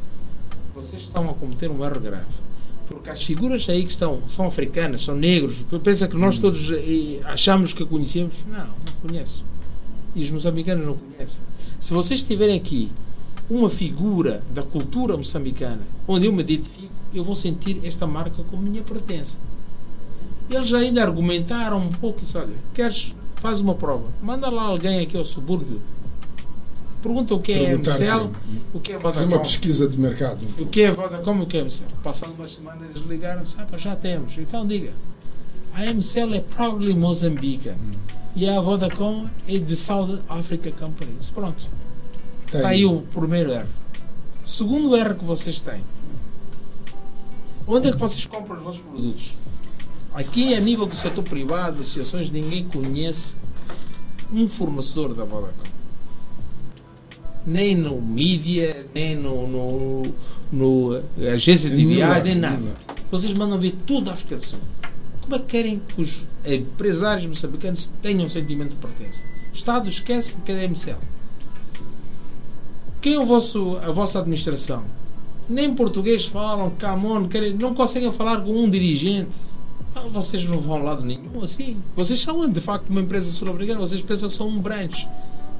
Vocês 0.75 1.01
estão 1.01 1.27
a 1.27 1.33
cometer 1.33 1.71
um 1.71 1.83
erro 1.83 1.99
grave. 1.99 2.27
Porque 2.87 3.09
as 3.09 3.23
figuras 3.23 3.67
aí 3.67 3.83
que 3.83 3.89
estão 3.89 4.21
são 4.27 4.45
africanas, 4.45 5.01
são 5.01 5.15
negros. 5.15 5.65
Pensa 5.83 6.07
que 6.07 6.15
nós 6.15 6.37
todos 6.37 6.71
eh, 6.71 7.19
achamos 7.23 7.73
que 7.73 7.83
conhecemos? 7.83 8.35
Não, 8.47 8.59
não 8.67 9.09
conheço. 9.09 9.43
E 10.13 10.21
os 10.21 10.29
moçambicanos 10.29 10.85
não 10.85 10.95
conhecem. 10.95 11.43
Se 11.79 11.91
vocês 11.91 12.21
tiverem 12.21 12.57
aqui 12.57 12.91
uma 13.49 13.71
figura 13.71 14.43
da 14.53 14.61
cultura 14.61 15.17
moçambicana 15.17 15.81
onde 16.07 16.27
eu 16.27 16.31
me 16.31 16.41
identifico, 16.41 16.93
eu 17.11 17.23
vou 17.23 17.33
sentir 17.33 17.83
esta 17.83 18.05
marca 18.05 18.43
como 18.43 18.61
minha 18.61 18.83
pertença. 18.83 19.39
Eles 20.47 20.71
ainda 20.75 21.01
argumentaram 21.01 21.79
um 21.79 21.89
pouco 21.89 22.21
isso. 22.21 22.37
Olha, 22.37 22.53
queres, 22.71 23.15
faz 23.41 23.59
uma 23.59 23.73
prova. 23.73 24.07
Manda 24.21 24.49
lá 24.49 24.63
alguém 24.63 25.01
aqui 25.01 25.17
ao 25.17 25.25
subúrbio. 25.25 25.81
Pergunta 27.01 27.33
o 27.33 27.39
que 27.39 27.51
é 27.51 27.75
MCL, 27.75 28.29
o 28.75 28.79
que 28.79 28.91
é 28.91 28.97
Vodacom. 28.97 29.13
Fazer 29.13 29.25
uma 29.25 29.39
pesquisa 29.39 29.87
de 29.87 29.99
mercado. 29.99 30.45
O 30.59 30.67
que 30.67 30.81
é 30.83 30.91
Vodacom 30.91 31.39
e 31.39 31.41
o 31.41 31.45
que 31.47 31.57
é 31.57 31.63
MCL. 31.63 31.87
Passando 32.03 32.35
umas 32.35 32.53
semanas 32.53 32.83
eles 32.91 33.07
ligaram, 33.07 33.43
sabe, 33.43 33.75
já 33.79 33.95
temos. 33.95 34.37
Então 34.37 34.65
diga. 34.65 34.93
A 35.73 35.85
MCL 35.85 36.35
é 36.35 36.39
probably 36.41 36.93
Moçambique. 36.93 37.69
Hum. 37.69 37.91
E 38.35 38.47
a 38.47 38.61
Vodacom 38.61 39.27
é 39.47 39.57
de 39.57 39.75
South 39.75 40.19
Africa 40.29 40.71
Company. 40.71 41.17
Pronto. 41.33 41.67
Está 42.45 42.69
aí 42.69 42.85
o 42.85 43.01
primeiro 43.01 43.51
erro. 43.51 43.67
Segundo 44.45 44.95
erro 44.95 45.15
que 45.15 45.25
vocês 45.25 45.59
têm. 45.59 45.83
Onde 47.65 47.89
é 47.89 47.91
que 47.91 47.97
vocês 47.97 48.25
compram 48.27 48.57
os 48.57 48.63
vossos 48.63 48.81
produtos? 48.81 49.37
Aqui, 50.13 50.53
a 50.53 50.59
nível 50.59 50.85
do 50.85 50.95
setor 50.95 51.23
privado, 51.23 51.81
associações, 51.81 52.29
ninguém 52.29 52.65
conhece 52.65 53.35
um 54.31 54.47
fornecedor 54.47 55.13
da 55.13 55.23
Vodacom. 55.23 55.69
Nem 57.45 57.75
no 57.75 58.01
mídia, 58.01 58.85
nem 58.93 59.15
no, 59.15 59.47
no, 59.47 60.13
no 60.51 61.03
agência 61.33 61.69
de 61.69 61.85
viagem, 61.85 62.23
nem 62.23 62.35
nada. 62.35 62.77
Vocês 63.09 63.33
mandam 63.33 63.57
ver 63.57 63.75
tudo 63.85 64.05
da 64.05 64.13
África 64.13 64.35
do 64.35 64.43
Sul. 64.43 64.59
Como 65.21 65.35
é 65.35 65.39
que 65.39 65.45
querem 65.45 65.79
que 65.79 66.01
os 66.01 66.25
empresários 66.45 67.25
moçambicanos 67.25 67.87
tenham 68.01 68.25
um 68.25 68.29
sentimento 68.29 68.71
de 68.71 68.75
pertença? 68.75 69.23
O 69.51 69.55
Estado 69.55 69.87
esquece 69.87 70.31
porque 70.31 70.51
é 70.51 70.67
MCL. 70.67 70.99
Quem 73.01 73.15
é 73.15 73.19
o 73.19 73.25
vosso, 73.25 73.77
a 73.77 73.91
vossa 73.91 74.19
administração? 74.19 74.83
Nem 75.49 75.73
português 75.73 76.25
falam, 76.25 76.69
camon, 76.71 77.27
querem, 77.27 77.53
não 77.53 77.73
conseguem 77.73 78.11
falar 78.11 78.41
com 78.41 78.51
um 78.51 78.69
dirigente. 78.69 79.39
Ah, 79.95 80.07
vocês 80.11 80.43
não 80.45 80.59
vão 80.59 80.75
a 80.75 80.79
lado 80.79 81.03
nenhum 81.03 81.43
assim. 81.43 81.77
Vocês 81.95 82.21
são 82.21 82.47
de 82.47 82.61
facto 82.61 82.89
uma 82.89 83.01
empresa 83.01 83.29
sul-africana, 83.31 83.79
vocês 83.79 84.01
pensam 84.01 84.29
que 84.29 84.35
são 84.35 84.47
um 84.47 84.59
branch. 84.59 85.07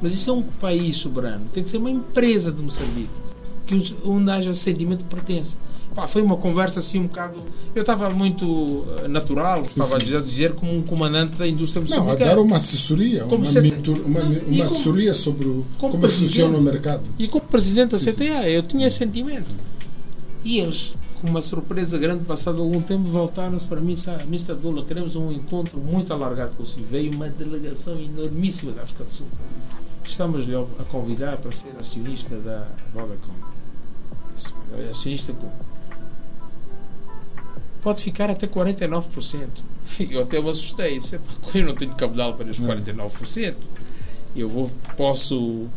Mas 0.02 0.14
isso 0.14 0.30
é 0.30 0.34
um 0.34 0.42
país 0.42 0.96
soberano. 0.96 1.46
Tem 1.52 1.62
que 1.62 1.70
ser 1.70 1.78
uma 1.78 1.92
empresa 1.92 2.52
de 2.52 2.62
Moçambique. 2.62 3.10
Que 3.68 3.96
onde 4.04 4.32
haja 4.32 4.54
sentimento 4.54 5.00
de 5.00 5.06
pertença. 5.06 5.58
Pá, 5.94 6.08
foi 6.08 6.22
uma 6.22 6.38
conversa 6.38 6.80
assim 6.80 7.00
um 7.00 7.04
bocado. 7.04 7.44
Eu 7.76 7.82
estava 7.82 8.10
muito 8.10 8.86
eh, 9.00 9.08
natural, 9.10 9.62
estava 9.62 9.96
a 9.96 10.22
dizer 10.22 10.54
como 10.54 10.74
um 10.74 10.82
comandante 10.82 11.38
da 11.38 11.46
indústria 11.46 11.82
moçambicana. 11.82 12.18
Não, 12.18 12.26
a 12.26 12.36
dar 12.36 12.40
uma 12.40 12.56
assessoria, 12.56 13.26
como 13.26 13.46
uma, 13.46 13.62
mentor, 13.62 13.98
uma, 14.06 14.22
uma 14.22 14.40
como, 14.40 14.64
assessoria 14.64 15.14
sobre 15.14 15.46
como, 15.78 15.92
como 15.92 16.10
funciona 16.10 16.58
o 16.58 16.62
mercado. 16.62 17.04
E 17.20 17.28
como 17.28 17.46
presidente 17.46 17.92
da 17.92 18.00
CTA, 18.00 18.50
eu 18.50 18.62
tinha 18.62 18.90
sentimento. 18.90 19.50
E 20.46 20.60
eles, 20.60 20.96
com 21.22 21.28
uma 21.28 21.42
surpresa 21.42 21.98
grande, 21.98 22.26
passado 22.26 22.62
algum 22.62 22.82
tempo, 22.82 23.04
voltaram-se 23.08 23.68
para 23.68 23.80
mim, 23.80 23.96
sabe, 23.96 24.24
Mr. 24.24 24.54
Abdullah, 24.54 24.84
queremos 24.84 25.16
um 25.16 25.32
encontro 25.32 25.78
muito 25.78 26.12
alargado 26.12 26.58
com 26.58 26.64
o. 26.64 26.84
Veio 26.84 27.14
uma 27.14 27.30
delegação 27.30 28.00
enormíssima 28.00 28.72
da 28.72 28.82
África 28.82 29.04
do 29.04 29.10
Sul. 29.10 29.28
Estamos-lhe 30.04 30.56
a 30.56 30.84
convidar 30.86 31.38
para 31.38 31.52
ser 31.52 31.74
acionista 31.80 32.36
da 32.38 32.68
Vodacom. 32.94 33.34
Acionista 34.90 35.32
com 35.32 35.50
pode 37.82 38.02
ficar 38.02 38.30
até 38.30 38.48
49%. 38.48 39.48
Eu 40.10 40.22
até 40.22 40.40
me 40.42 40.50
assustei. 40.50 41.00
Eu 41.54 41.66
não 41.66 41.76
tenho 41.76 41.94
capital 41.96 42.36
para 42.36 42.48
os 42.48 42.60
49%. 42.60 43.56
Eu 44.36 44.48
vou, 44.48 44.72
posso. 44.96 45.68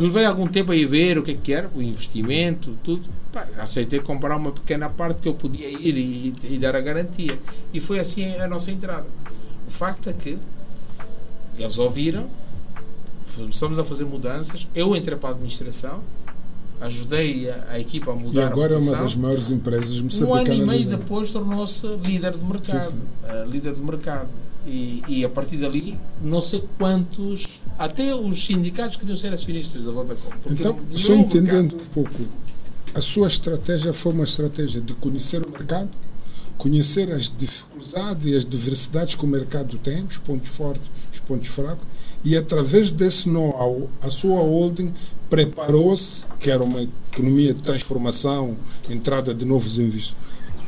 Levei 0.00 0.24
algum 0.24 0.46
tempo 0.46 0.72
a 0.72 0.76
ir 0.76 0.86
ver 0.86 1.18
o 1.18 1.22
que 1.22 1.30
é 1.30 1.34
que 1.34 1.52
era, 1.52 1.70
o 1.74 1.80
investimento, 1.80 2.76
tudo. 2.82 3.08
Pá, 3.32 3.46
aceitei 3.58 4.00
comprar 4.00 4.36
uma 4.36 4.50
pequena 4.50 4.88
parte 4.88 5.22
que 5.22 5.28
eu 5.28 5.34
podia 5.34 5.68
ir 5.68 5.96
e, 5.96 6.34
e, 6.44 6.58
dar 6.58 6.74
a 6.74 6.80
garantia. 6.80 7.38
E 7.72 7.80
foi 7.80 8.00
assim 8.00 8.34
a 8.36 8.48
nossa 8.48 8.70
entrada. 8.70 9.06
O 9.66 9.70
facto 9.70 10.08
é 10.08 10.12
que 10.12 10.38
eles 11.56 11.78
ouviram, 11.78 12.28
começamos 13.36 13.78
a 13.78 13.84
fazer 13.84 14.04
mudanças. 14.04 14.66
Eu 14.74 14.96
entrei 14.96 15.16
para 15.16 15.30
a 15.30 15.32
administração, 15.32 16.02
ajudei 16.80 17.50
a, 17.50 17.66
a, 17.70 17.80
equipa 17.80 18.12
a 18.12 18.14
mudar 18.14 18.40
e 18.40 18.44
agora 18.44 18.74
é 18.74 18.78
uma 18.78 18.96
das 18.96 19.14
maiores 19.14 19.50
empresas 19.50 20.00
moçambicanas. 20.00 20.48
Um 20.48 20.52
ano 20.52 20.62
e 20.62 20.66
meio 20.66 20.88
depois 20.88 21.32
tornou-se 21.32 21.86
líder 22.04 22.36
de 22.36 22.44
mercado. 22.44 22.82
Sim, 22.82 22.96
sim. 22.96 23.00
Uh, 23.24 23.48
líder 23.48 23.74
de 23.74 23.80
mercado. 23.80 24.28
E, 24.66 25.02
e, 25.08 25.24
a 25.24 25.28
partir 25.28 25.56
dali, 25.56 25.98
não 26.20 26.42
sei 26.42 26.62
quantos, 26.76 27.46
até 27.78 28.14
os 28.14 28.44
sindicatos 28.44 28.96
queriam 28.96 29.16
ser 29.16 29.32
acionistas 29.32 29.84
da 29.84 29.92
Vodacom. 29.92 30.30
Então, 30.50 30.78
só 30.96 31.14
entendendo 31.14 31.76
um 31.76 31.88
pouco, 31.90 32.24
a 32.94 33.00
sua 33.00 33.28
estratégia 33.28 33.92
foi 33.92 34.12
uma 34.12 34.24
estratégia 34.24 34.80
de 34.80 34.94
conhecer 34.94 35.46
o 35.46 35.50
mercado, 35.50 35.88
conhecer 36.56 37.12
as 37.12 37.32
dificuldades 37.34 38.26
e 38.26 38.34
as 38.34 38.44
diversidades 38.44 39.14
que 39.14 39.24
o 39.24 39.28
mercado 39.28 39.78
tem, 39.78 40.04
os 40.04 40.18
pontos 40.18 40.48
fortes, 40.48 40.90
os 41.12 41.20
pontos 41.20 41.48
fracos, 41.48 41.86
e 42.24 42.36
através 42.36 42.90
desse 42.90 43.28
know-how, 43.28 43.88
a 44.02 44.10
sua 44.10 44.40
holding 44.40 44.92
preparou-se, 45.30 46.24
que 46.40 46.50
era 46.50 46.62
uma 46.64 46.82
economia 47.12 47.54
de 47.54 47.62
transformação, 47.62 48.56
entrada 48.90 49.32
de 49.32 49.44
novos 49.44 49.78
investidores, 49.78 50.16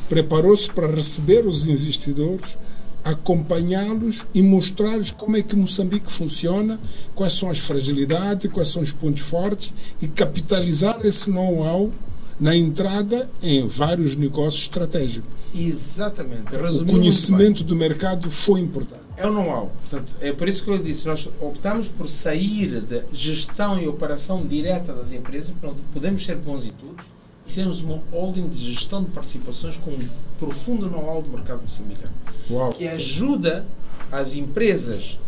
preparou-se 0.09 0.71
para 0.71 0.87
receber 0.87 1.45
os 1.45 1.67
investidores, 1.67 2.57
acompanhá-los 3.05 4.27
e 4.35 4.43
mostrar-lhes 4.43 5.11
como 5.11 5.37
é 5.37 5.43
que 5.43 5.57
Moçambique 5.57 6.11
funciona, 6.11 6.81
quais 7.15 7.35
são 7.35 7.51
as 7.51 7.59
fragilidades, 7.59 8.51
quais 8.51 8.69
são 8.69 8.83
os 8.83 8.93
pontos 8.93 9.23
fortes 9.23 9.73
e 10.01 10.09
capitalizar 10.09 11.01
esse 11.05 11.31
know-how 11.31 11.93
na 12.39 12.57
entrada 12.57 13.31
em 13.43 13.69
vários 13.69 14.17
negócios 14.17 14.63
estratégicos. 14.63 15.29
Exatamente. 15.55 16.55
o 16.55 16.87
conhecimento 16.87 17.63
do 17.63 17.77
mercado 17.77 18.31
foi 18.31 18.61
importante. 18.61 19.01
É 19.17 19.27
o 19.27 19.33
know-how. 19.33 19.71
Portanto, 19.83 20.13
é 20.21 20.33
por 20.33 20.49
isso 20.49 20.65
que 20.65 20.71
eu 20.71 20.79
disse, 20.79 21.07
nós 21.07 21.29
optamos 21.41 21.89
por 21.89 22.09
sair 22.09 22.81
da 22.81 23.03
gestão 23.13 23.79
e 23.79 23.87
operação 23.87 24.41
direta 24.41 24.95
das 24.95 25.13
empresas, 25.13 25.53
porque 25.61 25.83
podemos 25.93 26.25
ser 26.25 26.37
bons 26.37 26.65
em 26.65 26.71
tudo, 26.71 26.97
sermos 27.51 27.81
uma 27.81 28.01
holding 28.13 28.49
de 28.49 28.73
gestão 28.73 29.03
de 29.03 29.11
participações 29.11 29.77
com 29.77 29.91
um 29.91 30.09
profundo 30.39 30.89
know-how 30.89 31.21
do 31.21 31.31
mercado 31.31 31.63
moçambicano. 31.63 32.13
Uau. 32.51 32.73
Que 32.73 32.87
ajuda 32.87 33.67
as 34.11 34.35
empresas 34.35 35.19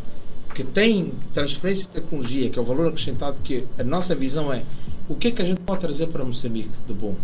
que 0.55 0.65
têm 0.65 1.13
transferência 1.33 1.85
de 1.85 1.89
tecnologia, 1.91 2.51
que 2.51 2.59
é 2.59 2.63
o 2.63 2.65
valor 2.65 2.89
acrescentado, 2.89 3.41
que 3.43 3.67
a 3.79 3.85
nossa 3.85 4.15
visão 4.15 4.53
é 4.53 4.63
o 5.09 5.15
que 5.15 5.29
é 5.29 5.31
que 5.31 5.43
a 5.43 5.45
gente 5.45 5.61
pode 5.61 5.81
trazer 5.81 6.07
para 6.09 6.25
Moçambique 6.25 6.71
de 6.87 6.95
bom? 6.95 7.15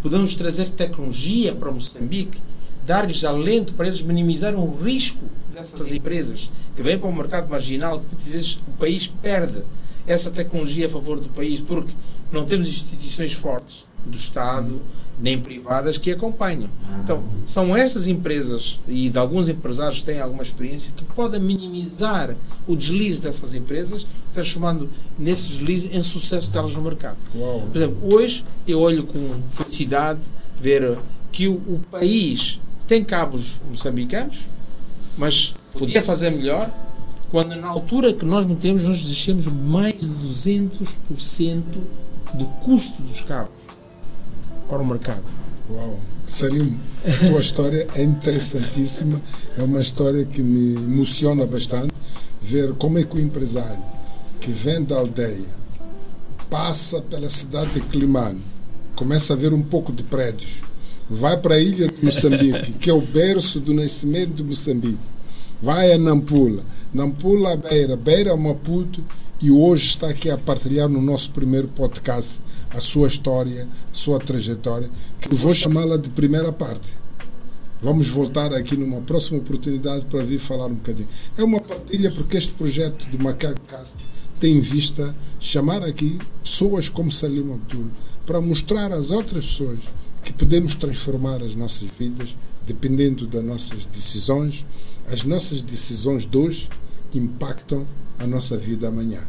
Podemos 0.00 0.34
trazer 0.34 0.68
tecnologia 0.70 1.54
para 1.54 1.70
Moçambique, 1.70 2.40
dar-lhes 2.86 3.24
alento 3.24 3.74
para 3.74 3.86
eles 3.86 4.02
minimizarem 4.02 4.58
o 4.58 4.74
risco 4.74 5.24
dessas 5.52 5.92
empresas 5.92 6.50
que 6.74 6.82
vêm 6.82 6.98
para 6.98 7.08
o 7.08 7.14
mercado 7.14 7.48
marginal, 7.48 8.02
que 8.18 8.30
vezes 8.30 8.58
o 8.66 8.72
país 8.78 9.06
perde 9.06 9.62
essa 10.06 10.30
tecnologia 10.30 10.86
a 10.86 10.90
favor 10.90 11.20
do 11.20 11.28
país 11.28 11.60
porque 11.60 11.94
não 12.32 12.44
temos 12.44 12.68
instituições 12.68 13.32
fortes 13.32 13.84
do 14.06 14.16
Estado 14.16 14.80
nem 15.18 15.38
privadas 15.38 15.96
que 15.96 16.10
acompanham. 16.10 16.68
Então, 17.02 17.22
são 17.46 17.76
estas 17.76 18.06
empresas 18.06 18.80
e 18.88 19.08
de 19.08 19.18
alguns 19.18 19.48
empresários 19.48 20.00
que 20.00 20.06
têm 20.06 20.20
alguma 20.20 20.42
experiência 20.42 20.92
que 20.96 21.04
podem 21.04 21.40
minimizar 21.40 22.36
o 22.66 22.74
deslize 22.74 23.22
dessas 23.22 23.54
empresas, 23.54 24.06
transformando 24.32 24.88
nesses 25.18 25.56
deslizes 25.56 25.94
em 25.94 26.02
sucesso 26.02 26.52
delas 26.52 26.74
no 26.74 26.82
mercado. 26.82 27.16
Por 27.32 27.76
exemplo, 27.76 27.98
hoje 28.02 28.44
eu 28.66 28.80
olho 28.80 29.04
com 29.04 29.40
felicidade 29.50 30.20
ver 30.60 30.98
que 31.30 31.48
o, 31.48 31.54
o 31.54 31.80
país 31.90 32.60
tem 32.86 33.04
cabos 33.04 33.60
moçambicanos, 33.68 34.46
mas 35.16 35.54
podia 35.72 36.02
fazer 36.02 36.30
melhor 36.30 36.72
quando 37.30 37.56
na 37.56 37.68
altura 37.68 38.12
que 38.12 38.24
nós 38.24 38.46
metemos 38.46 38.84
nós 38.84 39.00
descemos 39.00 39.46
mais 39.46 39.92
de 39.92 40.08
200% 40.08 41.62
do 42.34 42.46
custo 42.62 43.02
dos 43.02 43.20
cabos 43.20 43.63
para 44.68 44.82
o 44.82 44.86
mercado. 44.86 45.24
Uau! 45.70 45.98
Salim, 46.26 46.78
a 47.06 47.28
tua 47.28 47.40
história 47.40 47.86
é 47.94 48.02
interessantíssima, 48.02 49.20
é 49.58 49.62
uma 49.62 49.80
história 49.80 50.24
que 50.24 50.42
me 50.42 50.74
emociona 50.74 51.46
bastante 51.46 51.92
ver 52.40 52.72
como 52.74 52.98
é 52.98 53.04
que 53.04 53.16
o 53.16 53.20
empresário 53.20 53.82
que 54.40 54.50
vem 54.50 54.82
da 54.82 54.96
aldeia 54.96 55.46
passa 56.48 57.00
pela 57.00 57.28
cidade 57.28 57.72
de 57.72 57.80
Climane, 57.80 58.40
começa 58.96 59.32
a 59.34 59.36
ver 59.36 59.52
um 59.52 59.62
pouco 59.62 59.92
de 59.92 60.02
prédios, 60.02 60.62
vai 61.08 61.36
para 61.36 61.56
a 61.56 61.60
ilha 61.60 61.88
de 61.88 62.04
Moçambique, 62.04 62.72
que 62.72 62.88
é 62.88 62.94
o 62.94 63.00
berço 63.00 63.60
do 63.60 63.74
nascimento 63.74 64.34
de 64.34 64.44
Moçambique, 64.44 64.98
vai 65.60 65.92
a 65.92 65.98
Nampula, 65.98 66.62
Nampula 66.92 67.52
a 67.52 67.56
Beira, 67.56 67.96
Beira 67.96 68.32
a 68.32 68.36
Maputo 68.36 69.04
e 69.42 69.50
hoje 69.50 69.88
está 69.88 70.08
aqui 70.08 70.30
a 70.30 70.38
partilhar 70.38 70.88
no 70.88 71.02
nosso 71.02 71.30
primeiro 71.32 71.68
podcast 71.68 72.40
a 72.74 72.80
sua 72.80 73.08
história, 73.08 73.68
a 73.90 73.94
sua 73.94 74.18
trajetória, 74.18 74.90
que 75.20 75.32
eu 75.32 75.38
vou 75.38 75.54
chamá-la 75.54 75.96
de 75.96 76.10
primeira 76.10 76.52
parte. 76.52 76.92
Vamos 77.80 78.08
voltar 78.08 78.52
aqui 78.54 78.76
numa 78.76 79.00
próxima 79.02 79.38
oportunidade 79.38 80.06
para 80.06 80.22
vir 80.22 80.38
falar 80.38 80.66
um 80.66 80.74
bocadinho. 80.74 81.08
É 81.36 81.44
uma 81.44 81.60
partilha 81.60 82.10
porque 82.10 82.36
este 82.36 82.54
projeto 82.54 83.06
do 83.06 83.22
MacacoCast 83.22 83.92
tem 84.40 84.56
em 84.56 84.60
vista 84.60 85.14
chamar 85.38 85.82
aqui 85.82 86.18
pessoas 86.42 86.88
como 86.88 87.12
Salim 87.12 87.52
Abdul 87.52 87.90
para 88.26 88.40
mostrar 88.40 88.90
às 88.92 89.10
outras 89.10 89.46
pessoas 89.46 89.80
que 90.22 90.32
podemos 90.32 90.74
transformar 90.74 91.42
as 91.42 91.54
nossas 91.54 91.88
vidas 91.98 92.34
dependendo 92.66 93.26
das 93.26 93.44
nossas 93.44 93.84
decisões. 93.84 94.64
As 95.12 95.22
nossas 95.22 95.60
decisões 95.60 96.24
de 96.24 96.38
hoje 96.38 96.70
impactam 97.14 97.86
a 98.18 98.26
nossa 98.26 98.56
vida 98.56 98.88
amanhã 98.88 99.20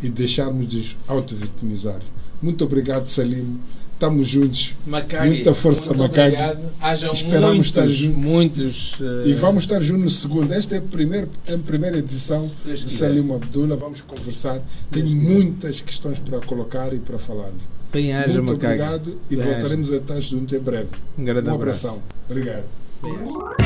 e 0.00 0.08
deixarmos 0.08 0.66
de 0.68 0.96
auto-vitimizar. 1.08 2.00
Muito 2.42 2.64
obrigado, 2.64 3.06
Salim. 3.06 3.58
Estamos 3.94 4.28
juntos. 4.28 4.74
Macari, 4.86 5.30
Muita 5.30 5.54
força 5.54 5.80
para 5.80 5.96
Macari. 5.96 6.36
Esperamos 7.14 7.48
muitos, 7.52 7.66
estar 7.66 7.88
juntos. 7.88 8.16
muitos 8.18 8.96
E 9.24 9.32
eh, 9.32 9.34
vamos 9.36 9.64
estar 9.64 9.80
juntos 9.80 10.04
no 10.04 10.10
segundo. 10.10 10.52
Esta 10.52 10.74
é 10.74 10.78
a 10.78 10.82
primeira, 10.82 11.28
é 11.46 11.54
a 11.54 11.58
primeira 11.58 11.96
edição 11.98 12.46
de. 12.64 12.78
Salim 12.90 13.34
Abdullah. 13.34 13.76
Vamos 13.76 14.02
conversar. 14.02 14.60
Tenho 14.92 15.08
muitas 15.08 15.80
questões 15.80 16.18
para 16.18 16.40
colocar 16.40 16.92
e 16.92 16.98
para 16.98 17.18
falar. 17.18 17.50
bem 17.90 18.12
haja 18.12 18.42
Muito 18.42 18.52
Macari. 18.52 18.74
obrigado 18.82 19.16
e 19.30 19.36
Bem 19.36 19.44
haja. 19.44 19.52
voltaremos 19.54 19.90
a 19.92 19.96
estar 19.96 20.20
juntos 20.20 20.52
em 20.54 20.60
breve. 20.60 20.88
Um 21.18 21.24
grande 21.24 21.48
Um 21.48 21.54
abraço. 21.54 21.86
abração. 21.86 22.02
Obrigado. 22.28 22.64
Bem. 23.02 23.65